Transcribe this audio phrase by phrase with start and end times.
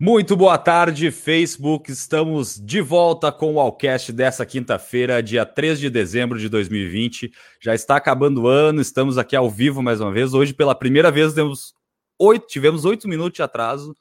[0.00, 1.90] Muito boa tarde, Facebook.
[1.92, 7.30] Estamos de volta com o Allcast dessa quinta-feira, dia 3 de dezembro de 2020.
[7.60, 10.34] Já está acabando o ano, estamos aqui ao vivo mais uma vez.
[10.34, 11.74] Hoje, pela primeira vez, temos
[12.18, 13.94] oito, tivemos oito minutos de atraso.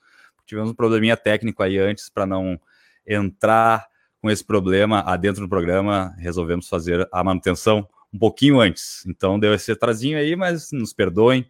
[0.48, 2.60] Tivemos um probleminha técnico aí antes para não
[3.06, 3.86] entrar
[4.20, 6.16] com esse problema adentro do programa.
[6.18, 9.06] Resolvemos fazer a manutenção um pouquinho antes.
[9.06, 11.46] Então deu esse atrasinho aí, mas nos perdoem.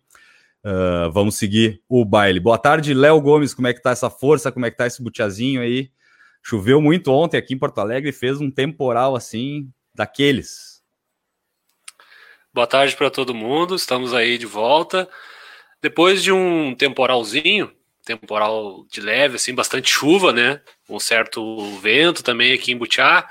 [0.65, 2.39] Uh, vamos seguir o baile.
[2.39, 3.53] Boa tarde, Léo Gomes.
[3.53, 4.51] Como é que tá essa força?
[4.51, 5.91] Como é que tá esse butiazinho aí?
[6.41, 10.81] Choveu muito ontem aqui em Porto Alegre, fez um temporal assim daqueles.
[12.53, 13.75] Boa tarde para todo mundo.
[13.75, 15.09] Estamos aí de volta.
[15.81, 17.71] Depois de um temporalzinho,
[18.05, 20.61] temporal de leve, assim, bastante chuva, né?
[20.87, 23.27] Um certo vento também aqui em Butiá.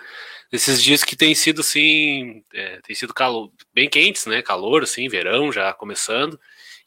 [0.50, 4.42] Esses dias que tem sido assim, é, tem sido calor, bem quentes, né?
[4.42, 6.38] Calor, assim, verão já começando.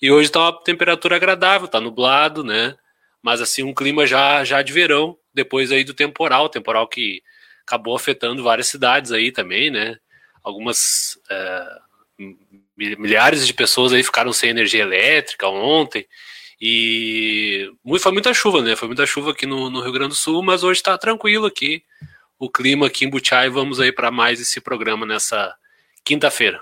[0.05, 2.77] E hoje tá uma temperatura agradável, tá nublado, né?
[3.23, 7.23] Mas assim, um clima já, já de verão, depois aí do temporal, temporal que
[7.65, 9.97] acabou afetando várias cidades aí também, né?
[10.43, 11.67] Algumas é,
[12.77, 16.05] milhares de pessoas aí ficaram sem energia elétrica ontem.
[16.61, 17.67] E
[17.99, 18.75] foi muita chuva, né?
[18.75, 21.83] Foi muita chuva aqui no, no Rio Grande do Sul, mas hoje está tranquilo aqui.
[22.37, 25.55] O clima aqui em Butiá e vamos aí para mais esse programa nessa
[26.03, 26.61] quinta-feira.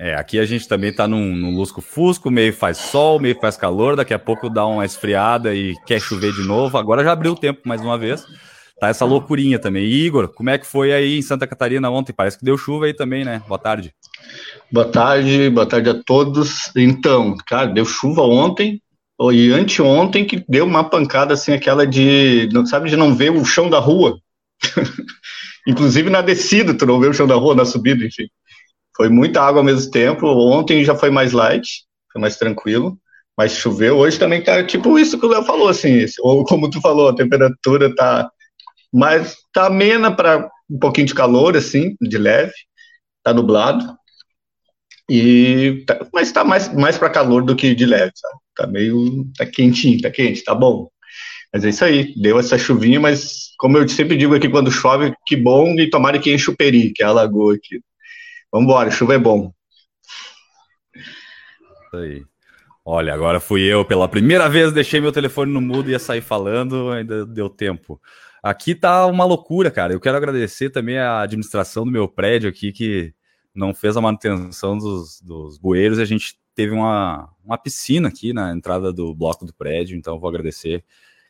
[0.00, 3.96] É, aqui a gente também tá num, num lusco-fusco, meio faz sol, meio faz calor,
[3.96, 6.78] daqui a pouco dá uma esfriada e quer chover de novo.
[6.78, 8.24] Agora já abriu o tempo mais uma vez.
[8.78, 9.84] Tá essa loucurinha também.
[9.84, 12.12] Igor, como é que foi aí em Santa Catarina ontem?
[12.12, 13.42] Parece que deu chuva aí também, né?
[13.48, 13.92] Boa tarde.
[14.70, 16.70] Boa tarde, boa tarde a todos.
[16.76, 18.80] Então, cara, deu chuva ontem
[19.32, 23.68] e anteontem que deu uma pancada assim, aquela de, sabe, de não ver o chão
[23.68, 24.16] da rua.
[25.66, 28.28] Inclusive na descida, tu não vê o chão da rua, na subida, enfim.
[28.98, 30.26] Foi muita água ao mesmo tempo.
[30.26, 32.98] Ontem já foi mais light, foi mais tranquilo.
[33.36, 33.96] Mas choveu.
[33.96, 36.04] Hoje também tá tipo isso que o Léo falou, assim.
[36.18, 38.28] Ou como tu falou, a temperatura tá
[38.92, 42.52] mais tá amena para um pouquinho de calor, assim, de leve.
[43.22, 43.96] Tá nublado.
[45.08, 48.34] E tá, mas tá mais, mais para calor do que de leve, sabe?
[48.56, 49.24] Tá meio.
[49.36, 50.90] tá quentinho, tá quente, tá bom.
[51.52, 55.14] Mas é isso aí, deu essa chuvinha, mas como eu sempre digo aqui, quando chove,
[55.26, 57.80] que bom, e tomara que enche o peri, que é a lagoa aqui.
[58.52, 59.52] Vambora, chuva é bom.
[60.94, 62.24] Isso aí.
[62.84, 66.22] Olha, agora fui eu pela primeira vez, deixei meu telefone no mudo e ia sair
[66.22, 68.00] falando, ainda deu tempo.
[68.42, 69.92] Aqui tá uma loucura, cara.
[69.92, 73.12] Eu quero agradecer também a administração do meu prédio aqui, que
[73.54, 75.98] não fez a manutenção dos, dos bueiros.
[75.98, 80.28] A gente teve uma, uma piscina aqui na entrada do bloco do prédio, então vou
[80.28, 80.82] agradecer.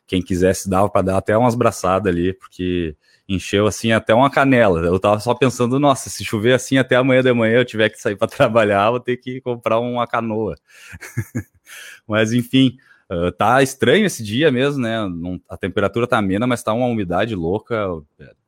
[0.09, 2.95] Quem quisesse, dava para dar até umas braçadas ali, porque
[3.27, 4.79] encheu assim até uma canela.
[4.79, 8.01] Eu tava só pensando, nossa, se chover assim até amanhã de manhã eu tiver que
[8.01, 10.55] sair para trabalhar, vou ter que comprar uma canoa.
[12.09, 12.75] mas enfim,
[13.07, 14.97] uh, tá estranho esse dia mesmo, né?
[15.47, 17.87] A temperatura tá amena, mas tá uma umidade louca.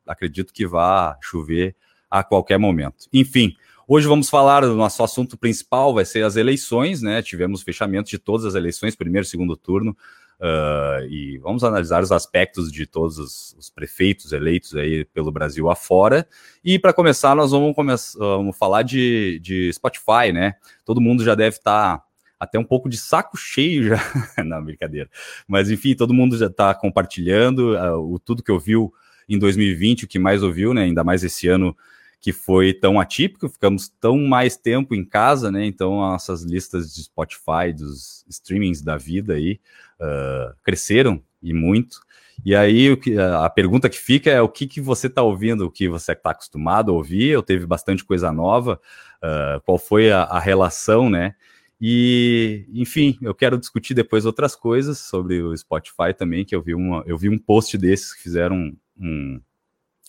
[0.04, 1.76] Acredito que vá chover
[2.10, 3.06] a qualquer momento.
[3.12, 3.54] Enfim,
[3.86, 7.20] Hoje vamos falar do nosso assunto principal, vai ser as eleições, né?
[7.20, 9.94] Tivemos fechamento de todas as eleições, primeiro e segundo turno.
[10.42, 15.70] Uh, e vamos analisar os aspectos de todos os, os, prefeitos eleitos aí pelo Brasil
[15.70, 16.26] afora.
[16.64, 20.54] E para começar, nós vamos, come vamos falar de, de, Spotify, né?
[20.84, 22.04] Todo mundo já deve estar tá
[22.40, 24.00] até um pouco de saco cheio já.
[24.44, 25.08] Não, brincadeira.
[25.46, 28.92] Mas enfim, todo mundo já está compartilhando uh, o tudo que ouviu
[29.28, 30.82] em 2020, o que mais ouviu, né?
[30.82, 31.76] Ainda mais esse ano
[32.22, 35.66] que foi tão atípico, ficamos tão mais tempo em casa, né?
[35.66, 39.58] Então, nossas listas de Spotify, dos streamings da vida aí,
[40.00, 42.00] uh, cresceram e muito.
[42.44, 42.96] E aí,
[43.42, 46.30] a pergunta que fica é o que, que você está ouvindo, o que você está
[46.30, 48.80] acostumado a ouvir, eu teve bastante coisa nova,
[49.18, 51.34] uh, qual foi a, a, relação, né?
[51.80, 56.72] E, enfim, eu quero discutir depois outras coisas sobre o Spotify também, que eu vi,
[56.72, 59.40] uma, eu vi um post desses que fizeram um,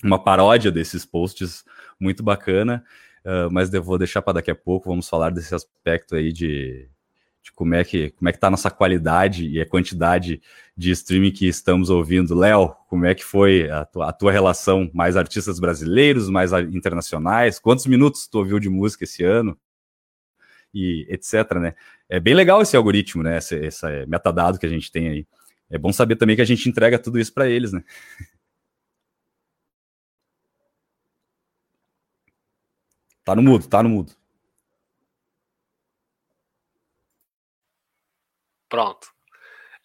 [0.04, 1.64] uma paródia desses posts
[2.00, 2.84] muito bacana,
[3.26, 6.90] uh, mas eu vou deixar para daqui a pouco, vamos falar desse aspecto aí de,
[7.42, 10.42] de como é que como é que está a nossa qualidade e a quantidade
[10.76, 12.36] de streaming que estamos ouvindo.
[12.36, 14.90] Léo, como é que foi a tua, a tua, relação?
[14.94, 17.60] Mais artistas brasileiros, mais internacionais?
[17.60, 19.58] Quantos minutos tu ouviu de música esse ano?
[20.74, 21.76] E etc, né?
[22.10, 23.38] É bem legal esse algoritmo, né?
[23.38, 25.28] Esse, esse metadado que a gente tem aí.
[25.70, 27.84] É bom saber também que a gente entrega tudo isso para eles, né?
[33.24, 34.14] Tá no mudo, tá no mudo.
[38.70, 39.08] Pronto.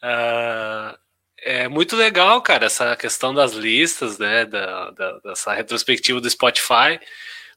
[0.03, 0.97] Uh,
[1.43, 6.99] é muito legal, cara, essa questão das listas, né, da, da, dessa retrospectiva do Spotify,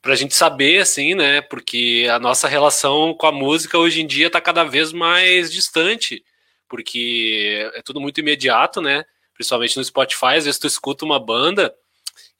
[0.01, 4.30] pra gente saber, assim, né, porque a nossa relação com a música hoje em dia
[4.30, 6.24] tá cada vez mais distante,
[6.68, 9.04] porque é tudo muito imediato, né?
[9.33, 11.74] Principalmente no Spotify, às vezes tu escuta uma banda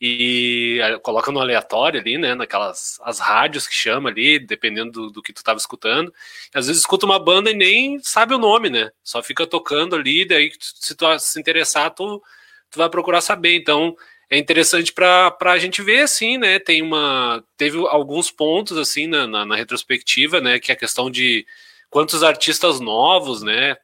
[0.02, 2.34] e coloca no aleatório ali, né?
[2.34, 6.12] Naquelas as rádios que chama ali, dependendo do, do que tu tava escutando.
[6.54, 8.90] E às vezes escuta uma banda e nem sabe o nome, né?
[9.04, 12.20] Só fica tocando ali, daí se tu se interessar, tu,
[12.72, 13.56] tu vai procurar saber.
[13.56, 13.96] Então
[14.28, 16.58] é interessante para a gente ver, assim, né?
[16.58, 17.44] Tem uma.
[17.56, 20.60] Teve alguns pontos assim na, na, na retrospectiva, né?
[20.60, 21.46] Que é a questão de
[21.92, 23.78] quantos artistas novos, né?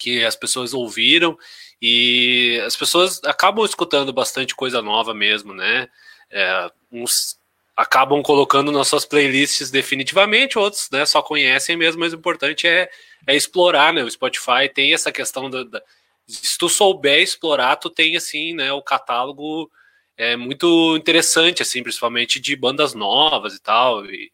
[0.00, 1.38] Que as pessoas ouviram
[1.80, 5.88] e as pessoas acabam escutando bastante coisa nova mesmo, né?
[6.30, 7.38] É, uns
[7.76, 12.90] acabam colocando nas suas playlists definitivamente, outros né, só conhecem mesmo, mas o importante é,
[13.26, 14.02] é explorar, né?
[14.02, 15.82] O Spotify tem essa questão da, da,
[16.26, 18.72] Se tu souber explorar, tu tem assim, né?
[18.72, 19.70] O catálogo
[20.16, 24.04] é muito interessante, assim, principalmente de bandas novas e tal.
[24.06, 24.30] E,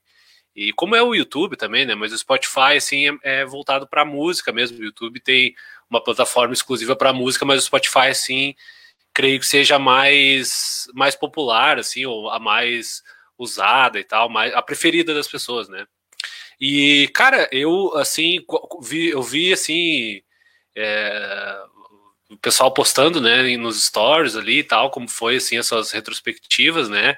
[0.57, 1.95] e como é o YouTube também, né?
[1.95, 4.79] Mas o Spotify, assim, é, é voltado para música mesmo.
[4.81, 5.55] O YouTube tem
[5.91, 8.55] uma plataforma exclusiva para música, mas o Spotify, assim,
[9.13, 13.03] creio que seja mais, mais popular, assim, ou a mais
[13.39, 15.87] usada e tal, mais, a preferida das pessoas, né?
[16.59, 18.39] E, cara, eu, assim,
[18.81, 20.23] vi, eu vi, assim,
[20.75, 21.65] é,
[22.31, 26.89] o pessoal postando, né, nos stories ali e tal, como foi, assim, as suas retrospectivas,
[26.89, 27.17] né?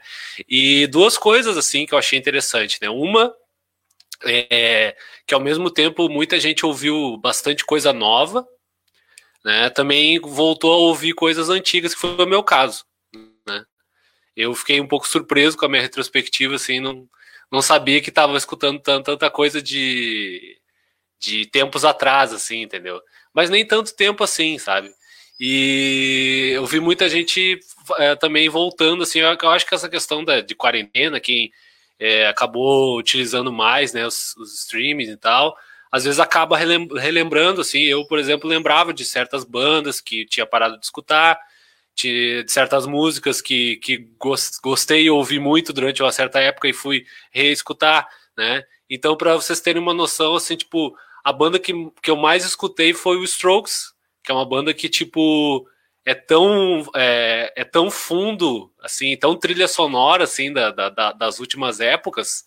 [0.49, 2.91] E duas coisas, assim, que eu achei interessante, né?
[2.91, 3.35] Uma
[4.25, 4.97] é
[5.27, 8.47] que, ao mesmo tempo, muita gente ouviu bastante coisa nova,
[9.45, 12.85] né, também voltou a ouvir coisas antigas, que foi o meu caso.
[13.47, 13.65] Né?
[14.37, 17.09] Eu fiquei um pouco surpreso com a minha retrospectiva, assim, não,
[17.51, 20.59] não sabia que estava escutando tanta, coisa de,
[21.19, 23.01] de tempos atrás, assim, entendeu?
[23.33, 24.93] Mas nem tanto tempo assim, sabe?
[25.41, 27.61] E eu vi muita gente
[27.99, 31.53] é, também voltando, assim, eu, eu, acho que essa questão da, de quarentena, quem
[31.99, 35.57] é, acabou utilizando mais, né, os, os streamings e tal,
[35.91, 40.79] às vezes acaba relembrando, assim, eu, por exemplo, lembrava de certas bandas que tinha parado
[40.79, 41.39] de escutar,
[41.95, 44.09] de, de certas músicas que, que
[44.63, 48.07] gostei e ouvi muito durante uma certa época e fui reescutar,
[48.37, 48.63] né?
[48.89, 52.95] Então, para vocês terem uma noção, assim, tipo, a banda que, que eu mais escutei
[52.95, 53.93] foi o Strokes,
[54.29, 55.67] que é uma banda que, tipo,
[56.05, 61.81] é tão, é, é tão fundo, assim, tão trilha sonora, assim, da, da, das últimas
[61.81, 62.45] épocas,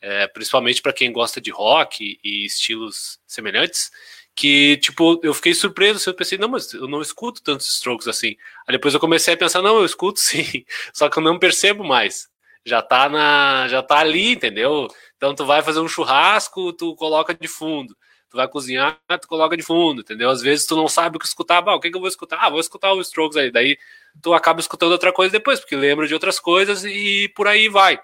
[0.00, 3.90] é, principalmente para quem gosta de rock e estilos semelhantes,
[4.36, 8.06] que, tipo, eu fiquei surpreso, assim, eu pensei, não, mas eu não escuto tantos strokes
[8.06, 8.36] assim.
[8.68, 10.64] Aí depois eu comecei a pensar, não, eu escuto sim,
[10.94, 12.28] só que eu não percebo mais.
[12.64, 14.86] Já tá na, já tá ali, entendeu?
[15.16, 17.96] Então tu vai fazer um churrasco, tu coloca de fundo.
[18.28, 20.28] Tu vai cozinhar, tu coloca de fundo, entendeu?
[20.30, 22.38] Às vezes tu não sabe o que escutar, ah, o que, que eu vou escutar?
[22.40, 23.50] Ah, vou escutar o Strokes aí.
[23.50, 23.78] Daí
[24.20, 28.00] tu acaba escutando outra coisa depois, porque lembra de outras coisas e por aí vai.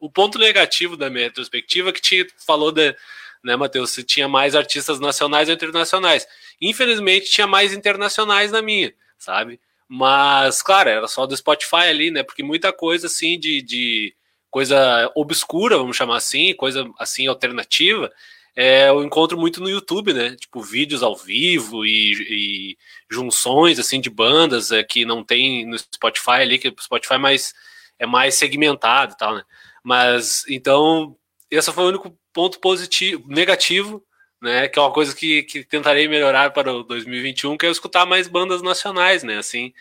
[0.00, 2.96] O ponto negativo da minha retrospectiva é que tinha, falou de,
[3.42, 6.26] né, Matheus, se tinha mais artistas nacionais ou internacionais.
[6.60, 9.60] Infelizmente, tinha mais internacionais na minha, sabe?
[9.88, 12.22] Mas, claro, era só do Spotify ali, né?
[12.22, 14.14] Porque muita coisa assim de, de
[14.50, 18.12] coisa obscura, vamos chamar assim, coisa assim alternativa,
[18.60, 20.34] é, eu encontro muito no YouTube, né?
[20.34, 22.76] Tipo, vídeos ao vivo e, e
[23.08, 27.18] junções assim de bandas é, que não tem no Spotify ali, que o Spotify é
[27.18, 27.54] mais,
[28.00, 29.44] é mais segmentado e tal, né?
[29.80, 31.16] Mas então,
[31.48, 34.04] esse foi o único ponto positivo, negativo,
[34.42, 34.66] né?
[34.66, 38.06] Que é uma coisa que, que tentarei melhorar para o 2021, que é eu escutar
[38.06, 39.38] mais bandas nacionais, né?
[39.38, 39.72] Assim,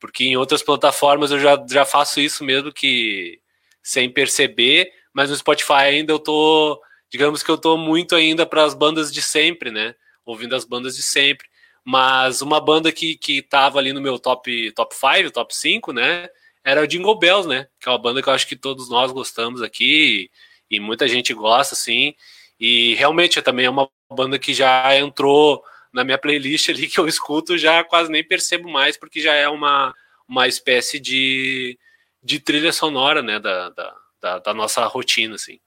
[0.00, 3.38] porque em outras plataformas eu já, já faço isso mesmo que
[3.82, 6.80] sem perceber, mas no Spotify ainda eu tô,
[7.14, 9.94] digamos que eu tô muito ainda para as bandas de sempre, né?
[10.26, 11.46] Ouvindo as bandas de sempre.
[11.84, 16.28] Mas uma banda que, que tava ali no meu top top 5, top 5, né?
[16.64, 17.68] era o Jingle Bells, né?
[17.78, 20.30] Que é uma banda que eu acho que todos nós gostamos aqui
[20.70, 22.14] e, e muita gente gosta, assim.
[22.58, 27.06] E realmente também é uma banda que já entrou na minha playlist ali que eu
[27.06, 29.94] escuto, já quase nem percebo mais, porque já é uma,
[30.26, 31.78] uma espécie de,
[32.22, 33.38] de trilha sonora, né?
[33.38, 35.60] Da, da, da, da nossa rotina, assim.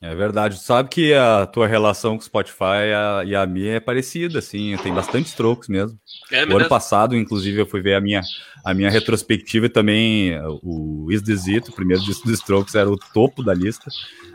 [0.00, 0.56] É verdade.
[0.56, 4.38] Tu sabe que a tua relação com o Spotify a, e a minha é parecida,
[4.38, 4.76] assim.
[4.76, 5.98] Tem bastante strokes mesmo.
[6.30, 8.20] É o ano passado, inclusive, eu fui ver a minha,
[8.64, 12.88] a minha retrospectiva e também o Is This It, o primeiro disco dos Strokes, era
[12.88, 13.90] o topo da lista.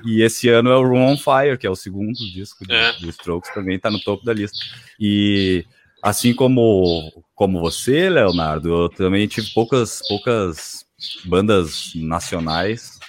[0.05, 2.91] E esse ano é o Room on Fire, que é o segundo disco é.
[2.93, 4.57] do, do Strokes, também está no topo da lista.
[4.99, 5.65] E
[6.01, 10.85] assim como, como você, Leonardo, eu também tive poucas, poucas
[11.23, 12.99] bandas nacionais,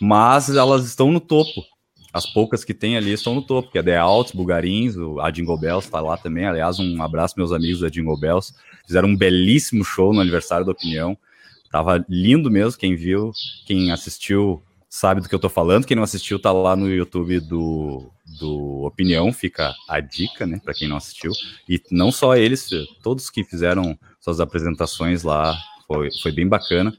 [0.00, 1.69] mas elas estão no topo
[2.12, 5.58] as poucas que tem ali estão no topo, que é The Alts, Bugarins, a Jingle
[5.58, 6.46] Bells está lá também.
[6.46, 8.52] Aliás, um abraço meus amigos da Jingle Bells.
[8.86, 11.16] Fizeram um belíssimo show no aniversário da Opinião.
[11.70, 13.30] Tava lindo mesmo, quem viu,
[13.64, 15.86] quem assistiu sabe do que eu tô falando.
[15.86, 20.74] Quem não assistiu, tá lá no YouTube do, do Opinião, fica a dica, né, para
[20.74, 21.30] quem não assistiu.
[21.68, 22.68] E não só eles,
[23.02, 26.92] todos que fizeram suas apresentações lá, foi, foi bem bacana,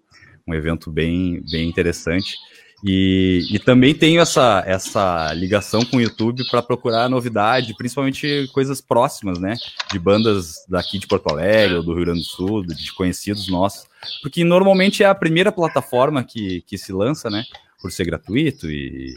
[0.48, 2.38] um evento bem, bem interessante.
[2.83, 8.81] E, e também tenho essa, essa ligação com o YouTube para procurar novidade, principalmente coisas
[8.81, 9.55] próximas, né?
[9.91, 13.85] De bandas daqui de Porto Alegre ou do Rio Grande do Sul, de conhecidos nossos.
[14.23, 17.43] Porque normalmente é a primeira plataforma que, que se lança, né?
[17.79, 19.15] Por ser gratuito e,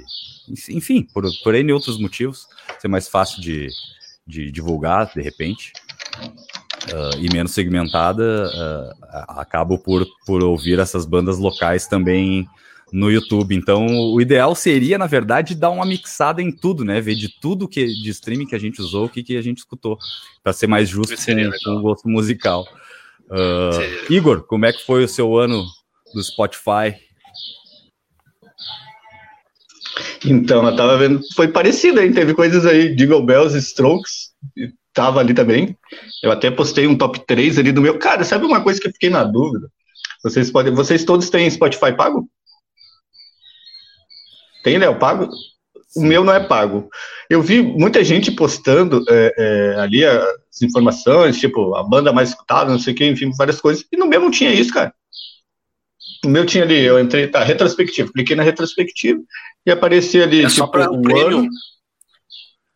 [0.69, 2.47] enfim, por, por N outros motivos,
[2.79, 3.69] ser mais fácil de,
[4.27, 5.73] de divulgar, de repente.
[6.93, 12.47] Uh, e menos segmentada, uh, acabo por, por ouvir essas bandas locais também
[12.93, 13.55] no YouTube.
[13.55, 17.01] Então, o ideal seria, na verdade, dar uma mixada em tudo, né?
[17.01, 19.59] Ver de tudo que de streaming que a gente usou, o que, que a gente
[19.59, 19.99] escutou,
[20.43, 22.65] para ser mais justo com, com, o gosto musical.
[23.25, 25.65] Uh, Igor, como é que foi o seu ano
[26.15, 26.95] do Spotify?
[30.25, 32.13] Então, eu tava vendo, foi parecido, hein?
[32.13, 34.31] Teve coisas aí, Jingle Bells, Strokes,
[34.93, 35.77] tava ali também.
[36.23, 37.99] Eu até postei um top 3 ali do meu.
[37.99, 39.69] Cara, sabe uma coisa que eu fiquei na dúvida?
[40.23, 42.27] Vocês podem, vocês todos têm Spotify pago?
[44.65, 45.29] Tem, Léo, pago?
[45.95, 46.89] O meu não é pago.
[47.31, 52.73] Eu vi muita gente postando é, é, ali as informações, tipo, a banda mais escutada,
[52.73, 53.85] não sei o que, enfim, várias coisas.
[53.93, 54.93] E no meu não tinha isso, cara.
[56.25, 59.21] No meu tinha ali, eu entrei, tá, retrospectiva, cliquei na retrospectiva
[59.67, 61.39] e aparecia ali, é tipo, só o prêmio.
[61.39, 61.49] ano.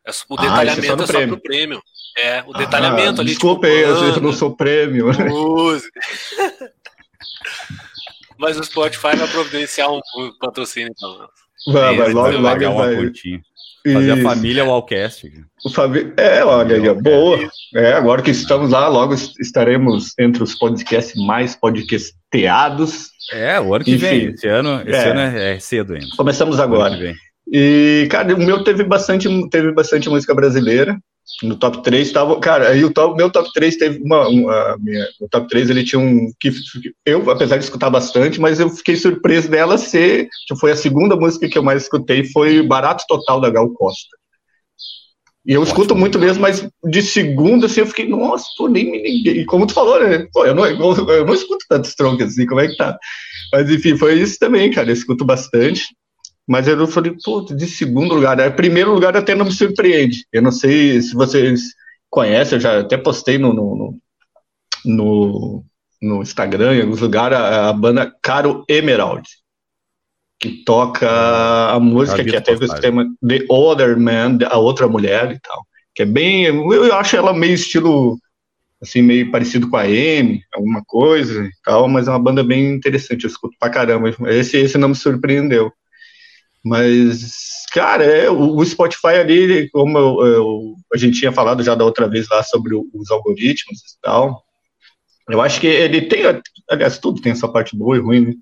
[0.07, 1.83] É só, o ah, detalhamento ah, é, só, é só pro prêmio.
[2.19, 3.31] É, o detalhamento ah, ali.
[3.31, 5.07] Desculpa, tipo, eu, eu não sou prêmio.
[8.39, 11.29] Mas o Spotify vai providenciar um, um patrocínio, então.
[11.73, 13.13] Vai, vai, logo, logo vai.
[13.93, 15.31] Fazer a família Wallcast.
[15.65, 16.13] O Fabi...
[16.17, 17.39] É, olha aí, boa.
[17.75, 23.09] É, agora que estamos lá, logo estaremos entre os podcasts mais podcasteados.
[23.33, 24.27] É, o ano que Enfim, vem.
[24.31, 25.11] Esse ano, esse é.
[25.11, 26.07] ano é, é cedo ainda.
[26.17, 27.15] Começamos agora.
[27.51, 30.99] E, cara, o meu teve bastante, teve bastante música brasileira
[31.43, 35.07] no top 3 estava, cara, aí o top, meu top 3 teve uma, uma minha,
[35.21, 36.51] o top 3 ele tinha um que
[37.07, 41.17] eu, apesar de escutar bastante, mas eu fiquei surpreso dela ser, que foi a segunda
[41.17, 44.19] música que eu mais escutei, foi Barato Total da Gal Costa.
[45.47, 49.03] E eu escuto muito mesmo, mas de segunda, assim, eu fiquei, nossa, pô, nem me
[49.03, 49.39] ninguém.
[49.39, 50.27] E como tu falou, né?
[50.31, 52.99] Pô, eu não, eu não escuto tanto Strong assim, como é que tá?
[53.53, 54.91] Mas enfim, foi isso também, cara.
[54.91, 55.87] Eu escuto bastante.
[56.49, 58.41] Mas eu falei, pô, de segundo lugar.
[58.41, 60.27] É, primeiro lugar até não me surpreende.
[60.33, 61.75] Eu não sei se vocês
[62.09, 63.99] conhecem, eu já até postei no, no,
[64.83, 65.65] no,
[66.01, 69.29] no Instagram, em alguns lugares, a, a, banda Caro Emerald,
[70.41, 71.07] que toca
[71.71, 75.67] a música que até o tema The Other Man, a outra mulher e tal.
[75.95, 76.45] Que é bem.
[76.45, 78.19] Eu acho ela meio estilo
[78.81, 82.73] assim, meio parecido com a M, alguma coisa e tal, mas é uma banda bem
[82.75, 84.15] interessante, eu escuto pra caramba.
[84.29, 85.71] Esse, esse não me surpreendeu.
[86.69, 91.85] Mas, cara, é, o, Spotify ali, como eu, eu, a gente tinha falado já da
[91.85, 94.43] outra vez lá sobre os algoritmos e tal,
[95.31, 96.23] eu acho que ele tem,
[96.71, 98.35] aliás, tudo tem essa parte boa e ruim, né?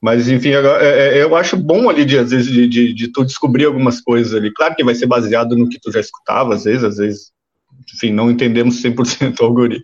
[0.00, 3.24] Mas, enfim, é, é, eu acho bom ali, de, às vezes, de, de, de, tu
[3.24, 4.52] descobrir algumas coisas ali.
[4.52, 7.32] Claro que vai ser baseado no que tu já escutava, às vezes, às vezes,
[7.94, 9.82] enfim, não entendemos 100% o algoritmo.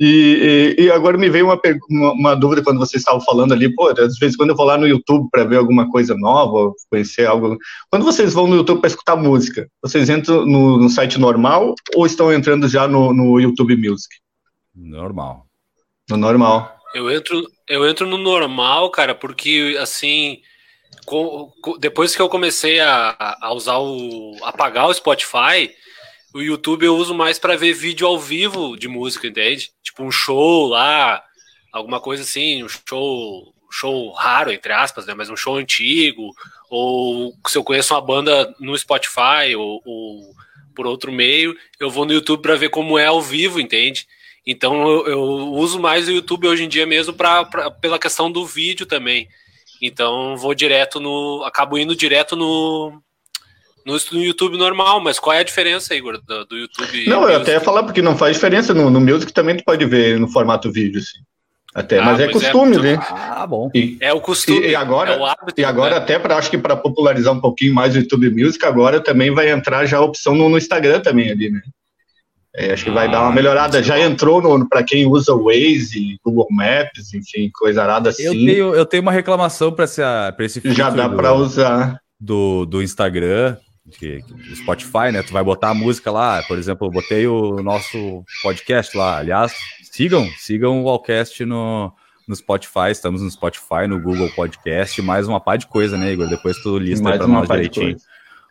[0.00, 3.72] E, e, e, agora me veio uma, uma, uma, dúvida quando vocês estavam falando ali,
[3.74, 7.26] pô, às vezes quando eu vou lá no YouTube para ver alguma coisa nova, conhecer
[7.26, 7.56] algo.
[7.90, 12.06] Quando vocês vão no YouTube para escutar música, vocês entram no, no, site normal ou
[12.06, 14.14] estão entrando já no, no YouTube Music?
[14.74, 15.46] Normal.
[16.08, 16.76] No normal.
[16.94, 20.40] Eu entro, eu entro no normal, cara, porque assim.
[21.06, 24.36] Com, com, depois que eu comecei a, a usar o.
[24.42, 25.70] apagar o Spotify,
[26.34, 29.70] o YouTube eu uso mais para ver vídeo ao vivo de música, entende?
[29.82, 31.22] Tipo um show lá,
[31.72, 35.14] alguma coisa assim, um show, show raro, entre aspas, né?
[35.14, 36.34] Mas um show antigo,
[36.70, 40.34] ou se eu conheço uma banda no Spotify ou, ou
[40.74, 44.06] por outro meio, eu vou no YouTube para ver como é ao vivo, entende?
[44.46, 45.22] Então eu, eu,
[45.52, 49.28] uso mais o YouTube hoje em dia mesmo pra, pra, pela questão do vídeo também.
[49.80, 51.42] Então vou direto no.
[51.44, 53.02] acabo indo direto no,
[53.84, 57.06] no, no, YouTube normal, mas qual é a diferença, Igor, do, do YouTube?
[57.06, 58.72] Não, eu até ia falar, porque não faz diferença.
[58.72, 61.18] No, no Music também tu pode ver no formato vídeo, assim.
[61.74, 62.98] Até, ah, mas é costume, é, né?
[63.10, 63.70] Ah, bom.
[63.74, 64.68] E, é o costume.
[64.68, 65.96] E, agora, é o hábito, e agora né?
[66.02, 69.50] até para acho que para popularizar um pouquinho mais o YouTube Music, agora também vai
[69.50, 71.62] entrar já a opção no, no Instagram também ali, né?
[72.54, 73.82] É, acho que ah, vai dar uma melhorada.
[73.82, 78.24] Já entrou para quem usa o Waze, Google Maps, enfim, coisa arada assim.
[78.24, 81.98] Eu tenho, eu tenho uma reclamação para esse Já dá para usar.
[82.20, 83.56] Do, do Instagram
[83.90, 85.22] que, que, Spotify, né?
[85.22, 89.18] Tu vai botar a música lá, por exemplo, eu botei o nosso podcast lá.
[89.18, 91.92] Aliás, sigam, sigam o Wallcast no,
[92.26, 96.28] no Spotify, estamos no Spotify, no Google Podcast, mais uma par de coisa, né, Igor?
[96.28, 97.96] Depois tu lista para uma nós pá direitinho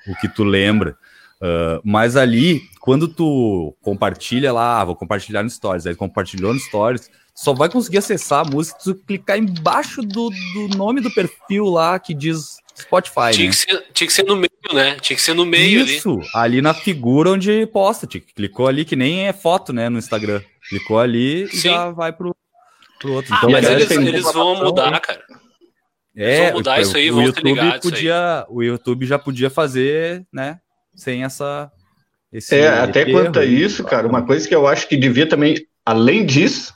[0.08, 0.98] o que tu lembra.
[1.42, 6.60] Uh, mas ali, quando tu compartilha lá, ah, vou compartilhar no Stories, aí compartilhou no
[6.60, 11.12] Stories, só vai conseguir acessar a música se tu clicar embaixo do, do nome do
[11.12, 13.52] perfil lá que diz Spotify, Tinha né?
[13.52, 14.98] que, ser, tinha que ser no meio, né?
[15.00, 15.96] Tinha que ser no meio ali.
[15.98, 16.62] Isso, ali.
[16.62, 20.42] na figura onde posta, clicou ali que nem é foto, né, no Instagram.
[20.70, 21.70] Clicou ali e Sim.
[21.70, 22.36] já vai pro,
[23.00, 23.34] pro outro.
[23.34, 25.22] Ah, Então, Mas aliás, eles, tem eles vão mudar, cara.
[26.16, 30.26] É, vão mudar o- isso aí, o vão YouTube podia, o YouTube já podia fazer,
[30.32, 30.60] né,
[30.96, 31.72] sem essa
[32.34, 35.28] esse É, até erro quanto a isso, cara, uma coisa que eu acho que devia
[35.28, 36.74] também, além disso,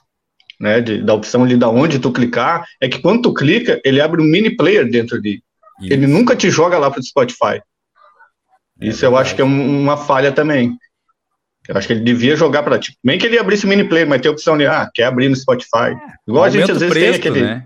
[0.59, 3.99] né, de- da opção ali da onde tu clicar, é que quando tu clica, ele
[4.01, 5.41] abre um mini player dentro de.
[5.81, 5.93] Isso.
[5.93, 7.61] Ele nunca te joga lá pro Spotify.
[8.79, 9.27] É Isso eu verdade.
[9.27, 10.75] acho que é um- uma falha também.
[11.67, 14.07] Eu acho que ele devia jogar para tipo, nem que ele abrisse o mini player,
[14.07, 15.95] mas tem a opção de, ah, quer abrir no Spotify.
[16.27, 17.41] Igual a gente às o vezes preço, tem aquele.
[17.45, 17.63] né?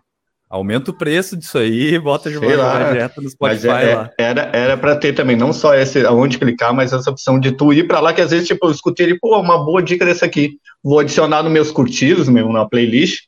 [0.50, 2.80] Aumenta o preço disso aí e bota de lá.
[2.80, 4.10] volta direto no Spotify é- lá.
[4.18, 7.52] é- era era para ter também não só esse aonde clicar, mas essa opção de
[7.52, 10.04] tu ir para lá que às vezes tipo eu escutei ele, pô, uma boa dica
[10.06, 10.58] dessa aqui.
[10.84, 13.26] Vou adicionar nos meus curtidos, mesmo na playlist.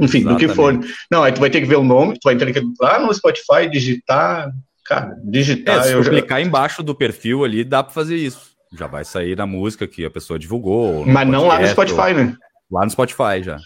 [0.00, 0.78] Enfim, do que for.
[1.10, 2.98] Não, aí tu vai ter que ver o nome, tu vai ter que ir lá
[2.98, 4.50] no Spotify digitar,
[4.84, 5.78] cara, digitar.
[5.78, 8.52] É, se eu tu já- clicar embaixo do perfil ali, dá pra fazer isso.
[8.76, 11.06] Já vai sair na música que a pessoa divulgou.
[11.06, 12.36] Mas não lá no podcast, Spotify, né?
[12.70, 13.56] ou- Lá no Spotify já.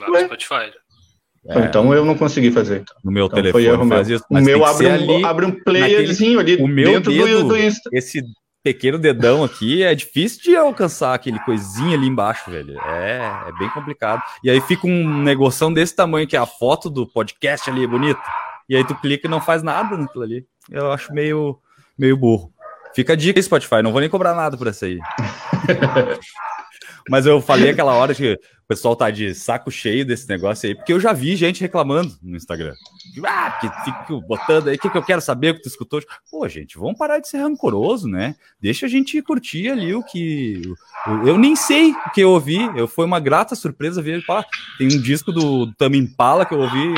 [0.00, 0.24] Lá no Ué?
[0.24, 0.72] Spotify.
[1.50, 2.82] É, Então eu não consegui fazer.
[3.04, 3.96] no meu Então telefone erro meu.
[3.96, 4.24] faz isso.
[4.30, 7.56] O meu abre um, ali, abre um playerzinho ali o meu dentro dedo- do, do
[7.58, 7.88] Insta.
[7.92, 8.22] esse
[8.62, 12.78] pequeno dedão aqui é difícil de alcançar aquele coisinha ali embaixo, velho.
[12.80, 14.22] É, é bem complicado.
[14.42, 18.20] E aí fica um negoção desse tamanho que é a foto do podcast ali, bonita.
[18.68, 20.46] E aí tu clica e não faz nada naquilo ali.
[20.70, 21.58] Eu acho meio,
[21.98, 22.52] meio burro.
[22.94, 24.98] Fica a dica aí, Spotify, não vou nem cobrar nada por essa aí.
[27.08, 30.92] Mas eu falei aquela hora que pessoal tá de saco cheio desse negócio aí, porque
[30.92, 32.74] eu já vi gente reclamando no Instagram.
[33.24, 36.02] Ah, que fico botando aí, o que, que eu quero saber o que tu escutou?
[36.30, 38.36] Pô, gente, vamos parar de ser rancoroso, né?
[38.60, 40.60] Deixa a gente curtir ali o que.
[41.24, 42.58] Eu nem sei o que eu ouvi.
[42.76, 44.24] Eu foi uma grata surpresa ver.
[44.26, 44.44] Pá,
[44.76, 46.94] tem um disco do Tame Impala que eu ouvi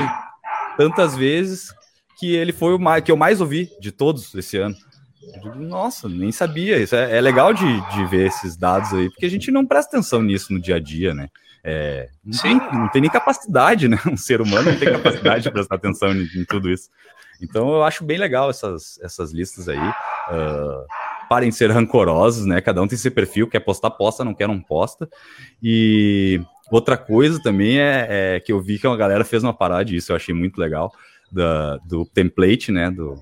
[0.77, 1.73] tantas vezes
[2.19, 4.75] que ele foi o mais, que eu mais ouvi de todos esse ano.
[5.57, 6.79] Nossa, nem sabia.
[6.79, 9.97] Isso é, é legal de, de ver esses dados aí, porque a gente não presta
[9.97, 11.29] atenção nisso no dia a dia, né?
[11.63, 12.59] É, não, Sim.
[12.59, 13.99] tem, não tem nem capacidade, né?
[14.07, 16.89] Um ser humano não tem capacidade de prestar atenção em, em tudo isso.
[17.43, 19.79] Então eu acho bem legal essas, essas listas aí.
[19.79, 20.85] Ah,
[21.29, 22.61] parem de ser rancorosos, né?
[22.61, 25.09] Cada um tem seu perfil, quer postar, posta, não quer, não posta.
[25.63, 29.85] E outra coisa também é, é que eu vi que uma galera fez uma parada
[29.85, 30.93] disso, eu achei muito legal,
[31.31, 32.91] da, do template, né?
[32.91, 33.19] Do,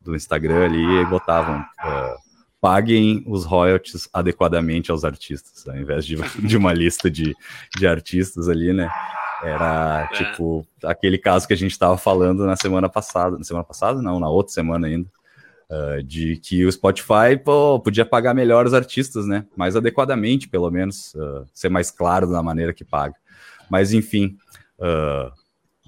[0.00, 1.64] do Instagram ali, e botavam.
[1.78, 2.16] ah,
[2.62, 6.14] paguem os royalties adequadamente aos artistas, ao invés de,
[6.46, 7.34] de uma lista de,
[7.76, 8.88] de artistas ali, né?
[9.42, 10.16] Era É.
[10.16, 13.36] tipo aquele caso que a gente estava falando na semana passada.
[13.36, 14.00] Na semana passada?
[14.00, 15.10] Não, na outra semana ainda.
[15.68, 19.44] ah, de que o Spotify pô, podia pagar melhor os artistas, né?
[19.56, 23.16] Mais adequadamente, pelo menos, ah, ser mais claro na maneira que paga.
[23.68, 24.36] Mas enfim,
[24.80, 25.32] ah,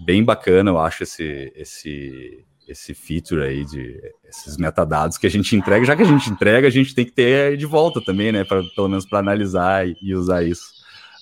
[0.04, 5.54] bem bacana, eu acho esse, esse, esse feature aí de esses metadados que a gente
[5.54, 5.84] entrega.
[5.84, 8.44] Já que a gente entrega, a gente tem que ter de volta também, né?
[8.44, 10.72] Pra, pelo menos para analisar e, usar isso.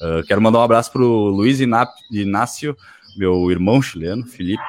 [0.00, 2.76] Ah, quero mandar um abraço para o Luiz Iná- Inácio,
[3.16, 4.62] meu irmão chileno, Felipe,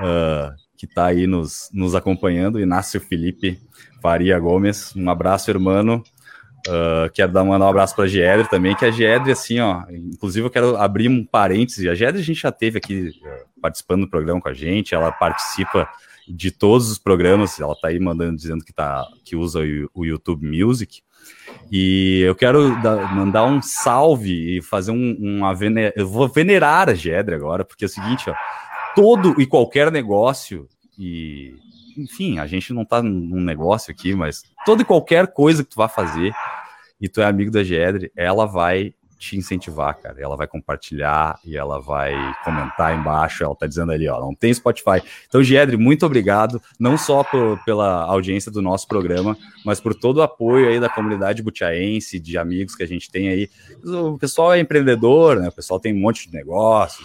[0.00, 2.60] ah, que está aí nos, nos acompanhando.
[2.60, 3.60] Inácio Felipe
[4.02, 6.02] Faria Gomes, um abraço, irmão.
[6.66, 9.82] Uh, quero dar mandar um abraço para a Giedre também, que a Giedre, assim, ó,
[9.90, 11.88] inclusive eu quero abrir um parêntese.
[11.88, 15.12] A Giedre a gente já teve aqui uh, participando do programa com a gente, ela
[15.12, 15.86] participa
[16.26, 19.60] de todos os programas, ela tá aí mandando, dizendo que, tá, que usa
[19.92, 21.02] o, YouTube Music.
[21.70, 25.92] E eu quero dar- mandar um salve e fazer um, uma vener...
[25.94, 28.34] Eu vou venerar a Giedre agora, porque é o seguinte, ó,
[28.94, 30.66] todo e qualquer negócio,
[30.98, 31.54] e
[31.96, 35.76] enfim, a gente não tá num negócio aqui, mas toda e qualquer coisa que tu
[35.76, 36.32] vá fazer
[37.00, 40.20] e tu é amigo da Giedre, ela vai te incentivar, cara.
[40.20, 43.42] Ela vai compartilhar e ela vai comentar embaixo.
[43.42, 45.02] Ela tá dizendo ali, ó, não tem Spotify.
[45.26, 50.18] Então, Giedre, muito obrigado, não só por- pela audiência do nosso programa, mas por todo
[50.18, 53.48] o apoio aí da comunidade butiaense, de amigos que a gente tem aí.
[53.82, 55.48] O pessoal é empreendedor, né?
[55.48, 57.04] O pessoal tem um monte de negócios,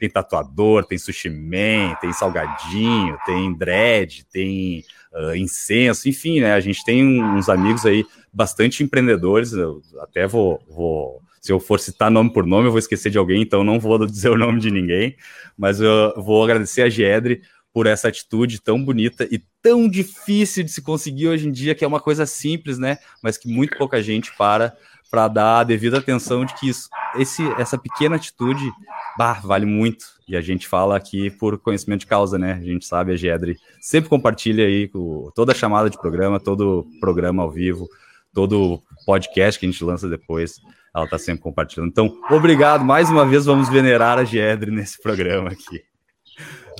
[0.00, 6.52] tem tatuador, tem sushi man, tem salgadinho, tem dread, tem ah, incenso, enfim, né?
[6.52, 9.52] A gente tem uns amigos aí bastante empreendedores.
[9.52, 13.16] Eu até vou, vou, se eu for citar nome por nome, eu vou esquecer de
[13.16, 15.16] alguém, então não vou dizer o nome de ninguém.
[15.56, 17.40] Mas eu vou agradecer a Giedre
[17.72, 21.82] por essa atitude tão bonita e tão difícil de se conseguir hoje em dia, que
[21.82, 22.98] é uma coisa simples, né?
[23.22, 24.76] Mas que muito pouca gente para
[25.10, 28.70] para dar a devida atenção de que isso, esse, essa pequena atitude
[29.16, 30.04] bah, vale muito.
[30.28, 32.52] E a gente fala aqui por conhecimento de causa, né?
[32.52, 34.90] A gente sabe, a Gedre sempre compartilha aí
[35.34, 37.88] toda a chamada de programa, todo programa ao vivo,
[38.34, 40.60] todo podcast que a gente lança depois,
[40.98, 41.88] ela está sempre compartilhando.
[41.88, 42.84] Então, obrigado.
[42.84, 45.82] Mais uma vez, vamos venerar a Gedre nesse programa aqui.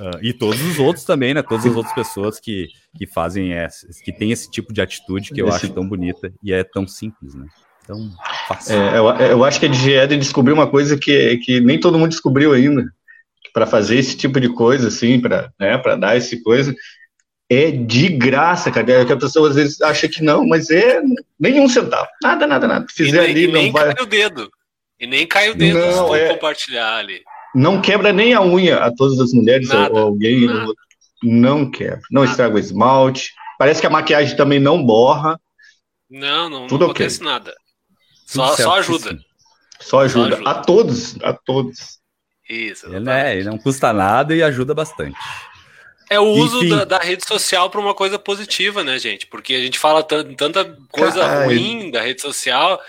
[0.00, 1.42] Uh, e todos os outros também, né?
[1.42, 5.42] Todas as outras pessoas que, que fazem essa, que tem esse tipo de atitude que
[5.42, 5.56] eu esse...
[5.56, 7.46] acho tão bonita e é tão simples, né?
[7.86, 8.10] Tão
[8.46, 8.76] fácil.
[8.76, 12.10] É, eu, eu, acho que a Diede descobriu uma coisa que, que nem todo mundo
[12.10, 12.84] descobriu ainda.
[13.52, 16.72] Para fazer esse tipo de coisa, assim, para né, dar esse coisa,
[17.48, 19.04] é de graça, cara.
[19.04, 21.00] Que a pessoa às vezes acha que não, mas é
[21.38, 22.08] nenhum centavo.
[22.22, 22.86] Nada, nada, nada.
[22.90, 23.94] Fizer nem, ali, não nem vai.
[23.94, 24.50] cai o dedo.
[25.00, 26.28] E nem cai o dedo não, é...
[26.28, 27.22] compartilhar ali.
[27.54, 30.46] Não quebra nem a unha a todas as mulheres nada, ou alguém.
[30.46, 30.72] Nada.
[31.22, 32.00] Não quebra.
[32.10, 32.30] Não nada.
[32.30, 33.32] estraga o esmalte.
[33.58, 35.40] Parece que a maquiagem também não borra.
[36.10, 37.28] Não, não, Tudo não acontece okay.
[37.28, 37.54] nada.
[38.26, 39.18] Só, só ajuda.
[39.80, 40.36] Só ajuda.
[40.36, 40.50] Só ajuda.
[40.50, 41.98] A todos, a todos.
[42.48, 42.86] Isso.
[42.94, 45.16] Ele, é, não custa nada e ajuda bastante.
[46.10, 49.26] É o uso da, da, rede social para uma coisa positiva, né, gente?
[49.26, 51.46] Porque a gente fala tanta coisa Caralho.
[51.46, 52.80] ruim da rede social.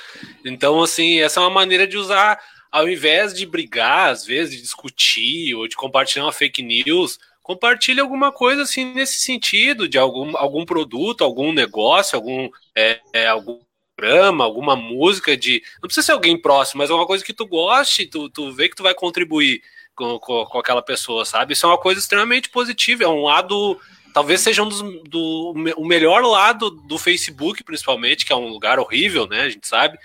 [0.46, 2.40] Então, assim, essa é uma maneira de usar,
[2.72, 8.00] ao invés de brigar, às vezes, de discutir ou de compartilhar uma fake news, compartilhe
[8.00, 13.60] alguma coisa assim nesse sentido, de algum, algum produto, algum negócio, algum, é, é, algum
[14.00, 15.62] programa, alguma música de.
[15.82, 18.76] Não precisa ser alguém próximo, mas alguma coisa que tu goste, tu, tu vê que
[18.76, 19.62] tu vai contribuir
[20.00, 21.52] com, com, com, aquela pessoa, sabe?
[21.52, 23.78] Isso é uma coisa extremamente positiva, é um lado.
[24.14, 28.80] Talvez seja um dos, do, o melhor lado do Facebook, principalmente, que é um lugar
[28.80, 29.42] horrível, né?
[29.42, 29.98] A gente sabe.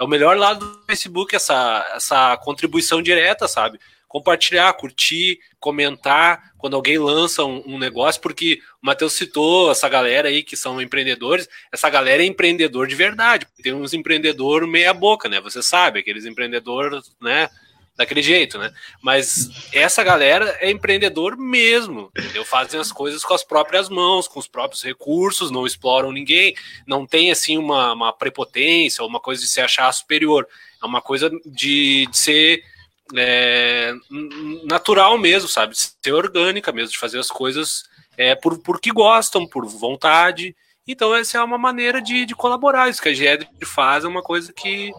[0.00, 3.78] É o melhor lado do Facebook, essa, essa contribuição direta, sabe?
[4.12, 10.28] compartilhar, curtir, comentar quando alguém lança um, um, negócio, porque o Matheus citou essa galera
[10.28, 15.30] aí que são empreendedores, essa galera é empreendedor de verdade, tem uns empreendedor meia boca,
[15.30, 15.40] né?
[15.40, 17.48] Você sabe, aqueles empreendedores, né?
[18.02, 18.72] Daquele jeito, né?
[19.00, 22.44] Mas essa galera é empreendedor mesmo, entendeu?
[22.44, 26.52] Fazem as coisas com as próprias mãos, com os próprios recursos, não exploram ninguém,
[26.84, 30.48] não tem assim uma, uma prepotência, uma coisa de se achar superior.
[30.82, 32.64] É uma coisa de, de ser
[33.14, 33.94] é,
[34.64, 35.76] natural mesmo, sabe?
[35.76, 37.84] Ser orgânica mesmo, de fazer as coisas
[38.16, 40.56] é, por, por que gostam, por vontade.
[40.86, 42.88] Então, essa é uma maneira de, de colaborar.
[42.88, 44.90] Isso que a GED faz é uma coisa que,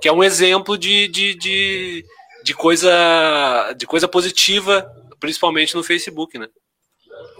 [0.00, 2.04] que é um exemplo de, de, de,
[2.44, 6.48] de, coisa, de coisa positiva, principalmente no Facebook, né?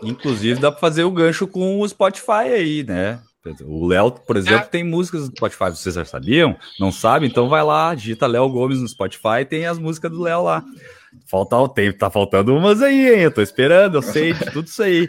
[0.03, 3.21] Inclusive, dá para fazer o gancho com o Spotify aí, né?
[3.63, 4.69] O Léo, por exemplo, é.
[4.69, 6.57] tem músicas do Spotify, vocês já sabiam?
[6.79, 7.27] Não sabe?
[7.27, 10.63] Então vai lá, digita Léo Gomes no Spotify tem as músicas do Léo lá.
[11.31, 13.21] Falta o tempo, tá faltando umas aí, hein?
[13.23, 15.09] Eu tô esperando, eu sei de tudo isso aí.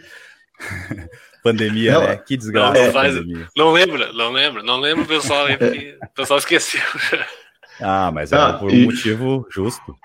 [1.44, 2.18] pandemia, não, né?
[2.18, 2.86] Que desgraça.
[2.86, 3.16] Não, faz,
[3.56, 6.82] não lembra, não lembra, não lembra o pessoal o pessoal esqueceu.
[7.80, 9.96] ah, mas é por um e, motivo justo.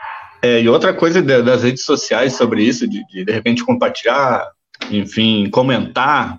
[0.42, 4.46] É, e outra coisa das redes sociais sobre isso, de, de de repente compartilhar,
[4.90, 6.38] enfim, comentar,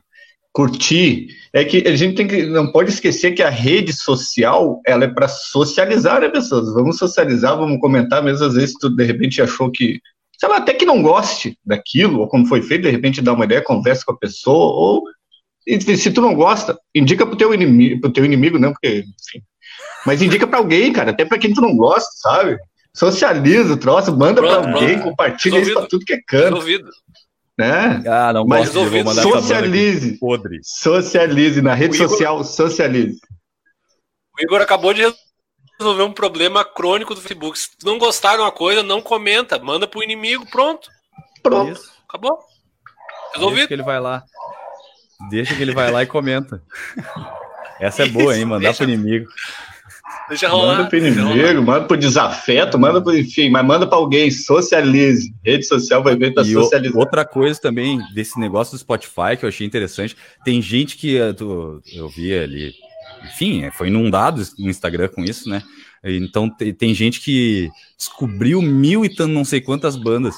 [0.56, 5.04] curtir, é que a gente tem que, não pode esquecer que a rede social, ela
[5.04, 6.74] é para socializar as né, pessoas.
[6.74, 10.00] Vamos socializar, vamos comentar, mesmo às vezes tu de repente achou que,
[10.38, 13.46] sei lá, até que não goste daquilo, ou como foi feito, de repente dá uma
[13.46, 15.04] ideia, conversa com a pessoa, ou
[15.98, 19.44] se tu não gosta, indica pro teu inimigo, pro teu inimigo, não, porque, enfim.
[20.06, 22.58] Mas indica para alguém, cara, até para quem tu não gosta, sabe?
[22.94, 25.68] Socializa o troço, manda para alguém, compartilha Resolvido.
[25.68, 26.56] isso para tudo que é canto.
[26.56, 26.90] Resolvido
[27.58, 28.04] né?
[28.08, 30.18] Ah, não Mas gosto, vou socialize.
[30.18, 30.60] Podre.
[30.64, 33.20] Socialize na rede Igor, social, socialize.
[34.38, 35.02] O Igor acabou de
[35.80, 37.58] resolver um problema crônico do Facebook.
[37.58, 40.90] Se não gostar de uma coisa, não comenta, manda pro inimigo, pronto.
[41.42, 41.72] Pronto.
[41.72, 41.92] Isso.
[42.08, 42.38] Acabou.
[43.34, 43.56] Resolvido.
[43.56, 44.24] Deixa que ele vai lá.
[45.30, 46.62] Deixa que ele vai lá e comenta.
[47.80, 48.46] Essa é boa, hein?
[48.46, 48.84] Mandar Deixa...
[48.84, 49.28] pro inimigo.
[50.28, 50.78] Deixa rolar.
[50.78, 55.34] Manda pro inimigo, manda pro desafeto, manda pro, enfim, mas manda para alguém, socialize.
[55.44, 57.00] Rede social vai ver tá socializando.
[57.00, 61.36] Outra coisa também desse negócio do Spotify que eu achei interessante, tem gente que eh,
[61.40, 62.74] eu, eu vi ali,
[63.24, 65.62] enfim, foi inundado no Instagram com isso, né?
[66.04, 70.36] Então tem, tem gente que descobriu mil e não sei quantas bandas.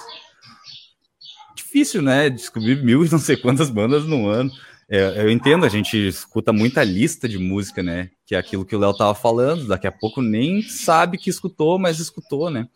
[1.55, 2.29] Difícil, né?
[2.29, 4.49] Descobrir mil e não sei quantas bandas no ano.
[4.89, 8.09] É, eu entendo, a gente escuta muita lista de música, né?
[8.25, 11.77] Que é aquilo que o Léo tava falando, daqui a pouco nem sabe que escutou,
[11.77, 12.69] mas escutou, né?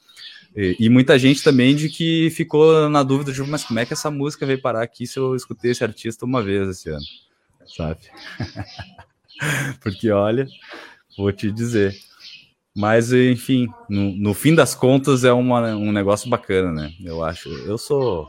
[0.56, 3.94] E, e, muita gente também de que ficou na dúvida de, mas como é que
[3.94, 7.06] essa música veio parar aqui se eu escutei esse artista uma vez esse ano,
[7.66, 8.02] sabe?
[9.82, 10.46] Porque olha,
[11.18, 11.96] vou te dizer.
[12.76, 16.94] Mas, enfim, no, no fim das contas é uma, um negócio bacana, né?
[17.02, 17.50] Eu acho.
[17.50, 18.28] Eu sou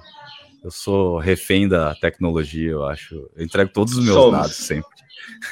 [0.65, 3.29] eu sou refém da tecnologia, eu acho.
[3.37, 4.41] Eu entrego todos os meus Somos.
[4.41, 4.91] dados sempre.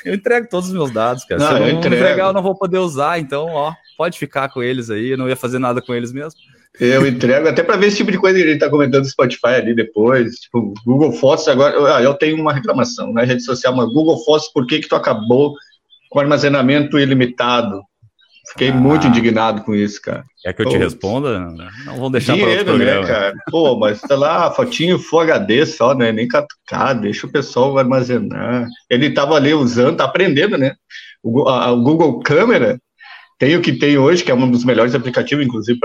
[0.05, 1.41] Eu entrego todos os meus dados, cara.
[1.41, 4.49] Não, Se eu não eu entregar, eu não vou poder usar, então, ó, pode ficar
[4.49, 5.11] com eles aí.
[5.11, 6.39] Eu não ia fazer nada com eles mesmo.
[6.79, 9.09] Eu entrego até para ver esse tipo de coisa que a gente está comentando no
[9.11, 10.35] Spotify ali depois.
[10.37, 11.97] Tipo, Google Fotos agora.
[11.97, 14.97] Ah, eu tenho uma reclamação na rede social, mas Google Fotos, por que, que tu
[14.97, 15.55] acabou
[16.11, 17.81] com armazenamento ilimitado?
[18.51, 18.75] Fiquei ah.
[18.75, 20.25] muito indignado com isso, cara.
[20.43, 21.39] Quer que eu Pô, te responda?
[21.39, 23.35] Não vamos deixar dinheiro, para outro né, cara?
[23.51, 26.11] Pô, mas tá lá, fotinho Full HD só, né?
[26.11, 28.67] Nem 4K, deixa o pessoal armazenar.
[28.89, 30.75] Ele tava ali usando, tá aprendendo, né?
[31.23, 32.81] O, a, o Google Câmera
[33.39, 35.79] tem o que tem hoje, que é um dos melhores aplicativos, inclusive,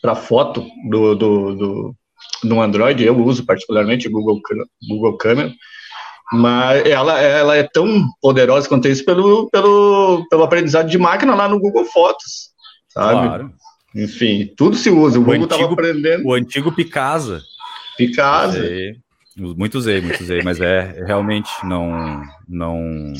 [0.00, 1.96] para foto do, do, do,
[2.44, 3.04] do Android.
[3.04, 4.40] Eu uso particularmente o Google,
[4.88, 5.52] Google Câmera.
[6.32, 11.48] Mas ela, ela é tão poderosa quanto isso pelo, pelo, pelo aprendizado de máquina lá
[11.48, 12.50] no Google Fotos,
[12.88, 13.26] sabe?
[13.26, 13.52] Claro.
[13.94, 15.18] Enfim, tudo se usa.
[15.18, 16.26] O, o Google estava aprendendo.
[16.26, 17.42] O antigo Picasa.
[17.96, 18.62] Picasa.
[19.36, 23.12] Muito usei, muito usei, mas é realmente não, não,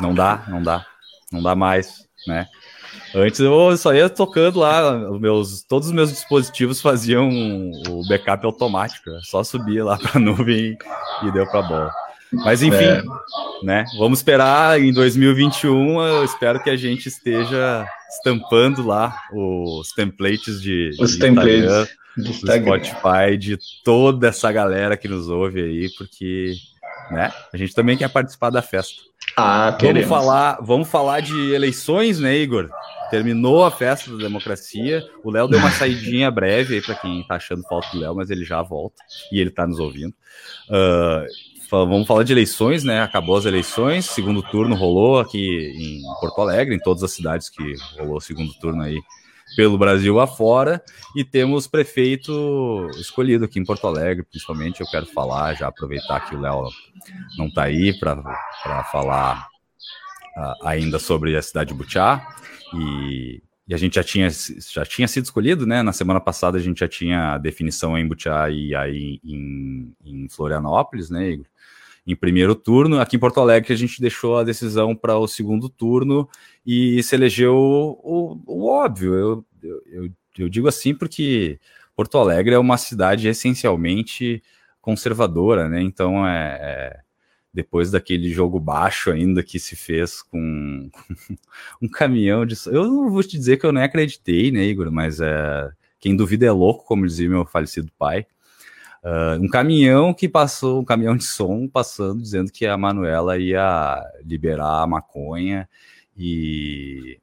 [0.00, 0.86] não dá, não dá,
[1.32, 2.46] não dá mais, né?
[3.14, 7.28] Antes eu só ia tocando lá, os meus, todos os meus dispositivos faziam
[7.88, 10.76] o backup automático, só subia lá para a nuvem
[11.22, 12.07] e deu para bola.
[12.32, 13.02] Mas enfim, é.
[13.62, 13.84] né?
[13.98, 16.00] Vamos esperar em 2021.
[16.00, 22.32] Eu espero que a gente esteja estampando lá os templates de, os de templates do
[22.32, 26.54] Spotify de toda essa galera que nos ouve aí, porque
[27.10, 27.32] né?
[27.52, 29.02] A gente também quer participar da festa.
[29.36, 30.08] Ah, queremos.
[30.08, 32.68] Vamos falar, vamos falar de eleições, né, Igor?
[33.10, 35.02] Terminou a festa da democracia.
[35.24, 38.30] O Léo deu uma saidinha breve aí para quem tá achando falta do Léo, mas
[38.30, 40.14] ele já volta e ele tá nos ouvindo.
[40.68, 41.24] Uh,
[41.70, 43.02] vamos falar de eleições, né?
[43.02, 47.74] Acabou as eleições, segundo turno rolou aqui em Porto Alegre, em todas as cidades que
[47.98, 48.98] rolou o segundo turno aí
[49.56, 50.82] pelo Brasil afora,
[51.16, 54.80] e temos prefeito escolhido aqui em Porto Alegre, principalmente.
[54.80, 56.68] Eu quero falar, já aproveitar que o Léo
[57.36, 59.46] não está aí para falar
[60.36, 62.26] uh, ainda sobre a cidade de Butiá,
[62.74, 64.28] e, e, a gente já tinha,
[64.70, 65.82] já tinha sido escolhido, né?
[65.82, 71.08] Na semana passada a gente já tinha definição em Butiá e aí em, em Florianópolis,
[71.08, 71.46] né, Igor?
[72.08, 72.98] Em primeiro turno.
[72.98, 76.26] Aqui em Porto Alegre a gente deixou a decisão para o segundo turno
[76.66, 79.14] e se elegeu o, o óbvio.
[79.14, 79.46] Eu,
[79.86, 81.60] eu, eu, digo assim porque
[81.94, 84.42] Porto Alegre é uma cidade essencialmente
[84.80, 85.82] conservadora, né?
[85.82, 87.00] Então é, é
[87.52, 90.88] depois daquele jogo baixo ainda que se fez com,
[91.28, 91.36] com,
[91.82, 92.54] um caminhão de.
[92.66, 94.90] Eu não vou te dizer que eu nem acreditei, né, Igor?
[94.90, 98.26] Mas é, quem duvida é louco, como dizia meu falecido pai.
[99.08, 104.04] Uh, um caminhão que passou, um caminhão de som passando, dizendo que a Manuela ia
[104.22, 105.66] liberar a maconha
[106.14, 107.18] e,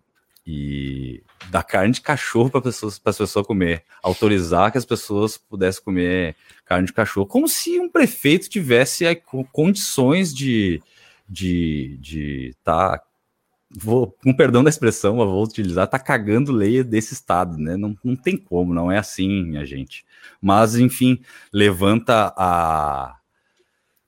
[0.48, 1.22] e
[1.52, 6.36] dar carne de cachorro para pessoas, as pessoas comer, autorizar que as pessoas pudessem comer
[6.66, 9.22] carne de cachorro, como se um prefeito tivesse aí,
[9.52, 10.82] condições de
[11.30, 13.00] de de tá
[13.76, 17.76] vou, com perdão da expressão, eu vou utilizar, tá cagando lei desse estado, né?
[17.76, 20.06] Não, não tem como, não é assim, minha gente.
[20.42, 21.20] Mas, enfim,
[21.52, 23.18] levanta a,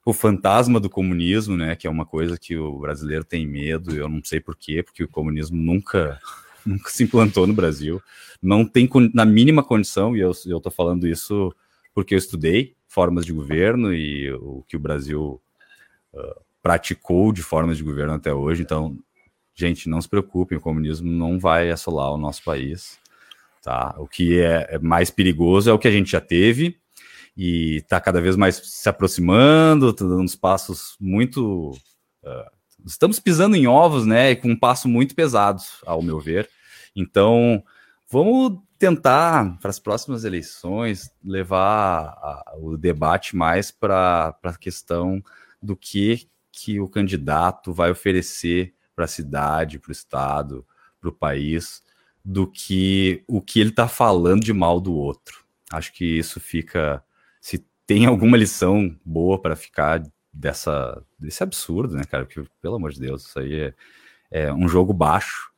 [0.06, 1.76] o fantasma do comunismo, né?
[1.76, 5.10] Que é uma coisa que o brasileiro tem medo, eu não sei porquê, porque o
[5.10, 6.20] comunismo nunca,
[6.66, 8.02] nunca se implantou no Brasil,
[8.42, 11.54] não tem na mínima condição, e eu, eu tô falando isso
[11.94, 15.42] porque eu estudei formas de governo e o que o Brasil
[16.14, 18.98] uh, praticou de formas de governo até hoje, então
[19.58, 23.00] gente, não se preocupem, o comunismo não vai assolar o nosso país.
[23.64, 23.96] Tá?
[23.98, 26.78] O que é, é mais perigoso é o que a gente já teve
[27.36, 31.72] e está cada vez mais se aproximando, tá dando uns passos muito.
[32.24, 32.50] Uh,
[32.86, 34.36] estamos pisando em ovos, né?
[34.36, 36.50] Com um passo muito pesado, ao meu ver.
[36.96, 37.64] Então,
[38.10, 45.22] vamos tentar, para as próximas eleições, levar a, o debate mais para a questão
[45.62, 50.66] do que, que o candidato vai oferecer para a cidade, para o estado,
[51.00, 51.84] para o país,
[52.26, 55.46] do que o que ele está falando de mal do outro.
[55.72, 57.04] Acho que isso fica.
[57.40, 60.02] Se tem alguma lição boa para ficar
[60.34, 62.26] dessa, desse absurdo, né, cara?
[62.26, 63.74] Porque, pelo amor de Deus, isso aí é,
[64.32, 65.52] é um jogo baixo,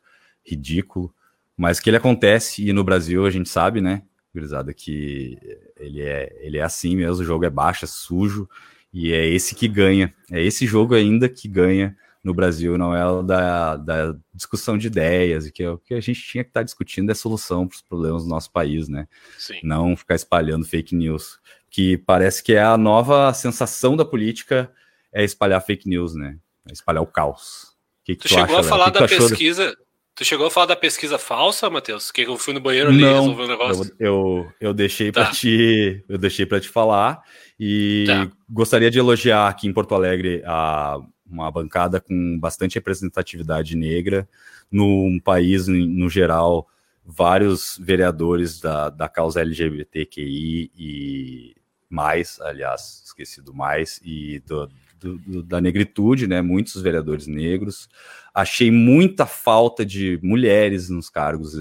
[0.45, 1.15] ridículo,
[1.55, 4.03] mas que ele acontece e no Brasil a gente sabe, né,
[4.35, 5.37] Grisada, que
[5.77, 8.49] ele é, ele é assim mesmo, o jogo é baixo, é sujo,
[8.91, 10.13] e é esse que ganha.
[10.29, 14.87] É esse jogo ainda que ganha no Brasil, não é o da, da discussão de
[14.87, 17.67] ideias, e que é o que a gente tinha que estar tá discutindo é solução
[17.67, 19.07] para os problemas do nosso país, né?
[19.37, 19.59] Sim.
[19.63, 24.71] Não ficar espalhando fake news, que parece que é a nova sensação da política
[25.13, 26.37] é espalhar fake news, né?
[26.67, 27.73] É espalhar o caos.
[28.03, 29.75] Que que tu, tu, chegou acha, a falar da pesquisa.
[30.15, 32.11] Tu chegou a falar da pesquisa falsa, Matheus?
[32.11, 33.95] Que eu fui no banheiro ali Não, resolver um negócio.
[33.97, 35.23] Eu, eu, eu deixei tá.
[35.23, 37.21] para te, eu deixei para te falar
[37.57, 38.29] e tá.
[38.49, 44.27] gostaria de elogiar aqui em Porto Alegre a uma bancada com bastante representatividade negra,
[44.71, 46.67] num país, no geral,
[47.05, 51.55] vários vereadores da, da causa LGBTQI e
[51.89, 56.41] mais, aliás, esqueci do mais, e do, do, da negritude, né?
[56.41, 57.89] Muitos vereadores negros.
[58.33, 61.53] Achei muita falta de mulheres nos cargos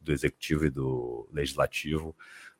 [0.00, 2.14] do executivo e do legislativo,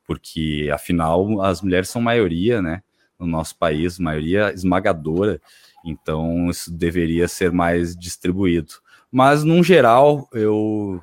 [0.05, 2.81] porque afinal as mulheres são maioria, né?
[3.19, 5.41] No nosso país, maioria esmagadora.
[5.83, 8.73] Então isso deveria ser mais distribuído.
[9.11, 11.01] Mas, num geral, eu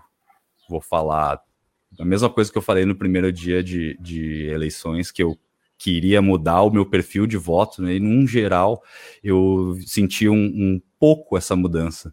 [0.69, 1.41] vou falar
[1.99, 5.39] a mesma coisa que eu falei no primeiro dia de, de eleições, que eu
[5.77, 7.95] queria mudar o meu perfil de voto, né?
[7.95, 8.83] E, num geral,
[9.23, 12.13] eu senti um, um pouco essa mudança.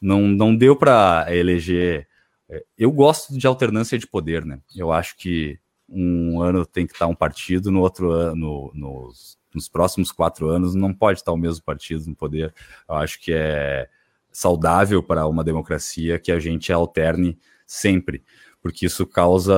[0.00, 2.08] Não, não deu para eleger.
[2.48, 4.60] É, eu gosto de alternância de poder, né?
[4.76, 9.68] Eu acho que um ano tem que estar um partido, no outro ano, nos, nos
[9.68, 12.52] próximos quatro anos, não pode estar o mesmo partido no poder.
[12.88, 13.88] Eu acho que é
[14.32, 18.22] saudável para uma democracia que a gente alterne sempre,
[18.60, 19.54] porque isso causa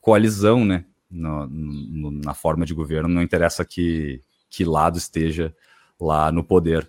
[0.00, 0.84] coalizão, né?
[1.10, 5.54] No, no, na forma de governo, não interessa que, que lado esteja
[5.98, 6.88] lá no poder.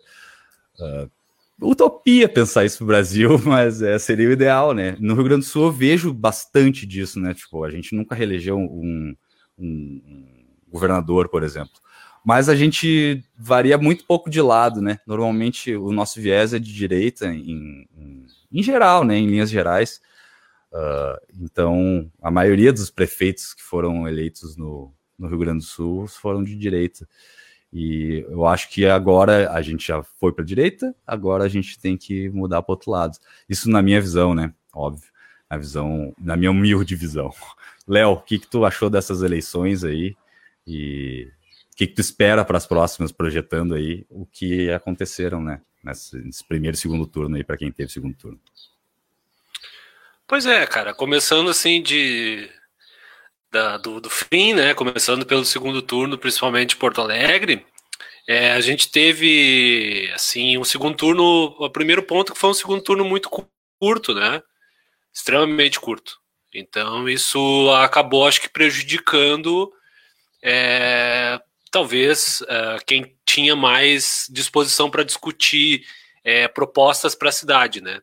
[0.80, 1.10] Uh,
[1.62, 4.98] utopia pensar isso no Brasil, mas é, seria o ideal, né?
[5.00, 7.34] No Rio Grande do Sul eu vejo bastante disso, né?
[7.34, 9.16] Tipo, a gente nunca reelegeu um,
[9.58, 10.28] um, um
[10.72, 11.85] governador, por exemplo
[12.26, 15.00] mas a gente varia muito pouco de lado, né?
[15.06, 19.16] Normalmente o nosso viés é de direita em, em, em geral, né?
[19.16, 20.02] Em linhas gerais.
[20.74, 26.08] Uh, então, a maioria dos prefeitos que foram eleitos no, no Rio Grande do Sul
[26.08, 27.08] foram de direita.
[27.72, 31.78] E eu acho que agora a gente já foi para a direita, agora a gente
[31.78, 33.20] tem que mudar para outro lado.
[33.48, 34.52] Isso na minha visão, né?
[34.74, 35.12] Óbvio.
[35.48, 37.32] Na visão, na minha humilde visão.
[37.88, 40.16] Léo, o que, que tu achou dessas eleições aí?
[40.66, 41.30] E
[41.76, 45.62] o que, que tu espera para as próximas, projetando aí o que aconteceram, né?
[45.84, 48.40] Nesse, nesse primeiro e segundo turno aí, para quem teve segundo turno.
[50.26, 52.50] Pois é, cara, começando assim de.
[53.52, 54.74] Da, do, do, fim, né?
[54.74, 57.66] Começando pelo segundo turno, principalmente Porto Alegre.
[58.26, 62.82] É, a gente teve assim um segundo turno, o primeiro ponto que foi um segundo
[62.82, 63.30] turno muito
[63.78, 64.42] curto, né?
[65.14, 66.18] Extremamente curto.
[66.54, 69.70] Então isso acabou, acho que prejudicando
[70.42, 71.38] é,
[71.76, 75.86] talvez uh, quem tinha mais disposição para discutir
[76.24, 78.00] é, propostas para a cidade, né?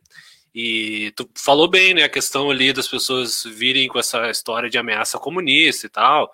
[0.53, 2.03] E tu falou bem, né?
[2.03, 6.31] A questão ali das pessoas virem com essa história de ameaça comunista e tal,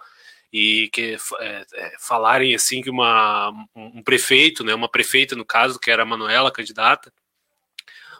[0.52, 1.65] e que é,
[1.97, 4.75] falarem assim que uma, um prefeito, né?
[4.75, 7.10] Uma prefeita no caso, que era a Manuela, candidata,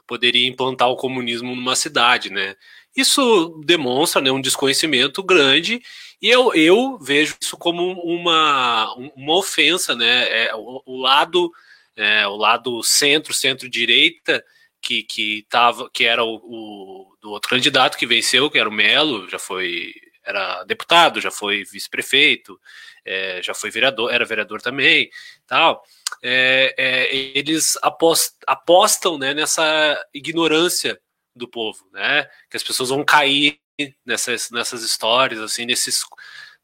[0.08, 2.56] poderia implantar o comunismo numa cidade, né?
[2.96, 5.82] Isso demonstra né, um desconhecimento grande
[6.22, 10.48] e eu, eu vejo isso como uma, uma ofensa, né?
[10.48, 11.52] É, o, o lado
[11.96, 14.44] é, o lado centro, centro-direita,
[14.82, 18.72] que, que, tava, que era o, o, do outro candidato que venceu, que era o
[18.72, 22.60] Melo, já foi era deputado, já foi vice-prefeito,
[23.04, 25.10] é, já foi vereador, era vereador também,
[25.48, 25.84] tal.
[26.22, 31.00] É, é, eles apost, apostam né, nessa ignorância
[31.40, 32.28] do povo, né?
[32.50, 33.60] Que as pessoas vão cair
[34.06, 36.02] nessas, nessas histórias, assim, nesses,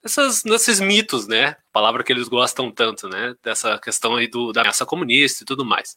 [0.04, 1.56] nessas, nesses mitos, né?
[1.72, 3.36] Palavra que eles gostam tanto, né?
[3.44, 5.96] Dessa questão aí do, da ameaça comunista e tudo mais.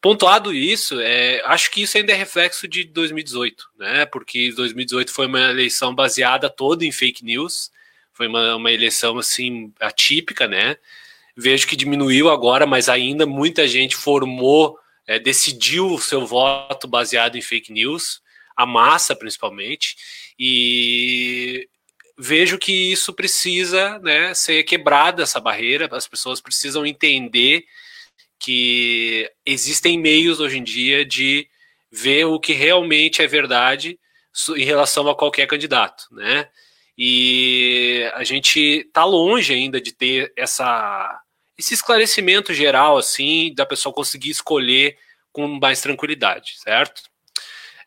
[0.00, 4.06] Pontuado isso, é, acho que isso ainda é reflexo de 2018, né?
[4.06, 7.72] Porque 2018 foi uma eleição baseada toda em fake news,
[8.12, 10.76] foi uma, uma eleição assim atípica, né?
[11.36, 17.36] Vejo que diminuiu agora, mas ainda muita gente formou é, decidiu o seu voto baseado
[17.36, 18.20] em fake news,
[18.54, 19.96] a massa principalmente,
[20.38, 21.66] e
[22.16, 27.64] vejo que isso precisa né, ser quebrada essa barreira, as pessoas precisam entender
[28.38, 31.48] que existem meios hoje em dia de
[31.90, 33.98] ver o que realmente é verdade
[34.56, 36.48] em relação a qualquer candidato, né?
[36.96, 41.20] E a gente está longe ainda de ter essa
[41.58, 44.96] esse esclarecimento geral, assim, da pessoa conseguir escolher
[45.32, 47.02] com mais tranquilidade, certo?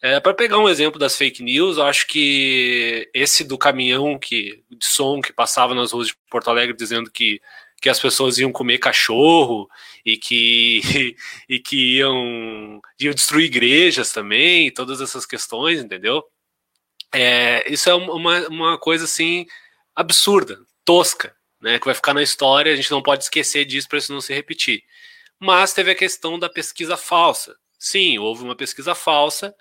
[0.02, 4.64] É, Para pegar um exemplo das fake news, eu acho que esse do caminhão que,
[4.70, 7.40] de som que passava nas ruas de Porto Alegre dizendo que,
[7.82, 9.70] que as pessoas iam comer cachorro
[10.06, 11.16] e que,
[11.48, 16.24] e que iam, iam destruir igrejas também, todas essas questões, entendeu?
[17.14, 19.46] É, isso é uma, uma coisa assim
[19.96, 24.00] absurda, tosca, né, que vai ficar na história, a gente não pode esquecer disso para
[24.00, 24.84] isso não se repetir.
[25.40, 27.56] Mas teve a questão da pesquisa falsa.
[27.80, 29.56] Sim, houve uma pesquisa falsa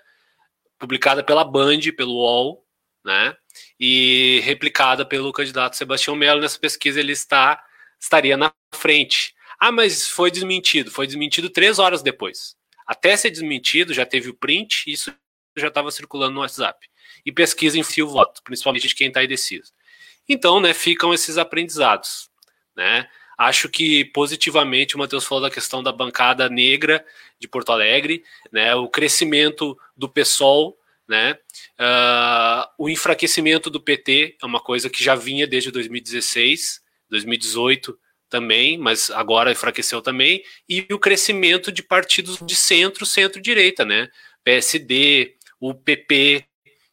[0.77, 2.65] publicada pela Band, pelo UOL,
[3.05, 3.35] né?
[3.79, 6.41] E replicada pelo candidato Sebastião Melo.
[6.41, 7.63] Nessa pesquisa ele está
[7.99, 9.35] estaria na frente.
[9.59, 10.89] Ah, mas foi desmentido.
[10.89, 12.55] Foi desmentido três horas depois.
[12.87, 14.83] Até ser desmentido, já teve o print.
[14.87, 15.13] Isso
[15.55, 16.87] já estava circulando no WhatsApp.
[17.23, 19.71] E pesquisa em fio voto, principalmente de quem está indeciso.
[20.27, 22.29] Então, né, ficam esses aprendizados,
[22.75, 23.07] né?
[23.37, 27.03] Acho que positivamente o Matheus falou da questão da bancada negra
[27.39, 28.75] de Porto Alegre, né?
[28.75, 31.37] O crescimento do PSOL, né?
[31.79, 37.97] Uh, o enfraquecimento do PT é uma coisa que já vinha desde 2016, 2018
[38.29, 44.07] também, mas agora enfraqueceu também, e o crescimento de partidos de centro, centro-direita, né?
[44.43, 46.45] PSD, o PP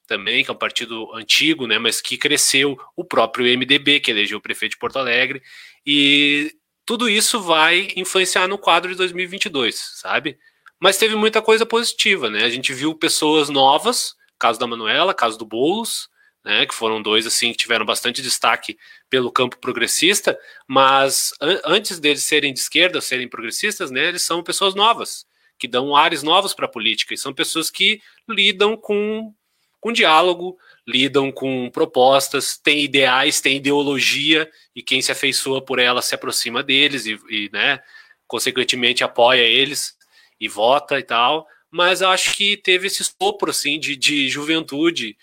[0.08, 4.38] também, que é um partido antigo, né, mas que cresceu, o próprio MDB, que elegeu
[4.38, 5.40] o prefeito de Porto Alegre,
[5.86, 6.52] e
[6.84, 10.38] tudo isso vai influenciar no quadro de 2022, sabe?
[10.80, 12.44] Mas teve muita coisa positiva, né?
[12.44, 16.08] A gente viu pessoas novas, caso da Manuela, caso do Boulos,
[16.44, 18.78] né, que foram dois assim que tiveram bastante destaque
[19.10, 24.42] pelo campo progressista, mas an antes deles serem de esquerda, serem progressistas, né, eles são
[24.42, 25.26] pessoas novas,
[25.58, 29.34] que dão ares novos para a política, e são pessoas que lidam com,
[29.80, 36.02] com diálogo, lidam com propostas, têm ideais, têm ideologia, e quem se afeiçoa por ela
[36.02, 37.80] se aproxima deles e, e né,
[38.26, 39.96] consequentemente apoia eles
[40.40, 41.46] e vota e tal.
[41.70, 45.16] Mas acho que teve esse sopro assim, de, de juventude,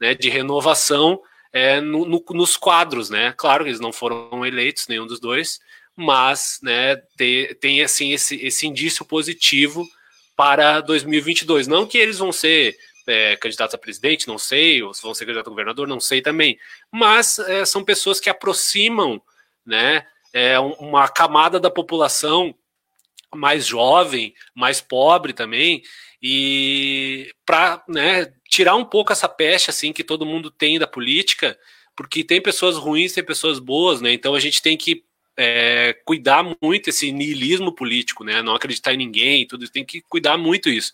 [0.00, 1.20] né, de renovação
[1.52, 3.08] é, no, no, nos quadros.
[3.08, 3.32] Né?
[3.36, 5.60] Claro que eles não foram eleitos, nenhum dos dois,
[5.96, 9.86] mas né, tem, tem assim esse, esse indício positivo
[10.36, 11.68] para 2022.
[11.68, 12.76] Não que eles vão ser
[13.06, 16.20] é, candidatos a presidente, não sei, ou se vão ser candidatos a governador, não sei
[16.20, 16.58] também,
[16.90, 19.20] mas é, são pessoas que aproximam
[19.64, 22.54] né, é, uma camada da população
[23.34, 25.82] mais jovem, mais pobre também,
[26.22, 31.58] e para né, tirar um pouco essa peste assim que todo mundo tem da política,
[31.96, 34.12] porque tem pessoas ruins, tem pessoas boas, né?
[34.12, 35.04] Então a gente tem que
[35.36, 38.42] é, cuidar muito esse niilismo político, né?
[38.42, 40.92] Não acreditar em ninguém, tudo tem que cuidar muito isso,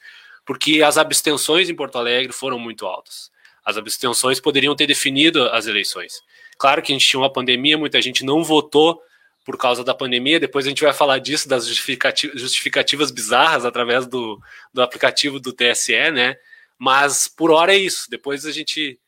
[0.49, 3.31] porque as abstenções em Porto Alegre foram muito altas.
[3.63, 6.23] As abstenções poderiam ter definido as eleições.
[6.57, 8.99] Claro que a gente tinha uma pandemia, muita gente não votou
[9.45, 10.41] por causa da pandemia.
[10.41, 14.41] Depois a gente vai falar disso, das justificativas, justificativas bizarras através do,
[14.73, 16.35] do aplicativo do TSE, né?
[16.79, 18.07] Mas por hora é isso.
[18.11, 18.99] Depois a gente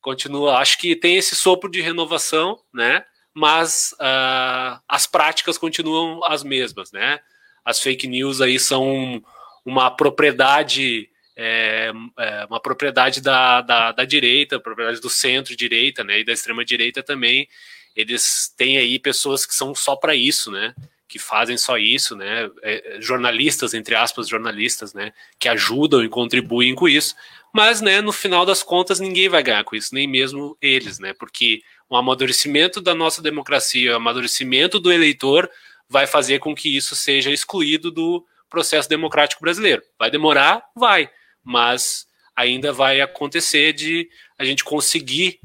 [0.00, 0.58] continua.
[0.58, 3.04] Acho que tem esse sopro de renovação, né?
[3.34, 7.20] mas uh, as práticas continuam as mesmas, né?
[7.64, 9.22] As fake news aí são
[9.64, 16.20] uma propriedade, é, é, uma propriedade da, da, da, direita, propriedade do centro-direita, né?
[16.20, 17.48] E da extrema-direita também.
[17.94, 20.74] Eles têm aí pessoas que são só para isso, né?
[21.06, 22.50] Que fazem só isso, né?
[22.62, 25.12] É, jornalistas, entre aspas, jornalistas, né?
[25.38, 27.14] Que ajudam e contribuem com isso.
[27.52, 31.12] Mas, né, no final das contas, ninguém vai ganhar com isso, nem mesmo eles, né?
[31.12, 35.50] Porque um amadurecimento da nossa democracia, o amadurecimento do eleitor
[35.86, 39.82] vai fazer com que isso seja excluído do processo democrático brasileiro.
[39.98, 40.62] Vai demorar?
[40.76, 41.10] Vai,
[41.42, 45.40] mas ainda vai acontecer de a gente conseguir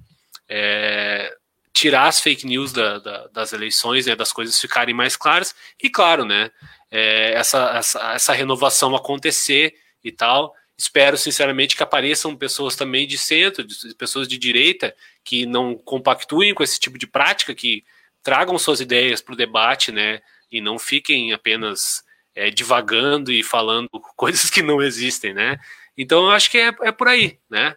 [0.48, 1.36] é,
[1.74, 5.90] tirar as fake news da, da, das eleições, né, das coisas ficarem mais claras, e
[5.90, 6.52] claro, né,
[6.92, 13.18] é, essa, essa, essa renovação acontecer e tal, Espero, sinceramente, que apareçam pessoas também de
[13.18, 17.84] centro, de, pessoas de direita, que não compactuem com esse tipo de prática, que
[18.22, 20.22] tragam suas ideias para o debate, né?
[20.52, 22.04] E não fiquem apenas
[22.38, 25.60] é, divagando e falando coisas que não existem, né?
[25.98, 27.76] Então, eu acho que é, é por aí, né?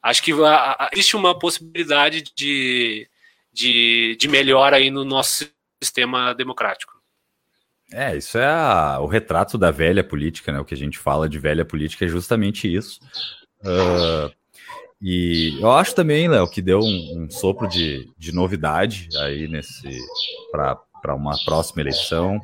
[0.00, 0.32] Acho que
[0.92, 3.06] existe uma possibilidade de,
[3.52, 5.50] de, de melhora aí no nosso
[5.82, 6.98] sistema democrático.
[7.92, 10.60] É, isso é a, o retrato da velha política, né?
[10.60, 13.00] O que a gente fala de velha política é justamente isso.
[13.60, 14.32] Uh,
[15.02, 19.98] e eu acho também, Léo, que deu um, um, sopro de, de novidade aí nesse
[20.52, 22.40] para uma próxima eleição.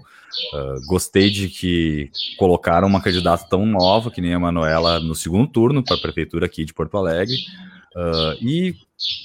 [0.52, 5.46] Uh, gostei de que colocaram uma candidata tão nova que nem a Manuela no segundo
[5.46, 7.36] turno para a prefeitura aqui de Porto Alegre.
[7.96, 8.74] Uh, e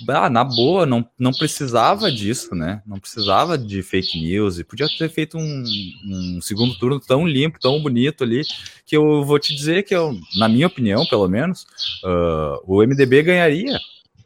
[0.08, 2.82] ah, na boa, não, não precisava disso, né?
[2.86, 5.64] Não precisava de fake news e podia ter feito um,
[6.06, 8.44] um, segundo turno tão limpo, tão bonito ali,
[8.86, 11.64] que eu vou te dizer que, eu, na minha opinião, pelo menos,
[12.04, 13.80] uh, o MDB ganharia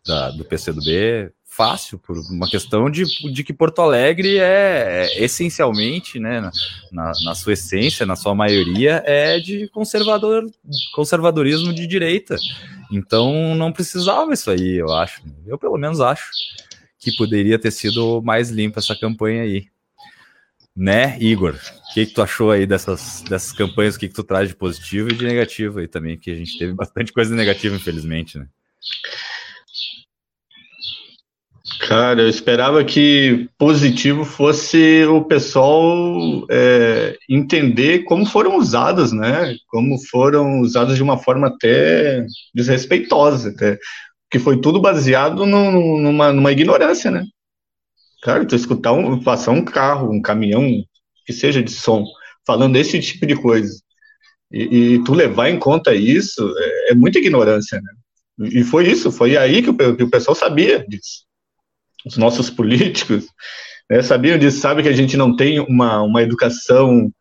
[0.05, 6.20] da, do PCdoB fácil, por uma questão de, de que Porto Alegre é, é essencialmente,
[6.20, 6.51] né,
[6.91, 10.43] na, na, sua essência, na sua maioria, é de conservador,
[10.93, 12.36] conservadorismo de direita.
[12.91, 15.22] Então não precisava isso aí, eu acho.
[15.47, 16.30] Eu pelo menos acho
[16.99, 19.68] que poderia ter sido mais limpa essa campanha aí.
[20.76, 21.53] Né, Igor?
[21.53, 23.95] O que, que tu achou aí dessas, dessas campanhas?
[23.95, 26.18] O que, que tu traz de positivo e de negativo aí também?
[26.18, 28.47] Que a gente teve bastante coisa negativa, infelizmente, né?
[31.88, 39.55] Cara, eu esperava que positivo fosse o pessoal é, entender como foram usadas, né?
[39.67, 42.25] Como foram usadas de uma forma até
[42.55, 43.77] desrespeitosa, até.
[44.31, 47.23] Que foi tudo baseado no, numa, numa ignorância, né?
[48.23, 50.67] Cara, tu escutar um, passar um carro, um caminhão,
[51.23, 52.03] que seja de som,
[52.47, 53.79] falando esse tipo de coisa,
[54.51, 58.49] e, e tu levar em conta isso, é, é muita ignorância, né?
[58.51, 61.25] E foi isso, foi aí que o, que o pessoal sabia disso
[62.06, 63.28] os nossos políticos,
[63.89, 67.12] né, sabiam disso, sabe que a gente não tem uma, uma educação,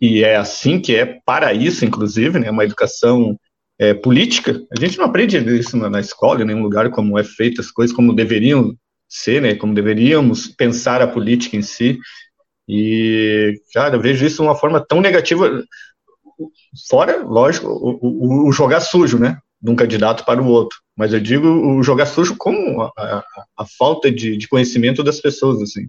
[0.00, 3.36] e é assim que é para isso, inclusive, né, uma educação
[3.78, 4.60] é, política.
[4.76, 7.70] A gente não aprende isso na, na escola, em nenhum lugar, como é feita as
[7.70, 8.74] coisas, como deveriam
[9.08, 11.98] ser, né, como deveríamos pensar a política em si.
[12.68, 15.64] E, cara, eu vejo isso de uma forma tão negativa,
[16.88, 19.38] fora, lógico, o, o, o jogar sujo, né?
[19.60, 20.78] De um candidato para o outro.
[20.96, 23.24] Mas eu digo o jogar sujo como a, a,
[23.58, 25.88] a falta de, de, conhecimento das pessoas, assim.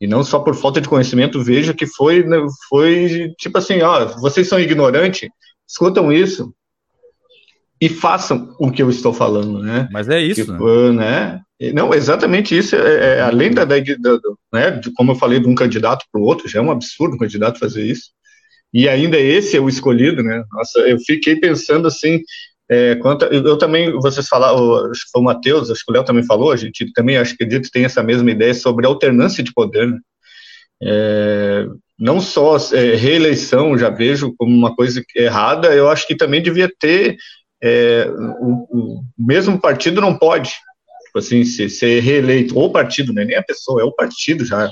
[0.00, 4.06] E não só por falta de conhecimento, vejo que foi, né, foi tipo assim, ó,
[4.18, 5.28] vocês são ignorantes,
[5.68, 6.54] escutam isso
[7.80, 9.88] e façam o que eu estou falando, né?
[9.90, 11.42] Mas é isso, tipo, né?
[11.58, 11.72] né?
[11.72, 12.76] Não, exatamente isso.
[12.76, 14.18] É, é além da, da, da,
[14.52, 17.14] né, de, como eu falei, de um candidato para o outro, já é um absurdo
[17.14, 18.10] um candidato fazer isso.
[18.72, 20.44] E ainda esse é o escolhido, né?
[20.52, 22.22] Nossa, eu fiquei pensando assim,
[22.70, 25.92] é, quanto, eu, eu, também, vocês falaram, acho que foi o Matheus, acho que o
[25.92, 29.42] Léo também falou, a gente também, acho que acredito, tem essa mesma ideia sobre alternância
[29.42, 29.98] de poder, né?
[30.80, 31.66] É,
[31.98, 36.70] não só é, reeleição, já vejo como uma coisa errada, eu acho que também devia
[36.78, 37.16] ter,
[37.60, 38.08] é,
[38.40, 40.50] o, o, mesmo partido não pode,
[41.06, 44.70] tipo assim, ser, ser reeleito, ou partido, né, nem a pessoa, é o partido já,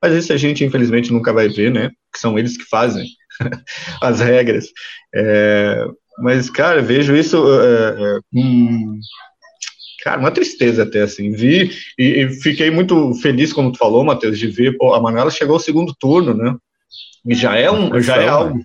[0.00, 3.06] mas isso a gente infelizmente nunca vai ver, né, que são eles que fazem
[4.00, 4.68] as regras,
[5.12, 5.84] é,
[6.20, 8.40] mas, cara, vejo isso é, é,
[10.02, 11.32] cara, uma tristeza até, assim.
[11.32, 15.30] Vi e, e, fiquei muito feliz, como tu falou, Matheus, de ver, pô, a Manuela
[15.30, 16.54] chegou ao segundo turno, né?
[17.26, 18.58] E já é, um, já é algo.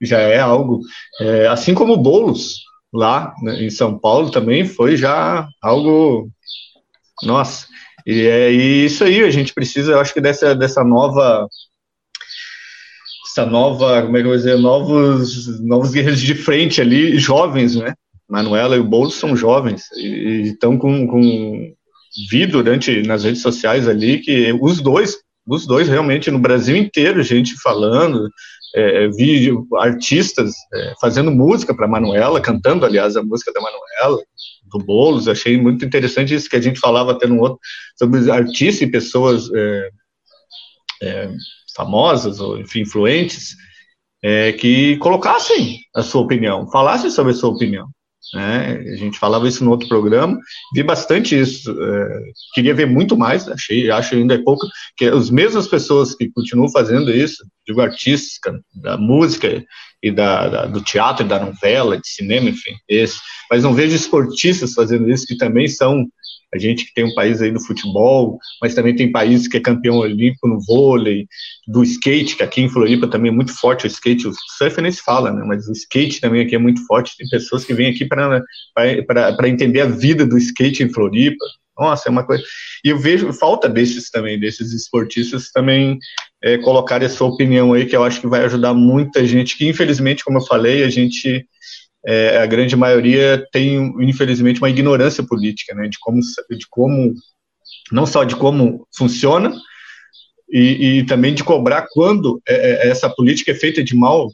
[0.00, 0.80] Já é algo.
[1.20, 2.58] É, assim como o Boulos,
[2.92, 6.30] lá né, em São Paulo, também foi já algo.
[7.22, 7.66] Nossa.
[8.06, 11.48] E é isso aí, a gente precisa, eu acho que dessa, dessa nova
[13.36, 17.76] essa nova, como é que eu vou dizer, novos, novos guerreiros de frente ali, jovens,
[17.76, 17.92] né?
[18.28, 21.72] Manuela e o Boulos são jovens e estão com, com
[22.30, 27.22] vi durante nas redes sociais ali que os dois, os dois realmente no Brasil inteiro,
[27.22, 28.28] gente falando,
[28.74, 34.20] é, é vi artistas é, fazendo música para Manuela, cantando, aliás, a música da Manuela,
[34.64, 37.60] do Boulos, achei muito interessante isso que a gente falava até no outro,
[37.96, 39.90] sobre artistas e pessoas é,
[41.02, 41.30] é
[41.74, 43.54] famosas, ou enfim, influentes,
[44.22, 47.86] é, que colocassem a sua opinião, falassem sobre a sua opinião.
[48.34, 48.82] Né?
[48.92, 50.36] A gente falava isso no outro programa,
[50.74, 51.70] vi bastante isso.
[51.70, 52.22] É,
[52.54, 54.66] queria ver muito mais, achei, acho ainda é pouco,
[54.96, 58.38] que as mesmas pessoas que continuam fazendo isso, digo artistas,
[58.74, 59.64] da música
[60.02, 63.18] e da, da, do teatro, da novela, de cinema, enfim, esse.
[63.50, 66.04] Mas não vejo esportistas fazendo isso, que também são
[66.56, 69.60] a gente que tem um país aí do futebol, mas também tem países que é
[69.60, 71.26] campeão olímpico no vôlei,
[71.66, 74.90] do skate, que aqui em Floripa também é muito forte o skate, o surf nem
[74.90, 77.90] se fala, né, mas o skate também aqui é muito forte, tem pessoas que vêm
[77.90, 81.44] aqui para entender a vida do skate em Floripa,
[81.78, 82.42] nossa, é uma coisa.
[82.82, 85.98] E eu vejo falta desses também, desses esportistas também
[86.42, 89.68] é, colocarem a sua opinião aí, que eu acho que vai ajudar muita gente, que
[89.68, 91.46] infelizmente, como eu falei, a gente
[92.06, 97.14] é, a grande maioria tem, infelizmente, uma ignorância política, né, de como, de como
[97.90, 99.52] não só de como funciona,
[100.48, 104.30] e, e também de cobrar quando é, é essa política é feita de mal,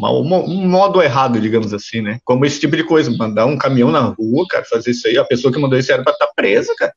[0.00, 3.90] mal, um modo errado, digamos assim, né, como esse tipo de coisa, mandar um caminhão
[3.90, 6.32] na rua, cara, fazer isso aí, a pessoa que mandou isso era para estar tá
[6.34, 6.94] presa, cara.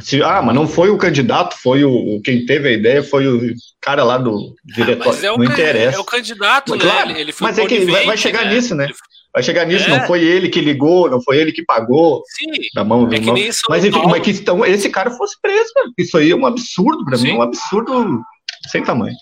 [0.00, 3.54] Se, ah, mas não foi o candidato, foi o quem teve a ideia, foi o
[3.80, 5.20] cara lá do diretório.
[5.20, 5.96] Ah, é não interessa.
[5.96, 6.90] É o candidato, mas, né?
[6.90, 8.54] Claro, ele, ele mas é que vai, vai chegar né?
[8.54, 8.88] nisso, né?
[9.32, 9.88] Vai chegar nisso, é.
[9.88, 13.20] não foi ele que ligou, não foi ele que pagou Sim, da mão do é.
[13.68, 15.88] Mas enfim, mas que então, esse cara fosse preso, cara.
[15.96, 18.20] Isso aí é um absurdo para mim, um absurdo
[18.68, 19.14] sem tamanho.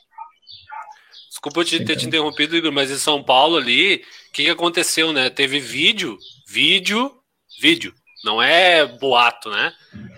[1.28, 5.12] Desculpa te, ter te interrompido, Igor, mas em São Paulo ali, o que, que aconteceu,
[5.12, 5.28] né?
[5.30, 6.16] Teve vídeo,
[6.48, 7.12] vídeo,
[7.60, 7.92] vídeo
[8.24, 9.72] não é boato, né?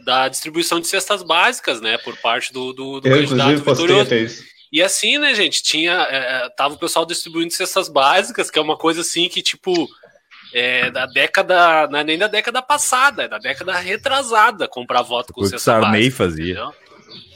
[0.05, 1.99] Da distribuição de cestas básicas, né?
[1.99, 4.11] Por parte do, do, do Eu, candidato vitorioso.
[4.73, 5.93] E assim, né, gente, tinha.
[6.11, 9.89] É, é, tava o pessoal distribuindo cestas básicas, que é uma coisa assim que, tipo,
[10.55, 11.89] é da década.
[11.89, 15.81] Não é nem da década passada, é da década retrasada comprar voto com o cesta
[15.81, 16.17] básica.
[16.17, 16.53] fazia.
[16.53, 16.75] Entendeu?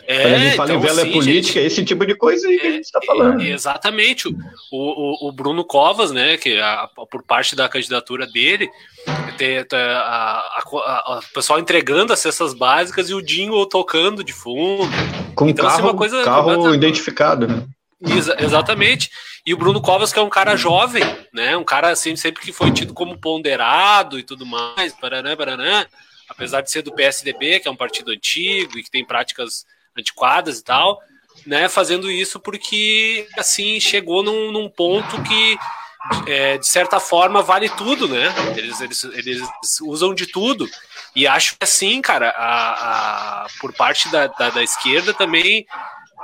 [0.06, 2.46] É, Quando a gente fala então, em vela sim, política, gente, esse tipo de coisa
[2.46, 3.40] aí que a gente está falando.
[3.40, 4.28] É, exatamente.
[4.28, 4.34] O,
[4.70, 8.68] o, o, Bruno Covas, né, que a, por parte da candidatura dele,
[9.38, 14.90] tem, a, a, o pessoal entregando as cestas básicas e o Dingo tocando de fundo.
[15.34, 17.64] Com então, carro, assim, uma coisa carro identificado, né?
[18.06, 19.10] Exa exatamente.
[19.46, 21.02] E o Bruno Covas, que é um cara jovem,
[21.32, 21.56] né?
[21.56, 25.86] Um cara assim, sempre que foi tido como ponderado e tudo mais, paranã, paranã,
[26.28, 29.64] apesar de ser do PSDB, que é um partido antigo e que tem práticas
[29.96, 31.00] antiquadas e tal,
[31.46, 31.68] né?
[31.68, 35.58] Fazendo isso porque assim chegou num, num ponto que
[36.26, 38.32] é, de certa forma vale tudo, né?
[38.56, 39.48] Eles, eles, eles
[39.82, 40.68] usam de tudo.
[41.14, 45.66] E acho que assim, cara, a, a por parte da, da, da esquerda também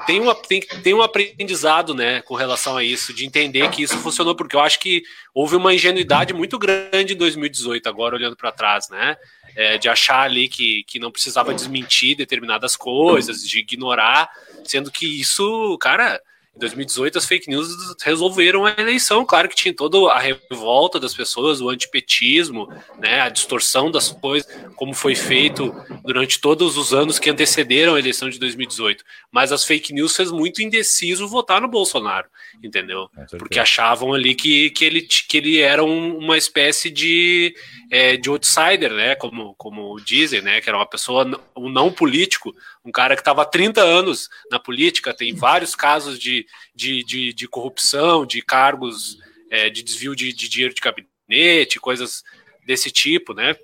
[0.06, 3.98] tem, uma, tem, tem um aprendizado, né, com relação a isso, de entender que isso
[3.98, 5.02] funcionou, porque eu acho que
[5.34, 9.16] houve uma ingenuidade muito grande em 2018, agora olhando para trás, né,
[9.56, 14.30] é, de achar ali que, que não precisava desmentir determinadas coisas, de ignorar,
[14.64, 16.20] sendo que isso, cara,
[16.56, 17.68] em 2018, as fake news
[18.02, 19.24] resolveram a eleição.
[19.24, 24.50] Claro que tinha toda a revolta das pessoas, o antipetismo, né, a distorção das coisas,
[24.74, 25.72] como foi feito
[26.04, 29.04] durante todos os anos que antecederam a eleição de 2018.
[29.30, 32.28] Mas as fake news fez muito indeciso votar no Bolsonaro,
[32.62, 33.08] entendeu?
[33.38, 37.54] Porque achavam ali que, que, ele, que ele era um, uma espécie de,
[37.90, 42.54] é, de outsider, né, como, como dizem, né, que era uma pessoa, um não político,
[42.84, 47.32] um cara que estava há 30 anos na política, tem vários casos de, de, de,
[47.32, 49.18] de corrupção, de cargos
[49.50, 52.22] é, de desvio de, de dinheiro de gabinete, coisas
[52.64, 53.56] desse tipo, né?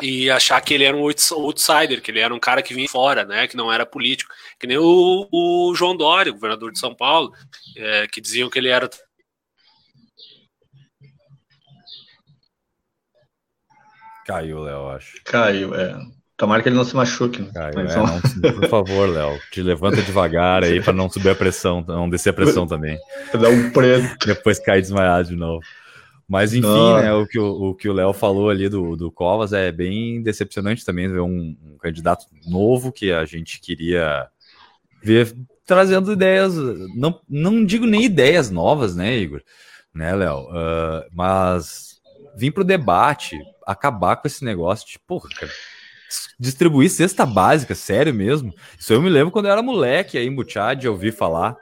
[0.00, 3.24] E achar que ele era um outsider, que ele era um cara que vinha fora,
[3.24, 3.46] né?
[3.46, 4.32] Que não era político.
[4.58, 7.32] Que nem o, o João Dória, governador de São Paulo,
[7.76, 8.88] é, que diziam que ele era
[14.32, 15.20] Caiu, Léo, acho.
[15.24, 15.98] Caiu, é.
[16.36, 17.42] Tomara que ele não se machuque.
[17.42, 17.50] Né?
[17.54, 21.84] Ah, é, não, por favor, Léo, te levanta devagar aí para não subir a pressão,
[21.86, 22.98] não descer a pressão também.
[23.32, 24.26] Dá um preto.
[24.26, 25.60] Depois cair desmaiado de novo.
[26.26, 29.52] Mas enfim, né, o que o, o que o Léo falou ali do, do Covas
[29.52, 34.26] é bem decepcionante também ver um, um, candidato novo que a gente queria
[35.02, 36.54] ver trazendo ideias,
[36.96, 39.42] não, não digo nem ideias novas, né, Igor,
[39.94, 41.91] né, Léo, uh, mas
[42.36, 45.52] vir para o debate, acabar com esse negócio de, porra, cara,
[46.38, 48.54] distribuir cesta básica, sério mesmo.
[48.78, 51.56] Isso eu me lembro quando eu era moleque aí em Butiá de ouvir falar.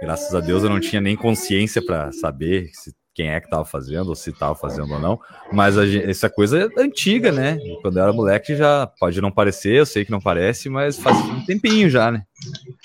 [0.00, 3.64] Graças a Deus eu não tinha nem consciência para saber se, quem é que estava
[3.64, 5.20] fazendo, ou se estava fazendo ou não.
[5.52, 7.58] Mas a, essa coisa é antiga, né?
[7.82, 11.18] Quando eu era moleque já pode não parecer, eu sei que não parece, mas faz
[11.18, 12.22] um tempinho já, né?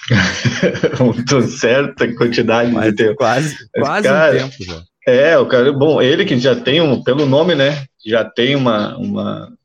[0.99, 3.16] Muito certa quantidade mas de tempo.
[3.16, 4.84] Quase, quase cara, um tempo já.
[5.08, 7.86] É, o cara, bom, ele que já tem um, pelo nome, né?
[8.06, 9.56] Já tem uma, uma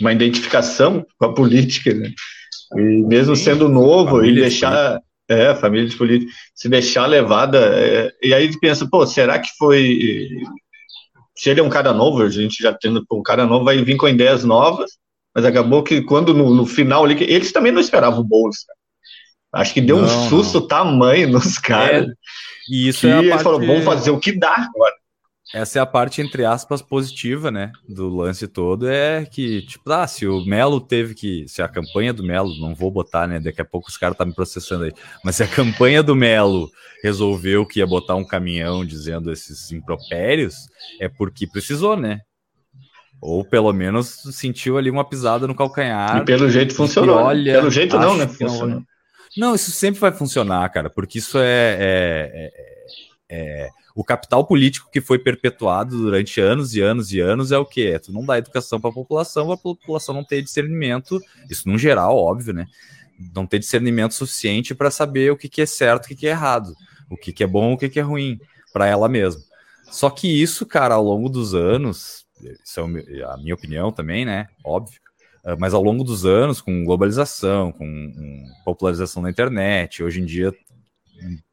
[0.00, 2.10] uma identificação com a política, né?
[2.76, 5.00] E mesmo sendo novo, e deixar.
[5.28, 7.58] É, família de política, se deixar levada.
[7.58, 10.28] É, e aí pensa, pô, será que foi.
[11.36, 13.96] Se ele é um cara novo, a gente já tendo um cara novo, vai vir
[13.96, 14.90] com ideias novas,
[15.32, 18.66] mas acabou que quando no, no final ali, eles também não esperavam o Boulos,
[19.52, 20.66] Acho que deu não, um susto não.
[20.66, 22.08] tamanho nos caras.
[22.08, 22.12] É,
[22.70, 23.42] e isso que é a parte...
[23.42, 24.94] falou, vamos fazer o que dá agora.
[25.52, 27.72] Essa é a parte, entre aspas, positiva, né?
[27.88, 28.88] Do lance todo.
[28.88, 31.44] É que, tipo, ah, se o Melo teve que.
[31.48, 33.40] Se a campanha do Melo, não vou botar, né?
[33.40, 34.92] Daqui a pouco os caras estão tá me processando aí.
[35.24, 36.70] Mas se a campanha do Melo
[37.02, 40.54] resolveu que ia botar um caminhão dizendo esses impropérios,
[41.00, 42.20] é porque precisou, né?
[43.20, 46.18] Ou pelo menos sentiu ali uma pisada no calcanhar.
[46.18, 47.16] E pelo jeito funcionou.
[47.16, 47.22] Né?
[47.22, 48.28] olha, pelo jeito não, né?
[48.28, 48.82] Funcionou.
[49.36, 52.52] Não, isso sempre vai funcionar, cara, porque isso é, é,
[53.28, 57.58] é, é o capital político que foi perpetuado durante anos e anos e anos é
[57.58, 57.88] o que?
[57.88, 61.76] É tu não dá educação para a população, a população não ter discernimento, isso no
[61.76, 62.66] geral, óbvio, né?
[63.34, 66.30] Não ter discernimento suficiente para saber o que, que é certo, o que, que é
[66.30, 66.74] errado,
[67.10, 68.38] o que, que é bom, o que, que é ruim
[68.72, 69.42] para ela mesma.
[69.90, 72.24] Só que isso, cara, ao longo dos anos,
[72.64, 74.46] isso é a minha opinião também, né?
[74.64, 75.00] Óbvio.
[75.44, 80.54] Ah, mas ao longo dos anos, com globalização, com popularização da internet, hoje em dia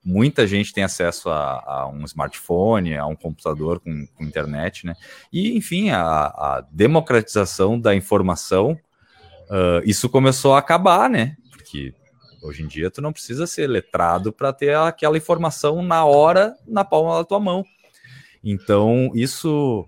[0.03, 4.95] muita gente tem acesso a, a, um smartphone, a um computador com, com internet, né?
[5.31, 8.71] E, enfim, a, a democratização da informação,
[9.49, 11.35] uh, isso começou a acabar, né?
[11.51, 11.93] Porque
[12.41, 16.85] hoje em dia tu não precisa ser letrado para ter aquela informação na hora, na
[16.85, 17.65] palma da tua mão.
[18.43, 19.85] Então, isso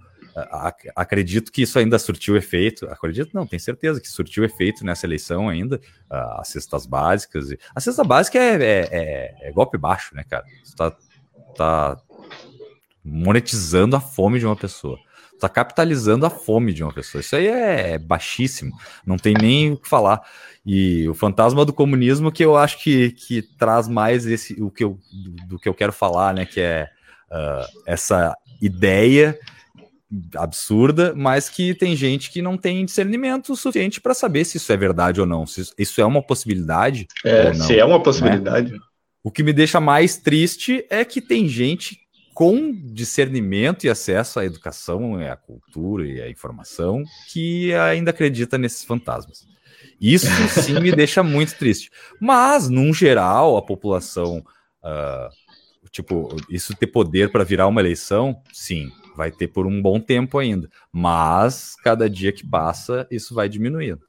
[0.96, 2.86] acredito que isso ainda surtiu efeito.
[2.88, 5.80] Acredito, não, tenho certeza que surtiu efeito nessa eleição ainda.
[6.10, 7.50] as cestas básicas.
[7.76, 10.46] A cesta básica é, é, é, é golpe baixo, né, cara?
[10.64, 10.96] Você tá,
[11.56, 11.98] tá
[13.04, 14.98] monetizando a fome de uma pessoa.
[15.34, 17.22] está capitalizando a fome de uma pessoa.
[17.22, 18.72] Isso aí é baixíssimo,
[19.06, 20.22] não tem nem o que falar.
[20.66, 24.84] E o fantasma do comunismo que eu acho que, que traz mais esse o que
[24.84, 26.46] eu, do, do que eu quero falar, né?
[26.46, 26.90] Que é
[27.32, 29.40] uh, essa ideia
[30.36, 34.78] absurda, mas que tem gente que não tem discernimento suficiente para saber se isso é
[34.78, 37.08] verdade ou não, se isso é uma possibilidade.
[37.24, 38.72] É, não, se é uma possibilidade.
[38.74, 38.80] Né?
[39.24, 42.00] O que me deixa mais triste é que tem gente
[42.34, 48.84] com discernimento e acesso à educação, à cultura e à informação que ainda acredita nesses
[48.84, 49.46] fantasmas.
[50.00, 51.92] Isso sim me deixa muito triste.
[52.20, 55.30] Mas, num geral, a população, uh,
[55.92, 58.90] tipo, isso ter poder para virar uma eleição, sim,
[59.20, 60.70] vai ter por um bom tempo ainda.
[60.94, 64.00] Mas, cada dia que passa, isso vai diminuindo.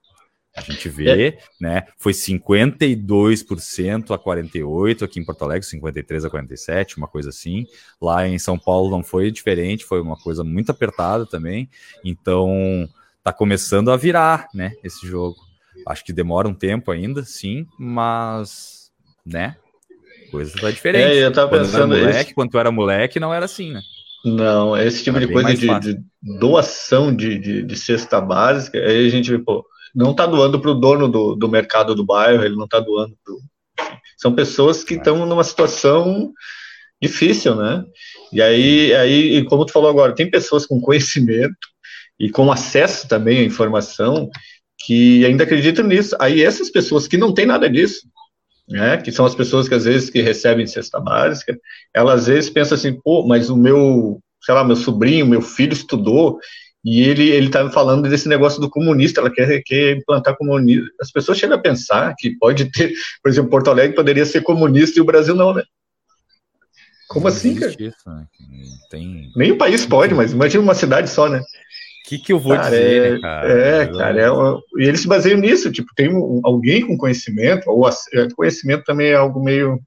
[0.54, 1.38] A gente vê, é.
[1.60, 1.82] né?
[1.98, 7.66] Foi 52% a 48% aqui em Porto Alegre, 53% a 47%, uma coisa assim.
[8.00, 11.68] Lá em São Paulo não foi diferente, foi uma coisa muito apertada também.
[12.04, 12.88] Então,
[13.20, 14.74] tá começando a virar, né?
[14.84, 15.34] Esse jogo.
[15.88, 18.92] Acho que demora um tempo ainda, sim, mas,
[19.26, 19.56] né?
[20.30, 21.18] Coisa tá diferente.
[21.18, 21.96] É, eu tava quando pensando.
[21.96, 22.34] Moleque, esse...
[22.34, 23.80] Quando tu era moleque, não era assim, né?
[24.24, 26.02] Não, esse tipo de coisa de, de,
[26.38, 29.64] doação de, de, de, cesta básica, aí a gente pô,
[29.94, 33.16] não está doando para o dono do, do mercado do bairro, ele não está doando
[33.24, 33.34] para.
[34.18, 36.32] São pessoas que estão numa situação
[37.00, 37.82] difícil, né?
[38.30, 41.56] E aí, aí, como tu falou agora, tem pessoas com conhecimento
[42.18, 44.28] e com acesso também à informação
[44.84, 46.14] que ainda acreditam nisso.
[46.20, 48.06] Aí essas pessoas que não têm nada disso,
[48.70, 51.58] né, que são as pessoas que às vezes que recebem cesta básica,
[51.92, 55.72] elas às vezes pensam assim, pô, mas o meu, sei lá, meu sobrinho, meu filho
[55.72, 56.38] estudou
[56.84, 60.86] e ele ele estava tá falando desse negócio do comunista, ela quer, quer implantar comunismo.
[61.00, 62.92] As pessoas chegam a pensar que pode ter,
[63.22, 65.64] por exemplo, Porto Alegre poderia ser comunista e o Brasil não, né?
[67.08, 67.74] Como não assim, cara?
[67.76, 68.24] Isso, né?
[68.88, 69.32] Tem...
[69.34, 71.42] Nem o país pode, mas imagina uma cidade só, né?
[72.10, 73.52] O que, que eu vou cara, dizer, é, né, cara?
[73.52, 74.60] É, cara, é uma...
[74.78, 79.10] e eles se baseiam nisso, tipo, tem um, alguém com conhecimento, ou é, conhecimento também
[79.10, 79.78] é algo meio,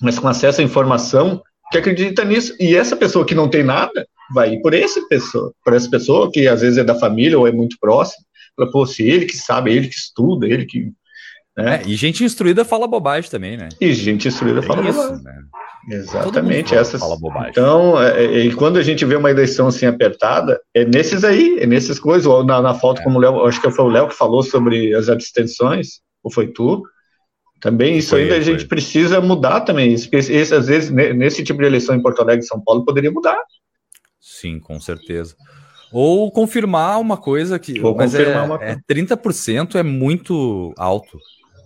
[0.00, 4.06] mas com acesso à informação, que acredita nisso, e essa pessoa que não tem nada,
[4.32, 7.46] vai ir por essa pessoa, por essa pessoa que às vezes é da família ou
[7.46, 8.24] é muito próximo,
[8.56, 10.90] fala, pô, se ele que sabe, ele que estuda, ele que.
[11.54, 11.76] Né?
[11.76, 13.68] É, e gente instruída fala bobagem também, né?
[13.78, 15.24] E gente instruída fala isso, bobagem.
[15.24, 15.42] Né?
[15.88, 17.00] Exatamente, essas.
[17.00, 17.50] Fala bobagem.
[17.50, 21.58] Então, é, é, e quando a gente vê uma eleição assim apertada, é nesses aí,
[21.58, 23.04] é nesses coisas, ou na, na foto, é.
[23.04, 26.48] como o Léo, acho que foi o Léo que falou sobre as abstenções, ou foi
[26.48, 26.82] tu?
[27.60, 28.40] Também isso foi, ainda foi.
[28.40, 29.92] a gente precisa mudar também.
[29.92, 33.10] Esse, esse, às vezes, nesse tipo de eleição em Porto Alegre e São Paulo, poderia
[33.10, 33.38] mudar.
[34.20, 35.34] Sim, com certeza.
[35.92, 37.80] Ou confirmar uma coisa que.
[37.80, 41.18] Ou mas confirmar é, uma é 30% é muito alto.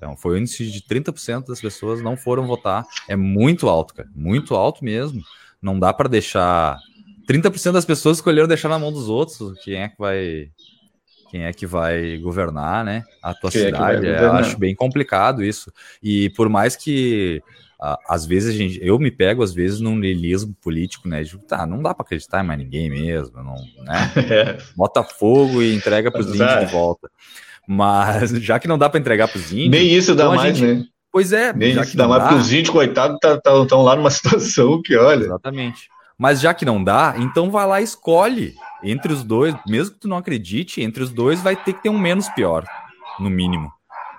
[0.05, 2.85] Então, foi o índice de 30% das pessoas não foram votar.
[3.09, 4.09] É muito alto, cara.
[4.15, 5.23] Muito alto mesmo.
[5.63, 6.79] Não dá para deixar.
[7.27, 9.59] 30% das pessoas escolheram deixar na mão dos outros.
[9.65, 10.51] Quem é que vai.
[11.31, 13.03] Quem é que vai governar, né?
[13.23, 14.07] A tua Quem é cidade.
[14.07, 15.73] É eu acho bem complicado isso.
[16.03, 17.43] E por mais que
[18.07, 21.23] às vezes a gente, eu me pego às vezes num niilismo político, né?
[21.23, 24.13] De, tá, não dá para acreditar em mais ninguém mesmo, não, né?
[24.31, 24.59] É.
[24.77, 26.65] Bota fogo e entrega para os índios é.
[26.65, 27.11] de volta.
[27.67, 30.57] Mas já que não dá para entregar para os índios, nem isso dá então mais,
[30.57, 30.85] gente, né?
[31.12, 33.97] Pois é, nem isso dá mais, dá, porque os índios coitados estão tá, tá, lá
[33.97, 35.25] numa situação que olha.
[35.25, 35.89] Exatamente.
[36.19, 40.01] Mas já que não dá, então vai lá e escolhe entre os dois, mesmo que
[40.01, 42.65] tu não acredite, entre os dois vai ter que ter um menos pior,
[43.19, 43.71] no mínimo,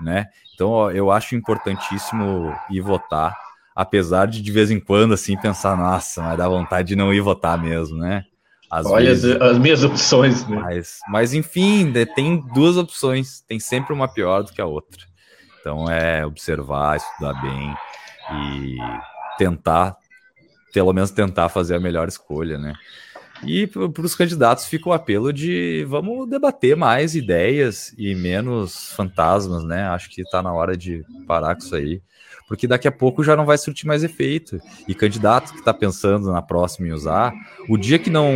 [0.01, 0.25] né?
[0.53, 3.35] Então ó, eu acho importantíssimo ir votar
[3.75, 7.19] apesar de de vez em quando assim pensar, nossa, mas dá vontade de não ir
[7.19, 8.23] votar mesmo, né?
[8.75, 10.57] Às Olha vezes, as, as, minhas opções, né?
[10.57, 15.01] Mas, mas enfim, tem duas opções, tem sempre uma pior do que a outra.
[15.61, 17.73] Então é observar, estudar bem
[18.33, 18.77] e
[19.37, 19.95] tentar,
[20.73, 22.73] pelo menos tentar fazer a melhor escolha, né?
[23.45, 29.63] E para os candidatos fica o apelo de vamos debater mais ideias e menos fantasmas,
[29.63, 29.87] né?
[29.87, 32.01] Acho que está na hora de parar com isso aí
[32.47, 34.59] porque daqui a pouco já não vai surtir mais efeito.
[34.87, 37.33] E candidato que está pensando na próxima em usar,
[37.69, 38.31] o dia que não,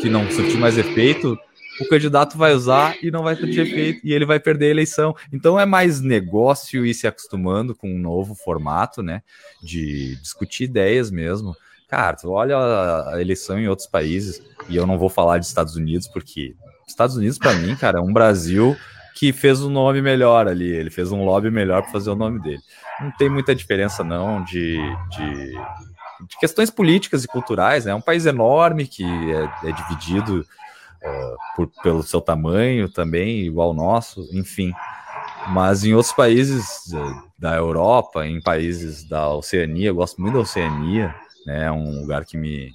[0.00, 1.38] que não surtir mais efeito,
[1.80, 5.14] o candidato vai usar e não vai surtir efeito e ele vai perder a eleição.
[5.32, 9.22] Então é mais negócio ir se acostumando com um novo formato, né?
[9.62, 11.54] De discutir ideias mesmo.
[11.88, 15.74] Cara, tu olha a eleição em outros países, e eu não vou falar de Estados
[15.74, 16.54] Unidos, porque
[16.86, 18.76] Estados Unidos, para mim, cara, é um Brasil
[19.14, 22.40] que fez um nome melhor ali, ele fez um lobby melhor para fazer o nome
[22.40, 22.60] dele.
[23.00, 24.78] Não tem muita diferença, não, de,
[25.10, 25.52] de,
[26.26, 27.92] de questões políticas e culturais, né?
[27.92, 33.68] É um país enorme que é, é dividido uh, por, pelo seu tamanho também, igual
[33.68, 34.72] ao nosso, enfim.
[35.48, 36.92] Mas em outros países
[37.38, 41.14] da Europa, em países da Oceania, eu gosto muito da Oceania,
[41.46, 41.66] né?
[41.66, 42.72] É um lugar que me,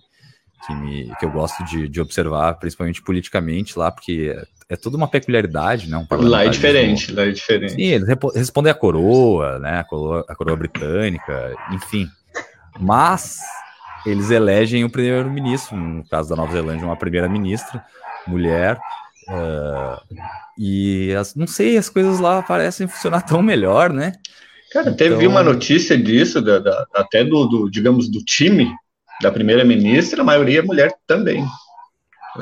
[0.66, 4.36] que, me, que eu gosto de, de observar, principalmente politicamente lá, porque
[4.74, 5.98] é, toda uma peculiaridade, né?
[5.98, 7.74] Um lá é diferente, lá é diferente.
[7.74, 9.80] Sim, eles respondem à coroa, né?
[9.80, 12.08] A coroa, a coroa britânica, enfim.
[12.80, 13.40] Mas
[14.06, 17.86] eles elegem o primeiro-ministro, no caso da Nova Zelândia, uma primeira-ministra,
[18.28, 18.80] mulher,
[19.30, 20.02] uh,
[20.58, 24.14] e as, não sei, as coisas lá parecem funcionar tão melhor, né?
[24.72, 25.30] Cara, teve então...
[25.30, 28.74] uma notícia disso, da, da, até do, do, digamos, do time
[29.22, 31.46] da primeira-ministra, a maioria é mulher também.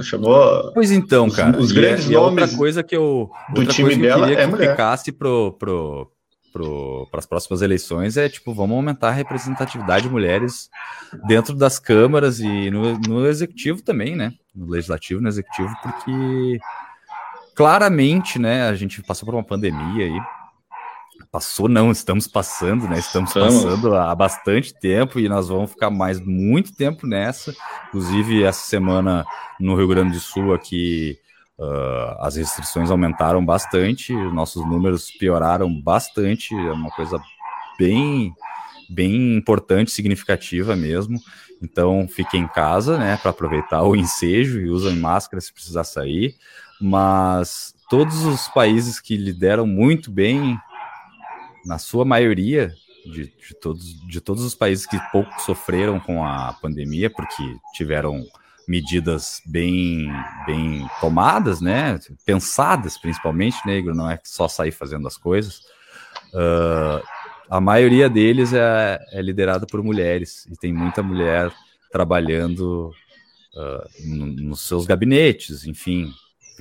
[0.01, 0.71] Chamou.
[0.73, 1.57] Pois então, cara.
[1.57, 2.39] Os, os grandes e, nomes.
[2.39, 3.29] E outra coisa que eu.
[3.53, 6.11] Do time que dela eu queria é que ficasse pro, pro,
[7.09, 10.69] para as próximas eleições é tipo, vamos aumentar a representatividade de mulheres
[11.27, 14.33] dentro das câmaras e no, no executivo também, né?
[14.53, 16.59] No legislativo, no executivo, porque
[17.55, 20.19] claramente, né, a gente passou por uma pandemia aí.
[21.31, 22.99] Passou, não, estamos passando, né?
[22.99, 27.55] Estamos, estamos passando há bastante tempo e nós vamos ficar mais muito tempo nessa.
[27.87, 29.25] Inclusive, essa semana
[29.59, 31.17] no Rio Grande do Sul, aqui,
[31.61, 37.21] Uh, as restrições aumentaram bastante, nossos números pioraram bastante, é uma coisa
[37.77, 38.33] bem,
[38.89, 41.19] bem importante, significativa mesmo.
[41.61, 46.33] Então, fique em casa, né, para aproveitar o ensejo e usem máscara se precisar sair.
[46.81, 50.59] Mas todos os países que lideram muito bem,
[51.65, 52.73] na sua maioria,
[53.05, 57.43] de, de, todos, de todos os países que pouco sofreram com a pandemia, porque
[57.73, 58.23] tiveram
[58.67, 60.07] medidas bem,
[60.45, 61.99] bem tomadas, né?
[62.25, 65.61] Pensadas, principalmente, negro, não é só sair fazendo as coisas.
[66.33, 67.03] Uh,
[67.49, 71.51] a maioria deles é, é liderada por mulheres e tem muita mulher
[71.91, 72.93] trabalhando
[73.55, 76.09] uh, no, nos seus gabinetes, enfim,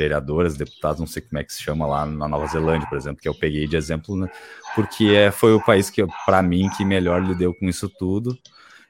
[0.00, 3.20] vereadoras, deputados, não sei como é que se chama lá na Nova Zelândia, por exemplo,
[3.20, 4.28] que eu peguei de exemplo, né,
[4.74, 8.36] porque é, foi o país que, para mim, que melhor lidou com isso tudo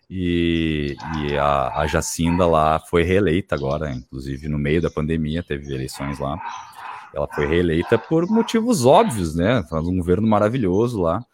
[0.08, 5.72] e, e a, a, Jacinda lá foi reeleita agora, inclusive no meio da pandemia, teve
[5.72, 6.36] eleições lá.
[7.14, 9.64] Ela foi reeleita por motivos óbvios, né?
[9.68, 11.24] Faz um governo maravilhoso lá.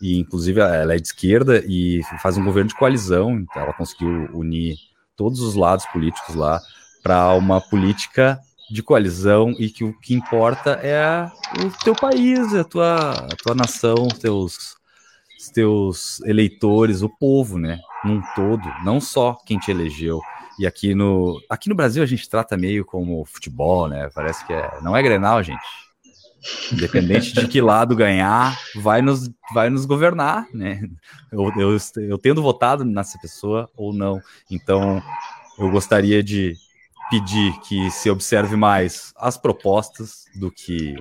[0.00, 3.38] E, inclusive, ela é de esquerda e faz um governo de coalizão.
[3.38, 4.76] Então, ela conseguiu unir
[5.14, 6.60] todos os lados políticos lá
[7.02, 8.38] para uma política
[8.70, 11.30] de coalizão e que o que importa é
[11.64, 14.76] o teu país, a tua, a tua nação, os teus,
[15.38, 17.78] os teus eleitores, o povo, né?
[18.06, 20.20] num todo, não só quem te elegeu.
[20.58, 24.08] E aqui no, aqui no Brasil a gente trata meio como futebol, né?
[24.14, 25.60] Parece que é, não é Grenal, gente.
[26.72, 30.80] Independente de que lado ganhar, vai nos, vai nos governar, né?
[31.30, 31.76] Eu, eu,
[32.08, 34.20] eu tendo votado nessa pessoa ou não.
[34.50, 35.02] Então,
[35.58, 36.54] eu gostaria de
[37.10, 40.96] pedir que se observe mais as propostas do que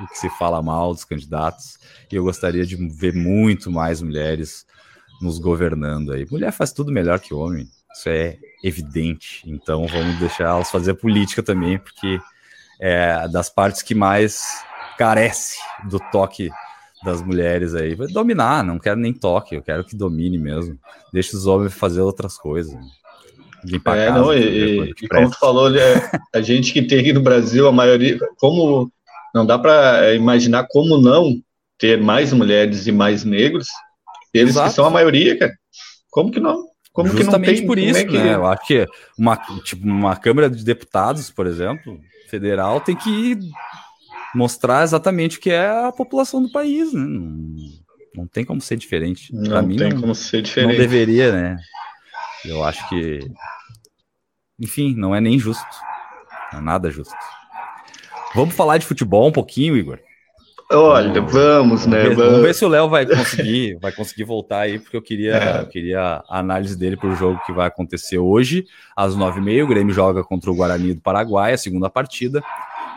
[0.00, 1.78] o que se fala mal dos candidatos.
[2.10, 4.64] E eu gostaria de ver muito mais mulheres
[5.20, 6.26] nos governando aí.
[6.30, 9.42] Mulher faz tudo melhor que homem, isso é evidente.
[9.46, 12.20] Então vamos deixar elas fazer política também, porque
[12.80, 14.62] é das partes que mais
[14.96, 16.50] carece do toque
[17.04, 17.94] das mulheres aí.
[17.94, 20.78] Vai dominar, não quero nem toque, eu quero que domine mesmo.
[21.12, 22.76] Deixa os homens fazer outras coisas.
[23.64, 27.12] Limpar é, casa, não, e, e como tu falou, é, a gente que tem aqui
[27.12, 28.90] no Brasil, a maioria, como
[29.34, 31.34] não dá para imaginar como não
[31.78, 33.68] ter mais mulheres e mais negros,
[34.32, 34.68] eles Exato.
[34.68, 35.52] que são a maioria, cara.
[36.10, 36.66] Como que não?
[36.92, 37.66] Como Justamente que não tem?
[37.66, 38.18] por isso, é que...
[38.18, 38.34] né?
[38.34, 38.86] Eu acho que
[39.16, 43.38] uma, tipo, uma Câmara de Deputados, por exemplo, federal, tem que
[44.34, 47.00] mostrar exatamente o que é a população do país, né?
[47.00, 47.54] Não,
[48.14, 49.32] não tem como ser diferente.
[49.32, 50.72] Não pra mim, tem não, como ser diferente.
[50.72, 51.56] Não deveria, né?
[52.44, 53.20] Eu acho que.
[54.58, 55.64] Enfim, não é nem justo.
[56.52, 57.14] Não é nada justo.
[58.34, 59.98] Vamos falar de futebol um pouquinho, Igor.
[60.70, 62.02] Olha, vamos, né?
[62.02, 65.00] Vamos ver, vamos ver se o Léo vai conseguir, vai conseguir voltar aí, porque eu
[65.00, 65.60] queria, é.
[65.62, 69.42] eu queria a análise dele para o jogo que vai acontecer hoje, às nove e
[69.42, 69.64] meia.
[69.64, 72.42] O Grêmio joga contra o Guarani do Paraguai, a segunda partida.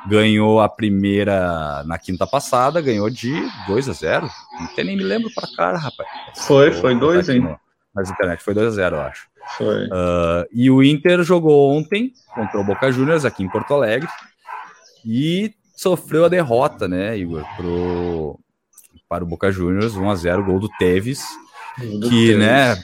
[0.06, 3.32] Ganhou a primeira na quinta passada, ganhou de
[3.68, 4.30] 2 a 0
[4.60, 6.10] Não nem me lembro para cara, rapaz.
[6.36, 7.56] Foi, foi 2, hein?
[7.94, 9.31] Mas internet foi 2 a 0 eu acho.
[9.58, 9.86] Foi.
[9.86, 14.08] Uh, e o Inter jogou ontem contra o Boca Juniors aqui em Porto Alegre.
[15.06, 18.40] E sofreu a derrota, né, Igor, pro,
[19.10, 21.26] para o Boca Juniors, 1 a 0 gol do Tevez,
[21.80, 22.38] do que, Tevez.
[22.38, 22.78] né,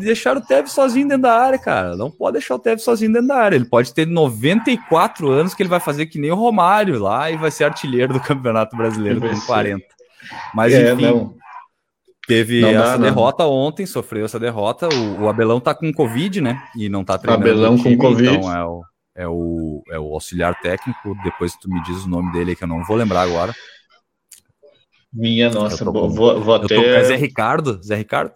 [0.00, 1.96] deixaram o Tevez sozinho dentro da área, cara.
[1.96, 3.54] Não pode deixar o Tevez sozinho dentro da área.
[3.54, 7.36] Ele pode ter 94 anos que ele vai fazer que nem o Romário lá e
[7.36, 9.84] vai ser artilheiro do Campeonato Brasileiro com 40.
[10.54, 11.34] Mas é, enfim, não.
[12.26, 13.50] Teve não essa dá, derrota não.
[13.50, 14.88] ontem, sofreu essa derrota.
[14.88, 16.62] O, o, Abelão tá com Covid, né?
[16.76, 17.48] E não tá treinando.
[17.48, 18.36] Abelão time, com Covid.
[18.36, 18.82] Então é o
[19.14, 21.14] é o, é o auxiliar técnico.
[21.22, 23.54] Depois tu me diz o nome dele que eu não vou lembrar agora.
[25.12, 26.74] Minha nossa, vou, vou até.
[26.74, 27.82] Tô, é Zé Ricardo?
[27.82, 28.32] Zé Ricardo?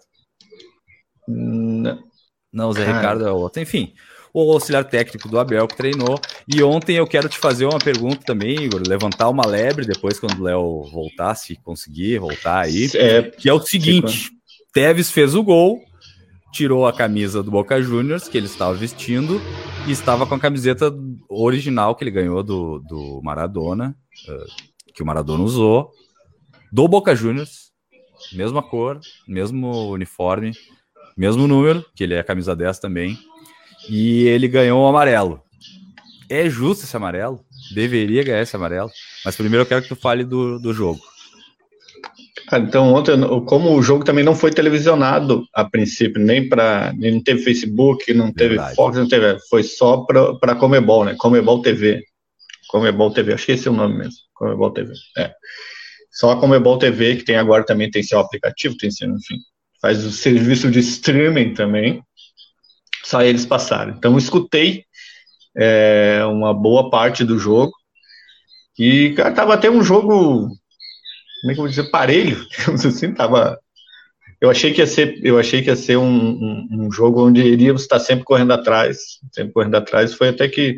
[1.27, 1.99] Não,
[2.53, 2.99] não Zé Cara.
[2.99, 3.63] Ricardo é outro.
[3.63, 3.95] Enfim,
[4.45, 6.21] o auxiliar técnico do Abel que treinou.
[6.47, 10.39] E ontem eu quero te fazer uma pergunta também, Igor, levantar uma lebre depois quando
[10.39, 14.31] o Léo voltar, se conseguir voltar aí, é, que é o seguinte,
[14.75, 15.81] Teves fez o gol,
[16.53, 19.41] tirou a camisa do Boca Juniors que ele estava vestindo
[19.87, 20.95] e estava com a camiseta
[21.31, 23.97] original que ele ganhou do, do Maradona,
[24.29, 25.91] uh, que o Maradona usou,
[26.71, 27.71] do Boca Juniors,
[28.35, 30.53] mesma cor, mesmo uniforme,
[31.17, 33.19] mesmo número, que ele é camisa 10 também,
[33.89, 35.41] e ele ganhou o amarelo.
[36.29, 37.41] É justo esse amarelo?
[37.75, 38.91] Deveria ganhar esse amarelo.
[39.25, 41.01] Mas primeiro eu quero que tu fale do, do jogo.
[42.53, 43.15] então, ontem,
[43.47, 46.93] como o jogo também não foi televisionado a princípio, nem para.
[46.97, 48.77] Não teve Facebook, não teve Verdade.
[48.77, 49.39] Fox, não teve.
[49.49, 51.15] Foi só para Comebol, né?
[51.19, 52.03] Comebol TV.
[52.69, 54.19] Comebol TV, acho que esse é o nome mesmo.
[54.35, 54.93] Comebol TV.
[55.17, 55.33] É.
[56.11, 59.37] Só a Comebol TV, que tem agora também tem seu aplicativo, tem seu, enfim,
[59.81, 62.03] faz o serviço de streaming também.
[63.07, 63.95] Só eles passaram.
[63.97, 64.85] Então, escutei
[65.57, 67.73] é, uma boa parte do jogo.
[68.77, 70.49] E, cara, tava até um jogo,
[71.41, 72.45] como é que eu vou dizer, parelho,
[72.75, 73.57] assim, tava...
[74.41, 77.41] Eu achei que ia ser, eu achei que ia ser um, um, um jogo onde
[77.41, 78.99] iríamos estar sempre correndo atrás,
[79.33, 80.13] sempre correndo atrás.
[80.13, 80.77] Foi até que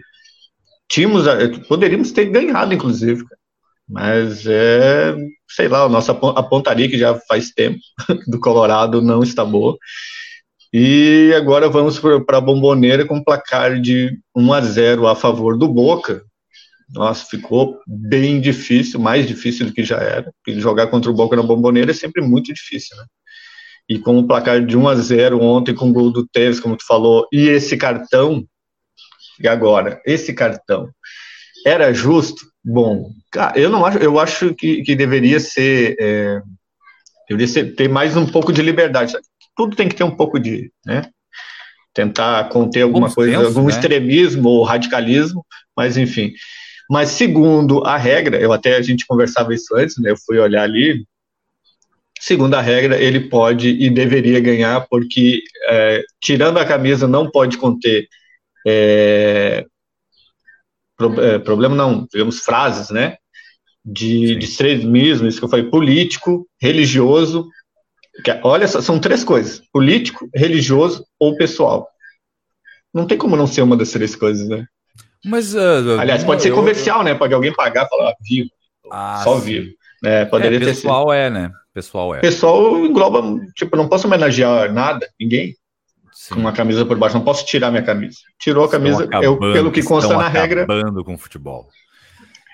[0.87, 1.24] tínhamos,
[1.66, 3.24] poderíamos ter ganhado, inclusive,
[3.89, 5.16] mas é,
[5.49, 7.81] sei lá, a nossa a pontaria que já faz tempo
[8.29, 9.79] do Colorado não está boa.
[10.73, 15.66] E agora vamos para a Bomboneira com placar de 1 a 0 a favor do
[15.66, 16.23] Boca.
[16.91, 20.33] Nossa, ficou bem difícil, mais difícil do que já era.
[20.43, 23.05] Porque jogar contra o Boca na Bomboneira é sempre muito difícil, né?
[23.89, 26.77] E com o placar de 1 a 0 ontem com o gol do Tevez, como
[26.77, 28.45] tu falou, e esse cartão,
[29.41, 30.91] e agora, esse cartão
[31.64, 32.47] era justo?
[32.64, 33.11] Bom,
[33.55, 36.43] eu não acho, eu acho que, que deveria ser, é,
[37.29, 39.14] deveria ser, ter mais um pouco de liberdade.
[39.59, 41.03] Tudo tem que ter um pouco de, né?
[41.93, 43.71] Tentar conter alguma coisa, algum né?
[43.71, 45.45] extremismo ou radicalismo,
[45.77, 46.33] mas enfim.
[46.89, 50.13] Mas segundo a regra, eu até a gente conversava isso antes, né?
[50.13, 51.05] Eu fui olhar ali.
[52.21, 57.59] Segundo a regra, ele pode e deveria ganhar, porque é, tirando a camisa não pode
[57.59, 58.07] conter
[58.65, 59.67] é,
[60.97, 63.17] pro, é, problema não, digamos frases, né?
[63.85, 67.49] De, de extremismo, isso que eu falei, político, religioso.
[68.43, 71.89] Olha, são três coisas: político, religioso ou pessoal.
[72.93, 74.66] Não tem como não ser uma das três coisas, né?
[75.25, 77.05] Mas, uh, aliás, pode ser comercial, eu...
[77.05, 77.14] né?
[77.14, 78.51] Pode alguém pagar e falar, ah, vivo,
[78.91, 79.45] ah, só sim.
[79.45, 79.71] vivo.
[80.05, 81.21] É, poderia é, pessoal ter sido.
[81.21, 81.51] é, né?
[81.75, 82.21] Pessoal é.
[82.21, 83.23] Pessoal engloba,
[83.55, 85.55] tipo, não posso homenagear nada, ninguém.
[86.19, 86.35] Sim.
[86.35, 87.16] com uma camisa por baixo.
[87.16, 88.19] Não posso tirar minha camisa.
[88.41, 90.64] Tirou a camisa, acabando, eu, pelo que consta na regra.
[90.64, 91.69] Acabando com o futebol.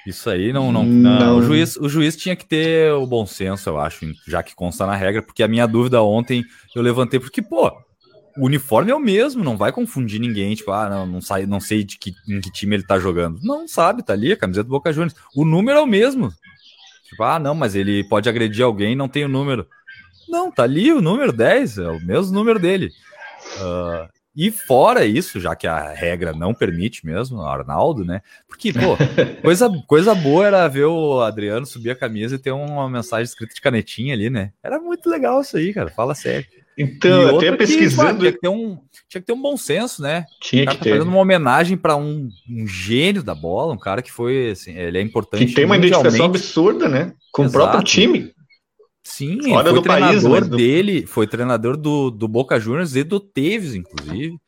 [0.07, 1.39] Isso aí não, não, não, não.
[1.39, 4.87] O, juiz, o juiz tinha que ter o bom senso, eu acho, já que consta
[4.87, 6.45] na regra, porque a minha dúvida ontem
[6.75, 7.73] eu levantei, porque, pô,
[8.37, 11.61] o uniforme é o mesmo, não vai confundir ninguém, tipo, ah, não, não, sai, não
[11.61, 13.41] sei de que, em que time ele tá jogando.
[13.43, 15.15] Não sabe, tá ali, a camiseta do Boca Juniors.
[15.35, 16.31] O número é o mesmo.
[17.09, 19.67] Tipo, ah, não, mas ele pode agredir alguém não tem o número.
[20.29, 22.91] Não, tá ali o número 10, é o mesmo número dele.
[23.57, 28.21] Uh, e fora isso, já que a regra não permite mesmo, Arnaldo, né?
[28.49, 28.97] Porque, pô,
[29.43, 33.55] coisa, coisa boa era ver o Adriano subir a camisa e ter uma mensagem escrita
[33.55, 34.51] de canetinha ali, né?
[34.63, 35.89] Era muito legal isso aí, cara.
[35.89, 36.47] Fala sério.
[36.77, 38.15] Então, até pesquisando.
[38.15, 38.79] Que, tinha, que ter um,
[39.09, 40.25] tinha que ter um bom senso, né?
[40.41, 40.91] Tinha que tá ter.
[40.91, 44.99] fazendo uma homenagem para um, um, gênio da bola, um cara que foi, assim, ele
[44.99, 45.47] é importante.
[45.47, 47.13] Que tem uma identificação absurda, né?
[47.33, 47.57] Com Exato.
[47.57, 48.34] o próprio time.
[49.05, 50.57] Sim, Fora foi do treinador país, né?
[50.57, 54.39] dele, foi treinador do, do Boca Juniors e do Tevez, inclusive.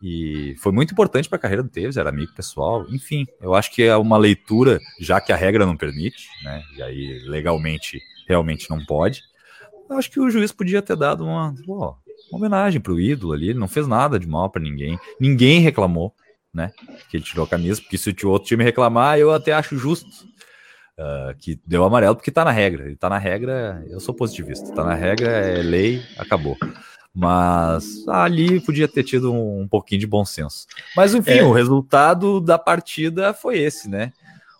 [0.00, 2.86] E foi muito importante para a carreira do Tevez, era amigo pessoal.
[2.90, 6.62] Enfim, eu acho que é uma leitura, já que a regra não permite, né?
[6.76, 9.20] E aí legalmente realmente não pode.
[9.90, 11.96] Eu acho que o juiz podia ter dado uma, uma
[12.32, 14.98] homenagem para o ídolo ali, ele não fez nada de mal para ninguém.
[15.18, 16.14] Ninguém reclamou,
[16.52, 16.70] né?
[17.10, 20.08] Que ele tirou a camisa, porque se o outro time reclamar, eu até acho justo
[20.98, 22.86] uh, que deu amarelo porque tá na regra.
[22.86, 24.72] Ele tá na regra, eu sou positivista.
[24.72, 26.56] Tá na regra, é lei, acabou.
[27.14, 30.66] Mas ali podia ter tido um, um pouquinho de bom senso.
[30.96, 31.44] Mas enfim, é.
[31.44, 34.12] o resultado da partida foi esse, né?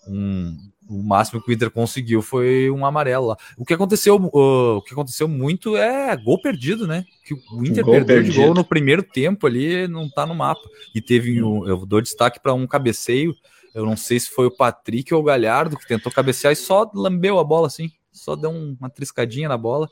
[0.06, 0.56] Um,
[0.88, 3.36] o máximo que o Inter conseguiu foi um amarelo lá.
[3.56, 7.04] O que aconteceu, uh, o que aconteceu muito é gol perdido, né?
[7.24, 8.32] Que o Inter gol perdeu perdido.
[8.32, 10.62] de gol no primeiro tempo ali, não tá no mapa.
[10.94, 13.34] E teve, um, eu dou destaque para um cabeceio
[13.74, 16.88] eu não sei se foi o Patrick ou o Galhardo que tentou cabecear e só
[16.94, 19.88] lambeu a bola assim, só deu uma triscadinha na bola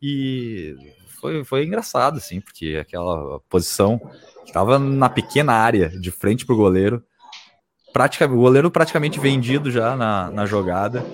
[0.00, 0.74] e
[1.20, 4.00] foi, foi engraçado assim, porque aquela posição
[4.44, 7.04] estava na pequena área de frente para o goleiro,
[7.92, 11.04] praticamente, o goleiro praticamente vendido já na, na jogada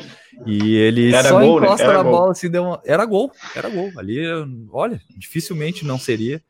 [0.46, 1.66] e ele era só gol, né?
[1.66, 1.92] encosta né?
[1.92, 2.12] na gol.
[2.12, 2.80] bola assim, deu uma...
[2.84, 4.22] era gol, era gol ali,
[4.70, 6.40] olha, dificilmente não seria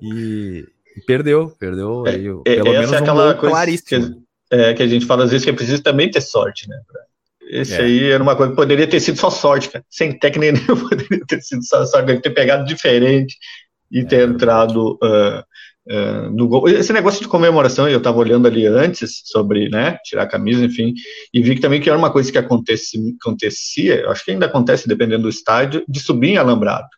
[0.00, 0.66] e
[1.06, 4.25] perdeu, perdeu é, aí, é, pelo menos é aquela um coisa claríssimo.
[4.50, 6.76] É, que a gente fala às vezes que é preciso também ter sorte, né?
[7.48, 7.80] Esse é.
[7.82, 9.84] aí era uma coisa que poderia ter sido só sorte, cara.
[9.88, 13.36] Sem técnica nenhuma, poderia ter sido só sorte, ter pegado diferente
[13.90, 14.24] e ter é.
[14.24, 15.40] entrado uh,
[15.88, 16.68] uh, no gol.
[16.68, 20.92] Esse negócio de comemoração, eu estava olhando ali antes sobre, né, tirar a camisa, enfim,
[21.32, 24.88] e vi que também que era uma coisa que acontecia, acontecia, acho que ainda acontece
[24.88, 26.88] dependendo do estádio, de subir em alambrado.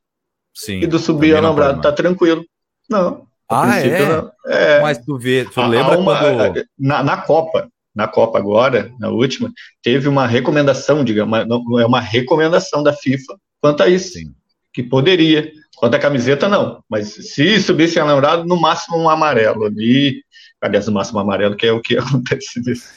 [0.55, 0.81] Sim.
[0.81, 2.45] E do subir em alambrado tá tranquilo.
[2.89, 3.28] Não.
[3.49, 4.23] Ah, é?
[4.47, 4.81] É?
[4.81, 6.65] Mas tu vê, tu lembra uma, quando...
[6.79, 9.51] Na, na Copa, na Copa agora, na última,
[9.83, 11.39] teve uma recomendação, digamos,
[11.81, 14.33] é uma recomendação da FIFA quanto a isso, Sim.
[14.73, 15.51] que poderia.
[15.77, 16.83] Quanto à camiseta, não.
[16.91, 20.23] Mas se subisse a lembrado, no máximo um amarelo ali.
[20.61, 22.89] Aliás, no máximo amarelo, que é o que acontece nisso.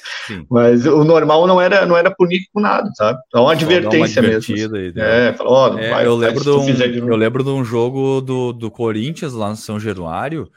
[0.50, 3.20] Mas o normal não era, não era punir com nada, sabe?
[3.34, 4.76] É uma advertência uma mesmo.
[4.76, 5.30] Aí, né?
[5.30, 8.52] É, falou, ó, é, vai, eu, lembro de um, eu lembro de um jogo do,
[8.52, 10.50] do Corinthians lá no São Januário,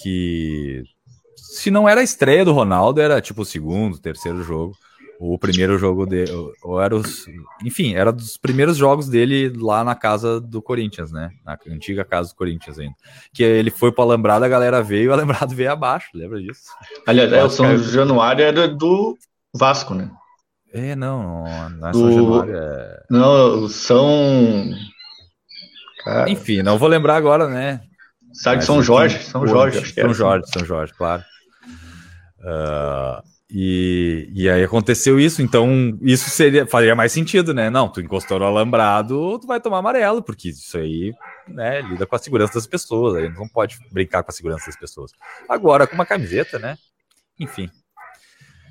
[0.00, 0.82] que
[1.36, 4.74] se não era a estreia do Ronaldo, era tipo o segundo, terceiro jogo.
[5.24, 6.32] O primeiro jogo dele,
[6.64, 7.26] ou era os,
[7.64, 11.30] enfim, era dos primeiros jogos dele lá na casa do Corinthians, né?
[11.44, 12.96] Na antiga casa do Corinthians ainda.
[13.32, 16.62] Que ele foi para Alambrado, a galera veio, o Alambrado veio abaixo, lembra disso?
[17.06, 19.16] Aliás, é, o São Januário era do
[19.54, 20.10] Vasco, né?
[20.74, 22.12] É, não, não é São o...
[22.12, 23.02] Januário, é...
[23.08, 24.72] Não, São...
[26.02, 26.28] Cara...
[26.28, 27.80] Enfim, não vou lembrar agora, né?
[28.32, 31.22] Sabe de São Jorge, São Jorge, São Jorge, São Jorge, claro.
[32.40, 37.68] Uh, e, e aí aconteceu isso, então isso seria faria mais sentido, né?
[37.68, 41.12] Não, tu encostou no alambrado, tu vai tomar amarelo, porque isso aí
[41.46, 44.76] né, lida com a segurança das pessoas, aí não pode brincar com a segurança das
[44.76, 45.12] pessoas.
[45.46, 46.78] Agora, com uma camiseta, né?
[47.38, 47.68] Enfim.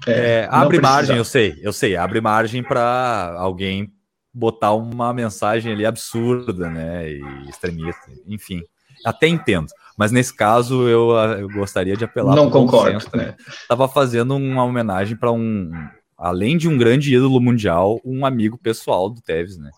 [0.07, 3.93] É, é, abre margem, eu sei, eu sei, abre margem para alguém
[4.33, 7.07] botar uma mensagem ali absurda, né?
[7.07, 8.63] E extremista, enfim.
[9.05, 9.67] Até entendo.
[10.01, 12.35] Mas nesse caso eu, eu gostaria de apelar.
[12.35, 12.99] Não concordo.
[12.99, 13.35] Senso, né?
[13.69, 15.71] Tava fazendo uma homenagem para um,
[16.17, 19.69] além de um grande ídolo mundial, um amigo pessoal do Tevez, né?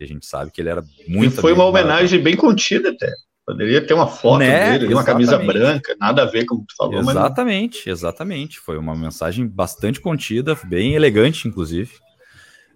[0.00, 1.38] E a gente sabe que ele era muito.
[1.38, 3.08] E foi uma homenagem bem contida até.
[3.46, 4.80] Poderia ter uma foto né?
[4.80, 6.98] dele, uma camisa branca, nada a ver, como tu falou.
[6.98, 7.98] Exatamente, mas...
[8.00, 8.58] exatamente.
[8.58, 11.92] Foi uma mensagem bastante contida, bem elegante, inclusive.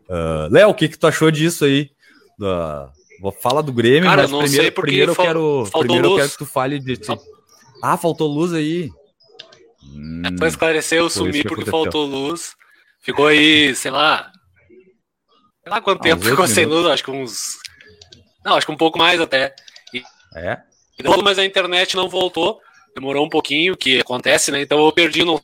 [0.09, 1.91] Uh, Léo, o que, que tu achou disso aí?
[2.39, 2.93] Da,
[3.31, 6.31] Fala do Grêmio, Cara, mas não primeiro, sei porque primeiro eu quero, primeiro eu quero
[6.31, 6.99] que tu fale de.
[7.83, 8.91] Ah, faltou luz aí.
[9.85, 12.55] Hum, pra esclarecer, eu sumi porque faltou luz.
[13.01, 14.31] Ficou aí, sei lá.
[15.63, 17.59] Sei lá quanto ah, tempo ficou sem luz, acho que uns.
[18.45, 19.55] Não, acho que um pouco mais até.
[19.95, 20.03] E...
[20.37, 20.61] É?
[21.23, 22.61] Mas a internet não voltou.
[22.95, 24.61] Demorou um pouquinho, que acontece, né?
[24.61, 25.41] Então eu perdi não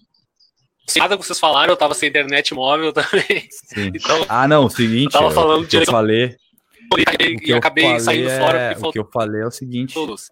[0.86, 3.48] sei nada que vocês falaram, eu tava sem internet móvel também.
[3.94, 6.36] Então, ah, não, o seguinte, eu tava falando eu, eu falei,
[7.42, 8.76] e, acabei saindo é, fora.
[8.80, 9.94] O que eu falei é o seguinte.
[9.94, 10.30] Todos.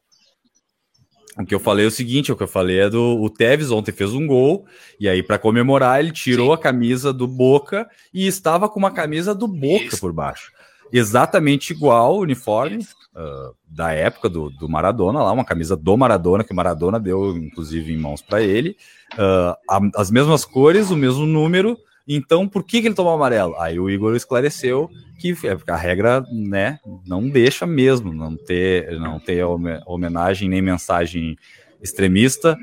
[1.39, 3.71] O que eu falei é o seguinte, o que eu falei é do o Tevez
[3.71, 4.65] ontem fez um gol
[4.99, 6.55] e aí para comemorar ele tirou Sim.
[6.55, 10.01] a camisa do Boca e estava com uma camisa do Boca Isso.
[10.01, 10.51] por baixo,
[10.91, 12.79] exatamente igual o uniforme
[13.15, 17.37] uh, da época do, do, Maradona lá, uma camisa do Maradona que o Maradona deu
[17.37, 18.75] inclusive em mãos para ele,
[19.13, 21.77] uh, a, as mesmas cores, o mesmo número
[22.07, 23.55] então, por que, que ele tomou amarelo?
[23.59, 24.89] Aí o Igor esclareceu
[25.19, 29.43] que é a regra, né, não deixa mesmo não ter, não ter
[29.87, 31.39] homenagem nem mensagem
[31.83, 32.57] extremista,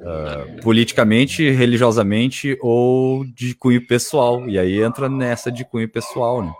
[0.00, 4.48] uh, politicamente, religiosamente ou de cunho pessoal.
[4.48, 6.52] E aí entra nessa de cunho pessoal, né?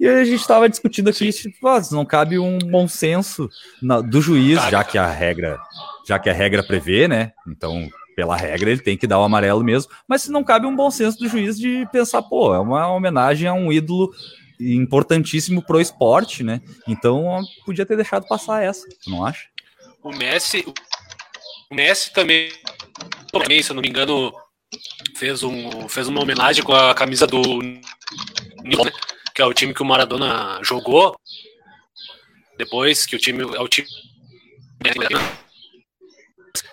[0.00, 3.48] E aí a gente estava discutindo aqui, tipo, ah, não cabe um bom senso
[3.82, 5.58] na, do juiz, já que a regra,
[6.06, 7.32] já que a regra prevê, né?
[7.46, 7.88] Então
[8.18, 10.90] pela regra, ele tem que dar o amarelo mesmo, mas se não cabe um bom
[10.90, 14.12] senso do juiz de pensar, pô, é uma homenagem a um ídolo
[14.58, 16.60] importantíssimo pro esporte, né?
[16.84, 19.46] Então podia ter deixado passar essa, tu não acha?
[20.02, 20.66] O Messi,
[21.70, 22.50] o Messi também,
[23.30, 24.32] também, se eu não me engano,
[25.14, 27.78] fez, um, fez uma homenagem com a camisa do né?
[29.32, 31.14] que é o time que o Maradona jogou.
[32.58, 33.86] Depois que o time é o time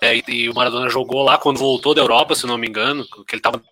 [0.00, 3.34] é, e, o Maradona jogou lá quando voltou da Europa, se não me engano, que
[3.34, 3.62] ele estava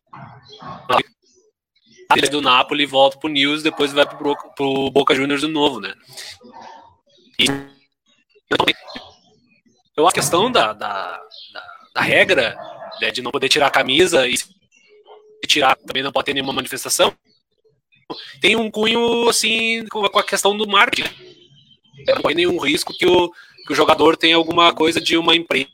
[2.30, 5.92] do Napoli volta pro News, depois vai pro, pro Boca Juniors de novo, né?
[7.38, 7.46] E,
[9.94, 11.20] que a questão da, da,
[11.52, 11.62] da,
[11.94, 12.56] da regra
[13.00, 14.36] né, de não poder tirar a camisa e
[15.46, 17.12] tirar também não pode ter nenhuma manifestação
[18.40, 21.10] tem um cunho assim com a questão do marketing.
[22.06, 23.30] Não tem nenhum risco que o,
[23.66, 25.68] que o jogador tenha alguma coisa de uma empresa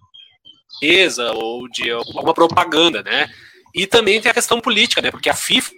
[0.80, 3.28] empresa ou de alguma propaganda, né?
[3.74, 5.10] E também tem a questão política, né?
[5.10, 5.70] Porque a FIFA,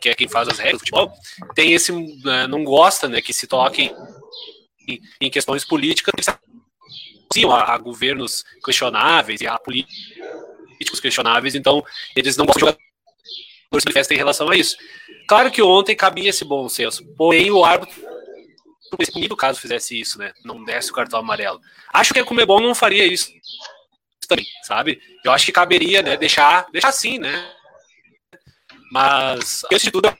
[0.00, 1.12] que é quem faz as regras do futebol,
[1.54, 3.94] tem esse né, não gosta, né, que se toquem
[4.88, 12.46] em, em questões políticas a, a governos questionáveis e a políticos questionáveis, então eles não
[12.46, 12.76] gostam de
[13.72, 14.76] jogadores em relação a isso.
[15.28, 18.10] Claro que ontem cabia esse bom senso, porém o árbitro
[19.28, 20.32] no caso fizesse isso, né?
[20.44, 21.60] Não desse o cartão amarelo.
[21.92, 23.30] Acho que a Comebol não faria isso
[24.30, 25.00] também, sabe?
[25.24, 27.52] Eu acho que caberia, né, deixar, deixar assim, né?
[28.90, 30.16] Mas, antes de tudo, eu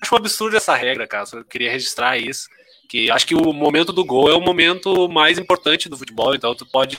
[0.00, 1.24] acho um absurdo essa regra, cara.
[1.32, 2.48] Eu queria registrar isso.
[2.88, 6.54] Que acho que o momento do gol é o momento mais importante do futebol, então
[6.54, 6.98] tu pode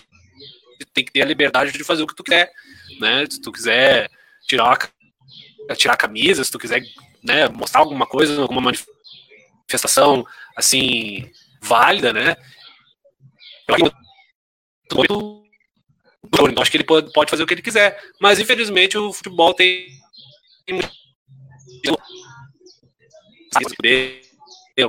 [0.94, 2.52] tem que ter a liberdade de fazer o que tu quiser,
[3.00, 3.26] né?
[3.30, 4.10] Se tu quiser
[4.48, 6.84] tirar uma, tirar a camisa, se tu quiser
[7.24, 11.32] né, mostrar alguma coisa, alguma manifestação assim
[11.62, 12.36] válida, né?
[13.68, 15.43] Eu acho que
[16.78, 19.88] ele pode, pode fazer o que ele quiser, mas infelizmente o futebol tem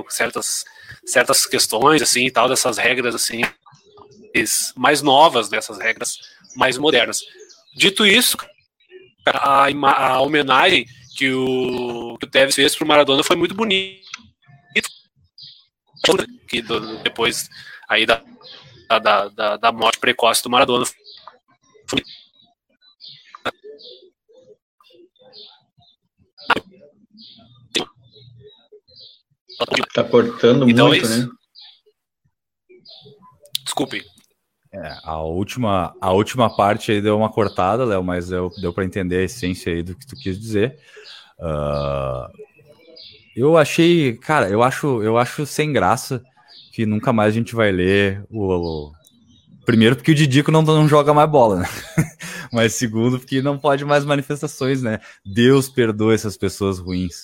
[0.09, 0.63] certas
[1.05, 3.41] certas questões assim e tal dessas regras assim
[4.75, 6.17] mais novas dessas regras
[6.55, 7.21] mais modernas.
[7.75, 8.37] Dito isso
[9.25, 10.85] a, a homenagem
[11.15, 14.03] que o que o Tevez fez pro Maradona foi muito bonito.
[16.47, 16.61] Que
[17.03, 17.49] depois
[17.87, 18.21] aí da,
[19.01, 20.85] da, da, da morte precoce do Maradona
[29.93, 31.29] Tá cortando então muito, é né?
[33.63, 34.05] Desculpe.
[34.73, 38.83] É, a última, a última parte aí deu uma cortada, Léo, mas deu, deu para
[38.83, 40.77] entender a essência aí do que tu quis dizer.
[41.39, 42.29] Uh,
[43.35, 46.21] eu achei, cara, eu acho, eu acho sem graça
[46.73, 48.91] que nunca mais a gente vai ler o, o...
[49.65, 51.69] primeiro porque o Didico não, não joga mais bola, né?
[52.53, 54.99] mas segundo porque não pode mais manifestações, né?
[55.25, 57.15] Deus perdoa essas pessoas ruins.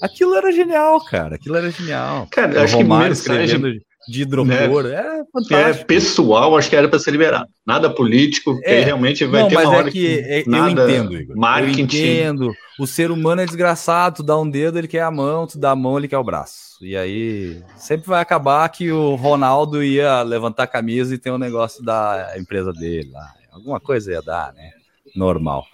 [0.00, 1.36] Aquilo era genial, cara.
[1.36, 2.26] Aquilo era genial.
[2.30, 4.94] Cara, o acho Romário que mensagem de hidrocor, né?
[4.94, 5.82] é fantástico.
[5.82, 7.48] É pessoal, acho que era para ser liberado.
[7.66, 10.88] Nada político, é, realmente vai não, ter uma hora é que, que é, nada eu
[10.88, 11.36] entendo, Igor.
[11.36, 11.80] Marketing.
[11.80, 12.52] Eu entendo.
[12.78, 15.72] O ser humano é desgraçado, tu dá um dedo, ele quer a mão, tu dá
[15.72, 16.65] a mão, ele quer o braço.
[16.80, 21.38] E aí sempre vai acabar que o Ronaldo ia levantar a camisa e ter um
[21.38, 23.32] negócio da empresa dele lá.
[23.50, 24.72] Alguma coisa ia dar, né?
[25.14, 25.64] Normal.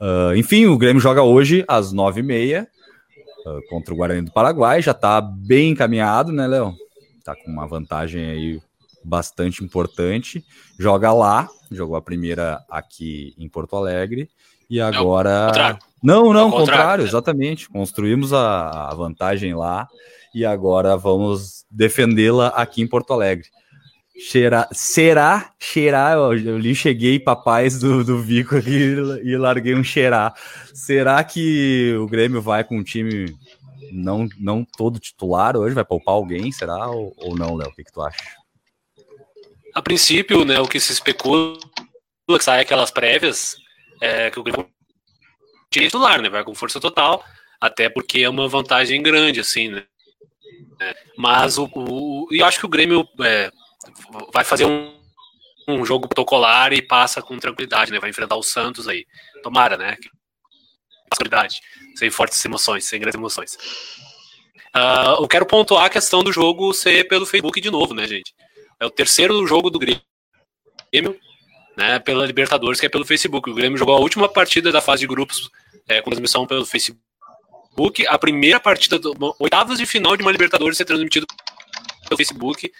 [0.00, 2.68] Uh, enfim, o Grêmio joga hoje às nove e meia
[3.44, 4.80] uh, contra o Guarani do Paraguai.
[4.80, 6.74] Já está bem encaminhado, né, Léo?
[7.18, 8.62] Está com uma vantagem aí
[9.04, 10.44] bastante importante.
[10.78, 14.30] Joga lá, jogou a primeira aqui em Porto Alegre.
[14.70, 15.76] E agora.
[16.02, 17.68] Não, não, não contrário, contrário, exatamente.
[17.68, 19.88] Construímos a, a vantagem lá
[20.34, 23.48] e agora vamos defendê-la aqui em Porto Alegre.
[24.18, 26.14] Cheira, será cheirar?
[26.14, 28.94] Eu, eu li, cheguei papais do, do Vico aqui
[29.24, 30.34] e larguei um cheirar.
[30.74, 33.34] Será que o Grêmio vai com um time
[33.90, 35.74] não, não todo titular hoje?
[35.74, 36.52] Vai poupar alguém?
[36.52, 37.70] Será ou, ou não, Léo?
[37.70, 38.20] O que, que tu acha?
[39.74, 41.58] A princípio, né, o que se especula
[42.28, 43.56] que sai aquelas prévias
[44.02, 44.68] é que o Grêmio
[45.70, 46.28] titular, né?
[46.28, 47.24] Vai com força total,
[47.60, 49.84] até porque é uma vantagem grande, assim, né?
[50.80, 53.52] É, mas o, o, eu acho que o Grêmio é,
[54.32, 54.94] vai fazer um,
[55.68, 58.00] um jogo protocolar e passa com tranquilidade, né?
[58.00, 59.06] Vai enfrentar o Santos aí.
[59.42, 59.96] Tomara, né?
[61.10, 61.60] Tranquilidade,
[61.96, 63.58] sem fortes emoções, sem grandes emoções.
[64.74, 68.32] Uh, eu quero pontuar a questão do jogo ser pelo Facebook de novo, né, gente?
[68.78, 71.20] É o terceiro jogo do Grêmio,
[71.76, 73.50] né, pela Libertadores, que é pelo Facebook.
[73.50, 75.50] O Grêmio jogou a última partida da fase de grupos
[75.88, 77.02] é, com transmissão pelo Facebook.
[78.08, 81.26] A primeira partida, do, oitavas de final de uma Libertadores ser transmitido
[82.08, 82.72] pelo Facebook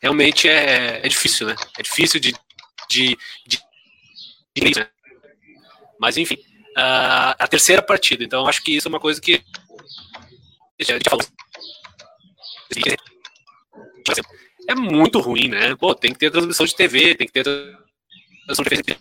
[0.00, 1.56] realmente é, é difícil, né?
[1.78, 2.32] É difícil de.
[2.90, 3.16] de,
[3.46, 3.58] de,
[4.54, 4.88] de né?
[5.98, 6.36] Mas, enfim,
[6.76, 8.24] uh, a terceira partida.
[8.24, 9.42] Então, acho que isso é uma coisa que.
[14.68, 15.74] É muito ruim, né?
[15.76, 19.00] Pô, tem que ter transmissão de TV, tem que ter transmissão de Facebook.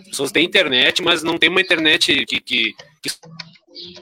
[0.00, 2.74] As pessoas têm internet, mas não tem uma internet que, que,
[3.04, 3.10] que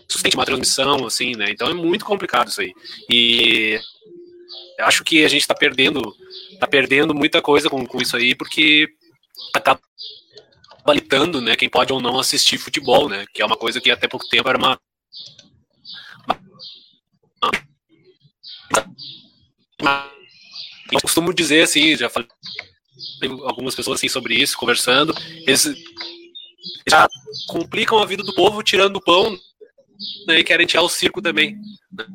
[0.09, 1.47] sustente uma transmissão, assim, né?
[1.51, 2.73] Então é muito complicado isso aí.
[3.11, 3.81] E
[4.81, 6.01] acho que a gente está perdendo,
[6.61, 8.89] tá perdendo muita coisa com, com isso aí, porque
[9.55, 9.81] acaba
[10.89, 14.09] limitando, né, quem pode ou não assistir futebol, né, que é uma coisa que até
[14.09, 14.81] pouco tempo era uma,
[20.91, 22.29] eu costumo dizer assim, já falei
[23.45, 25.15] algumas pessoas assim sobre isso, conversando,
[25.47, 25.65] eles
[26.89, 27.09] já
[27.49, 29.37] complicam a vida do povo tirando o pão
[30.27, 31.57] né, e querem tirar o circo também.
[31.93, 32.07] Né?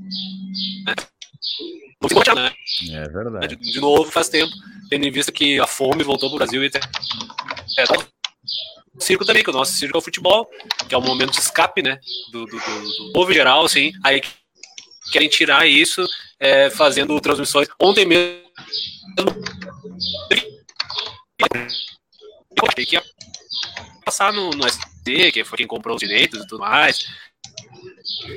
[0.85, 2.53] né?
[2.91, 3.56] É verdade.
[3.56, 4.52] De, de, novo, faz tempo,
[4.89, 7.84] tendo em vista que a fome voltou para o Brasil e até, é,
[8.94, 10.49] o circo também, que o nosso circo é o futebol,
[10.88, 11.99] que é o momento de escape, né,
[12.31, 14.22] do, do, do, do povo geral, assim, aí
[15.11, 16.06] querem tirar isso
[16.39, 17.68] é, fazendo transmissões.
[17.81, 18.48] Ontem mesmo
[22.57, 23.03] Eu achei que ia
[24.07, 27.05] passar no, no ST, que foi quem comprou os direitos e tudo mais.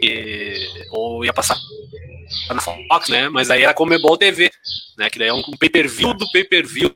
[0.03, 1.57] E, ou ia passar
[2.49, 3.29] na Fox, né?
[3.29, 4.51] Mas aí era Comebol TV,
[4.99, 5.09] né?
[5.09, 6.93] Que daí é um, um pay-per-view do pay-per-view.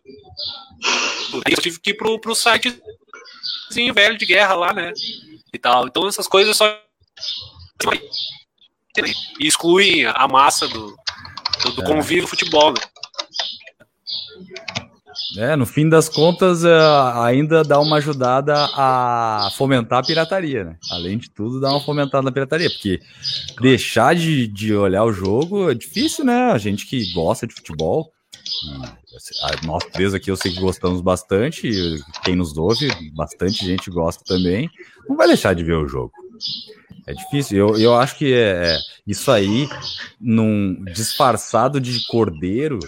[1.49, 4.93] Eu tive que ir pro, pro sitezinho velho de guerra lá, né?
[5.53, 5.87] E tal.
[5.87, 6.83] Então essas coisas só
[9.39, 10.97] excluem a massa do,
[11.63, 12.81] do, do convívio futebol, né?
[15.37, 16.79] É, no fim das contas, é,
[17.15, 20.77] ainda dá uma ajudada a fomentar a pirataria, né?
[20.91, 23.01] Além de tudo, dá uma fomentada na pirataria, porque
[23.61, 26.53] deixar de, de olhar o jogo é difícil, né?
[26.53, 28.13] A gente que gosta de futebol,
[29.65, 31.71] nós três aqui eu sei que gostamos bastante,
[32.23, 34.71] quem nos ouve, bastante gente gosta também,
[35.09, 36.13] não vai deixar de ver o jogo.
[37.07, 39.69] É difícil, eu, eu acho que é, é isso aí,
[40.21, 42.79] num disfarçado de cordeiro,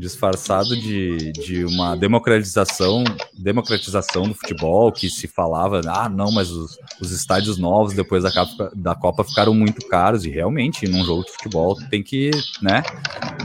[0.00, 3.04] disfarçado de, de uma democratização
[3.38, 8.32] democratização do futebol que se falava ah não mas os, os estádios novos depois da
[8.32, 12.30] Copa, da Copa ficaram muito caros e realmente num jogo de futebol tem que
[12.62, 12.82] né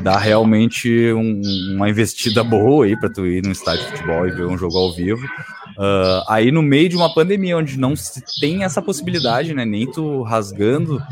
[0.01, 1.41] dar realmente um,
[1.75, 4.77] uma investida boa aí para tu ir num estádio de futebol e ver um jogo
[4.77, 5.27] ao vivo
[5.77, 9.65] Uh, aí no meio de uma pandemia onde não se tem essa possibilidade, né?
[9.65, 11.03] Nem tu rasgando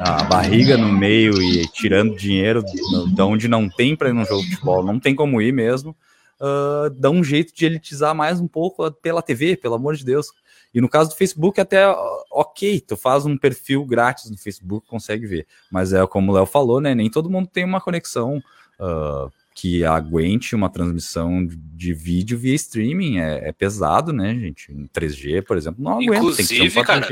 [0.00, 4.42] a barriga no meio e tirando dinheiro de onde não tem para ir num jogo
[4.42, 5.96] de futebol, não tem como ir mesmo.
[6.40, 10.28] Uh, dá um jeito de elitizar mais um pouco pela TV, pelo amor de Deus.
[10.72, 11.86] E no caso do Facebook, até
[12.30, 15.46] ok, tu faz um perfil grátis no Facebook, consegue ver.
[15.70, 16.94] Mas é como o Léo falou, né?
[16.94, 18.42] Nem todo mundo tem uma conexão.
[18.78, 23.18] Uh, que aguente uma transmissão de vídeo via streaming.
[23.18, 24.72] É, é pesado, né, gente?
[24.72, 26.16] Em 3G, por exemplo, não aguenta.
[26.16, 27.08] Inclusive, cara,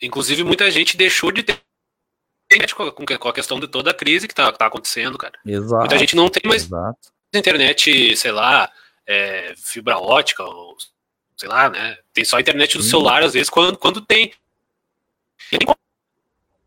[0.00, 1.61] inclusive muita gente deixou de ter
[2.74, 5.34] com, com a questão de toda a crise que tá, tá acontecendo, cara.
[5.44, 5.80] Exato.
[5.80, 6.98] Muita gente não tem mais exato.
[7.34, 8.70] internet, sei lá,
[9.06, 10.76] é, fibra ótica, ou
[11.36, 11.98] sei lá, né?
[12.12, 12.90] Tem só a internet do Sim.
[12.90, 14.32] celular, às vezes, quando, quando tem.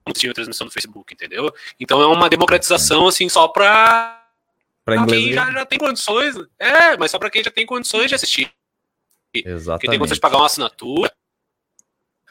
[0.06, 1.53] Não tinha transmissão do Facebook, entendeu?
[1.80, 4.22] Então é uma democratização, assim, só pra
[4.86, 5.26] para inglês.
[5.26, 6.36] Quem já, já tem condições.
[6.60, 8.52] É, mas só para quem já tem condições de assistir.
[9.34, 9.82] Exatamente.
[9.82, 11.12] Quem tem condições de pagar uma assinatura.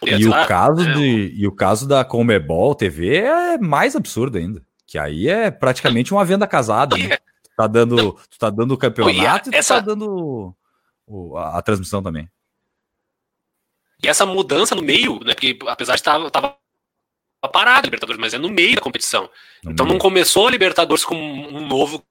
[0.03, 0.93] E, o caso né?
[0.95, 4.63] de, e o caso da Comebol TV é mais absurdo ainda.
[4.87, 7.17] Que aí é praticamente uma venda casada, né?
[7.17, 9.75] Tu tá dando, tu tá dando o campeonato e, essa...
[9.75, 10.55] tu tá dando
[11.07, 12.29] o, a, a, transmissão também.
[14.03, 15.35] E essa mudança no meio, né?
[15.35, 16.59] Porque apesar de estar tava
[17.53, 19.31] parado Libertadores, mas é no meio da competição.
[19.63, 19.95] No então meio.
[19.95, 22.05] não começou a Libertadores com um novo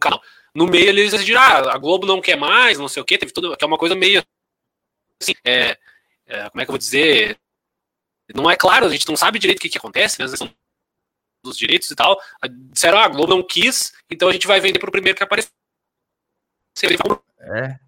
[0.00, 0.22] canal.
[0.54, 3.32] No meio eles decidiram, ah, a Globo não quer mais, não sei o que, teve
[3.32, 4.22] tudo, que é uma coisa meio
[5.20, 5.76] assim, é,
[6.28, 7.38] é, como é que eu vou dizer?
[8.34, 10.26] Não é claro, a gente não sabe direito o que, que acontece, né?
[10.26, 10.48] Às vezes
[11.42, 12.20] dos direitos e tal.
[12.70, 15.50] Disseram, ah, a Globo não quis, então a gente vai vender pro primeiro que aparecer.
[17.40, 17.78] É.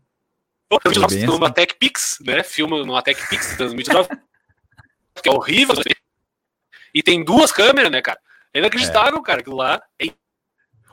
[1.26, 1.54] Numa assim.
[1.54, 2.42] Tech Pix, né?
[2.42, 4.08] Filma numa Tech Pix 2019.
[5.22, 5.74] que é horrível.
[6.94, 8.18] E tem duas câmeras, né, cara?
[8.54, 9.22] É inacreditável, é.
[9.22, 9.40] cara.
[9.40, 10.06] Aquilo lá é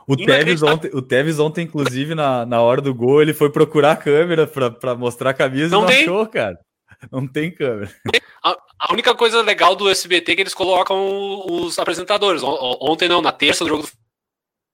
[0.06, 3.92] o Tevez, ontem, o Tevez ontem, inclusive, na, na hora do gol, ele foi procurar
[3.92, 6.02] a câmera para mostrar a camisa não e não tem.
[6.02, 6.58] achou, cara.
[7.10, 7.94] Não tem câmera.
[8.42, 12.42] A, a, única coisa legal do SBT é que eles colocam os apresentadores.
[12.42, 13.88] Ontem não, na terça do jogo do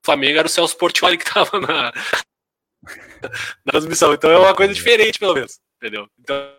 [0.04, 1.92] Flamengo era o Celso Portioli que tava na,
[3.64, 4.12] na transmissão.
[4.12, 5.58] Então é uma coisa diferente, pelo menos.
[5.76, 6.08] Entendeu?
[6.18, 6.50] Então,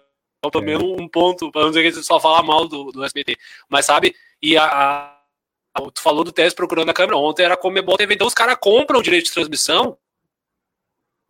[0.51, 3.37] pelo menos um ponto, para não dizer que gente só fala mal do, do SBT.
[3.69, 5.15] Mas sabe, e a, a
[5.93, 7.17] Tu falou do teste procurando a câmera.
[7.17, 8.13] Ontem era Comebol TV.
[8.13, 9.97] Então os caras compram o direito de transmissão.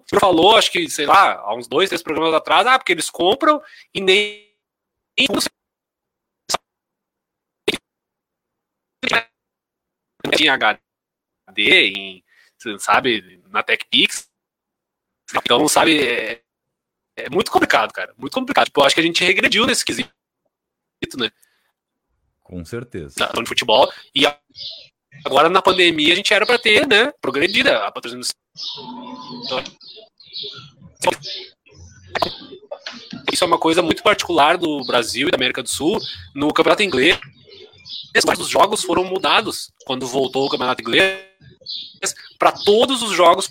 [0.05, 3.09] Você falou, acho que, sei lá, há uns dois, três programas atrás, ah, porque eles
[3.09, 3.61] compram
[3.93, 4.45] e nem.
[10.35, 12.23] Tinha HD, em,
[12.79, 14.29] sabe, na TechPix.
[15.35, 16.43] Então, sabe, é,
[17.15, 18.13] é, muito complicado, cara.
[18.17, 18.65] Muito complicado.
[18.65, 20.11] Tipo, eu acho que a gente regrediu nesse quesito,
[21.17, 21.31] né?
[22.43, 23.15] Com certeza.
[23.35, 23.91] No futebol.
[24.13, 24.25] E
[25.23, 27.11] agora na pandemia a gente era para ter, né?
[27.21, 28.25] Progredida a patrocínio.
[29.43, 29.63] Então,
[33.31, 35.99] isso é uma coisa muito particular do Brasil e da América do Sul.
[36.33, 37.19] No Campeonato Inglês,
[38.39, 41.19] os jogos foram mudados quando voltou o Campeonato Inglês
[42.37, 43.49] para todos os jogos.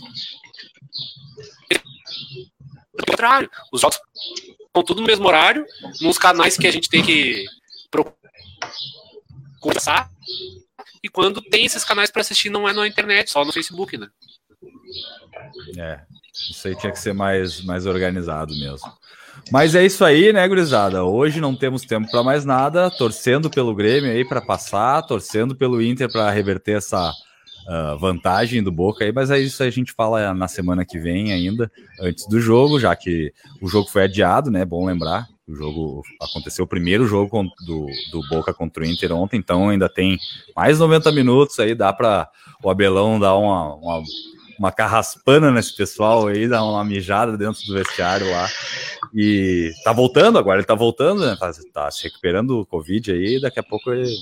[1.69, 3.99] Pelo contrário, os jogos
[4.67, 5.67] estão tudo no mesmo horário,
[6.01, 7.45] nos canais que a gente tem que
[7.91, 8.25] procurar
[9.65, 10.11] conversar.
[11.03, 14.09] E quando tem esses canais para assistir, não é na internet, só no Facebook, né?
[15.77, 16.01] É,
[16.51, 18.93] isso aí tinha que ser mais, mais organizado mesmo.
[19.51, 21.05] Mas é isso aí, né, gurizada?
[21.05, 25.83] Hoje não temos tempo para mais nada, torcendo pelo Grêmio aí para passar, torcendo pelo
[25.83, 30.33] Inter para reverter essa uh, vantagem do Boca aí, mas é isso a gente fala
[30.33, 31.71] na semana que vem ainda,
[32.01, 34.65] antes do jogo, já que o jogo foi adiado, né?
[34.65, 35.29] Bom lembrar.
[35.47, 39.91] O jogo aconteceu o primeiro jogo do, do Boca contra o Inter ontem, então ainda
[39.91, 40.19] tem
[40.57, 42.31] mais 90 minutos aí, dá para
[42.63, 44.03] o Abelão dar uma, uma,
[44.59, 48.49] uma carraspana nesse pessoal aí, dar uma mijada dentro do vestiário lá.
[49.15, 51.37] E tá voltando agora, ele tá voltando, né?
[51.39, 54.17] Tá, tá se recuperando do Covid aí, daqui a pouco ele,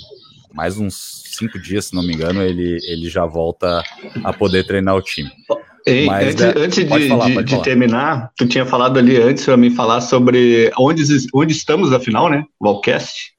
[0.53, 3.81] mais uns cinco dias, se não me engano, ele, ele já volta
[4.25, 5.31] a poder treinar o time.
[5.87, 9.45] Ei, Mas, antes, é, antes de, falar, de, de terminar, tu tinha falado ali antes
[9.45, 11.03] para mim falar sobre onde,
[11.35, 12.45] onde estamos, afinal, né?
[12.61, 13.33] O Wallcast.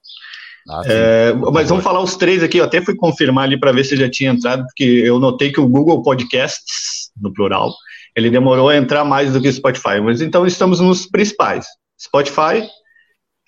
[0.70, 2.58] Ah, é, mas vamos falar os três aqui.
[2.58, 5.60] Eu até fui confirmar ali para ver se já tinha entrado, porque eu notei que
[5.60, 7.74] o Google Podcasts, no plural,
[8.16, 10.00] ele demorou a entrar mais do que o Spotify.
[10.02, 11.66] Mas então estamos nos principais:
[12.00, 12.68] Spotify,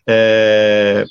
[0.07, 1.05] é,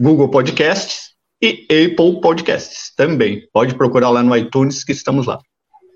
[0.00, 3.46] Google Podcasts e Apple Podcasts também.
[3.52, 5.38] Pode procurar lá no iTunes que estamos lá.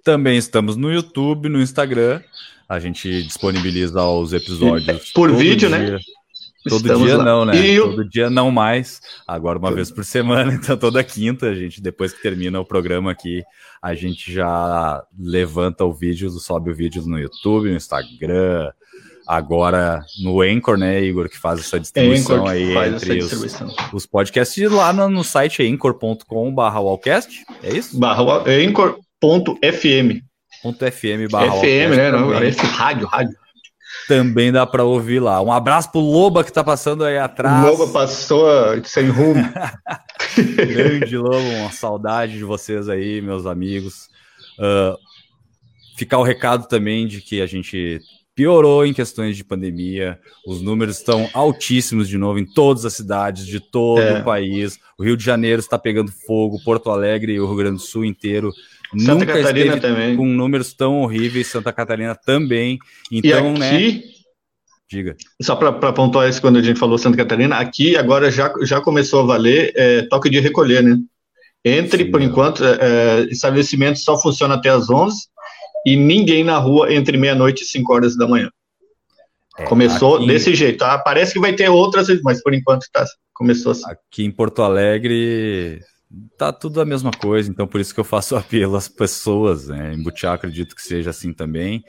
[0.09, 2.23] Também estamos no YouTube, no Instagram.
[2.67, 5.13] A gente disponibiliza os episódios.
[5.13, 5.85] Por vídeo, né?
[5.85, 5.93] dia.
[5.97, 5.99] né?
[6.67, 7.25] Todo Estamos dia lá.
[7.25, 7.55] não, né?
[7.55, 9.03] E todo dia não mais.
[9.27, 13.11] Agora uma vez por semana, então toda quinta, a gente, depois que termina o programa
[13.11, 13.43] aqui,
[13.83, 18.73] a gente já levanta o vídeo, sobe o vídeo no YouTube, no Instagram,
[19.27, 23.63] agora no Anchor, né, Igor, que faz essa distribuição Anchor, aí entre os,
[23.93, 27.99] os, podcasts lá no, no site anchor.com barra wallcast, é isso?
[27.99, 30.23] Barra Anchor FM.
[30.63, 32.11] Ponto FM barra FM, né?
[32.11, 33.37] Não, rádio, rádio.
[34.07, 35.41] Também dá para ouvir lá.
[35.43, 37.65] Um abraço pro Loba que tá passando aí atrás.
[37.65, 38.49] O Loba passou
[38.85, 39.43] sem rumo.
[40.57, 44.09] Grande Loba, uma saudade de vocês aí, meus amigos.
[44.59, 44.97] Uh,
[45.97, 48.01] ficar o recado também de que a gente
[48.35, 50.19] piorou em questões de pandemia.
[50.47, 54.21] Os números estão altíssimos de novo em todas as cidades de todo é.
[54.21, 54.79] o país.
[54.97, 58.05] O Rio de Janeiro está pegando fogo, Porto Alegre e o Rio Grande do Sul
[58.05, 58.53] inteiro
[58.97, 60.17] Santa Nunca Catarina também.
[60.17, 62.79] com números tão horríveis, Santa Catarina também.
[63.13, 64.03] Então, e aqui, né?
[64.91, 65.17] Diga.
[65.43, 69.21] Só para pontuar isso, quando a gente falou Santa Catarina, aqui agora já, já começou
[69.21, 70.99] a valer é, toque de recolher, né?
[71.63, 72.25] Entre, Sim, por é.
[72.25, 75.17] enquanto, é, estabelecimento só funciona até as 11
[75.85, 78.49] e ninguém na rua entre meia-noite e 5 horas da manhã.
[79.59, 80.83] É, começou aqui, desse jeito.
[80.83, 83.05] Ah, parece que vai ter outras, mas por enquanto tá,
[83.35, 83.85] começou assim.
[83.87, 85.81] Aqui em Porto Alegre
[86.37, 89.93] tá tudo a mesma coisa, então por isso que eu faço apelo às pessoas, né?
[89.93, 91.85] Em Butiá acredito que seja assim também.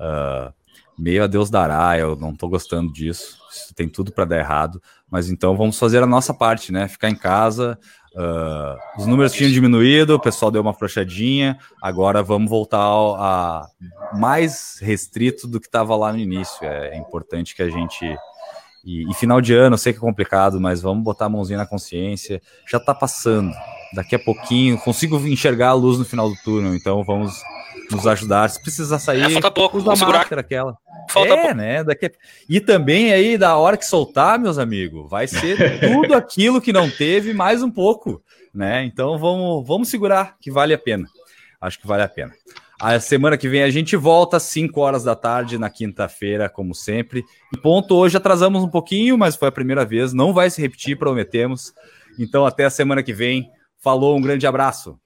[0.00, 0.52] Uh,
[0.98, 4.80] meio a Deus dará, eu não tô gostando disso, isso tem tudo para dar errado,
[5.10, 6.86] mas então vamos fazer a nossa parte, né?
[6.86, 7.78] Ficar em casa,
[8.14, 13.66] uh, os números tinham diminuído, o pessoal deu uma frouxadinha, agora vamos voltar a
[14.12, 16.64] mais restrito do que estava lá no início.
[16.64, 18.16] É, é importante que a gente
[18.84, 21.58] e, e, final de ano, eu sei que é complicado, mas vamos botar a mãozinha
[21.58, 22.40] na consciência.
[22.70, 23.52] Já tá passando.
[23.94, 27.40] Daqui a pouquinho, consigo enxergar a luz no final do túnel, então vamos
[27.90, 28.48] nos ajudar.
[28.50, 30.76] Se precisar sair, é, falta pouco, usa a máscara aquela.
[31.08, 31.54] Falta é, pouco.
[31.54, 31.84] né?
[31.84, 32.10] Daqui a...
[32.48, 36.90] E também aí, da hora que soltar, meus amigos, vai ser tudo aquilo que não
[36.90, 38.84] teve, mais um pouco, né?
[38.84, 41.06] Então vamos, vamos segurar, que vale a pena.
[41.60, 42.32] Acho que vale a pena.
[42.86, 46.74] A semana que vem a gente volta às 5 horas da tarde, na quinta-feira, como
[46.74, 47.24] sempre.
[47.50, 50.12] E ponto, hoje atrasamos um pouquinho, mas foi a primeira vez.
[50.12, 51.72] Não vai se repetir, prometemos.
[52.18, 53.48] Então, até a semana que vem.
[53.78, 54.98] Falou, um grande abraço.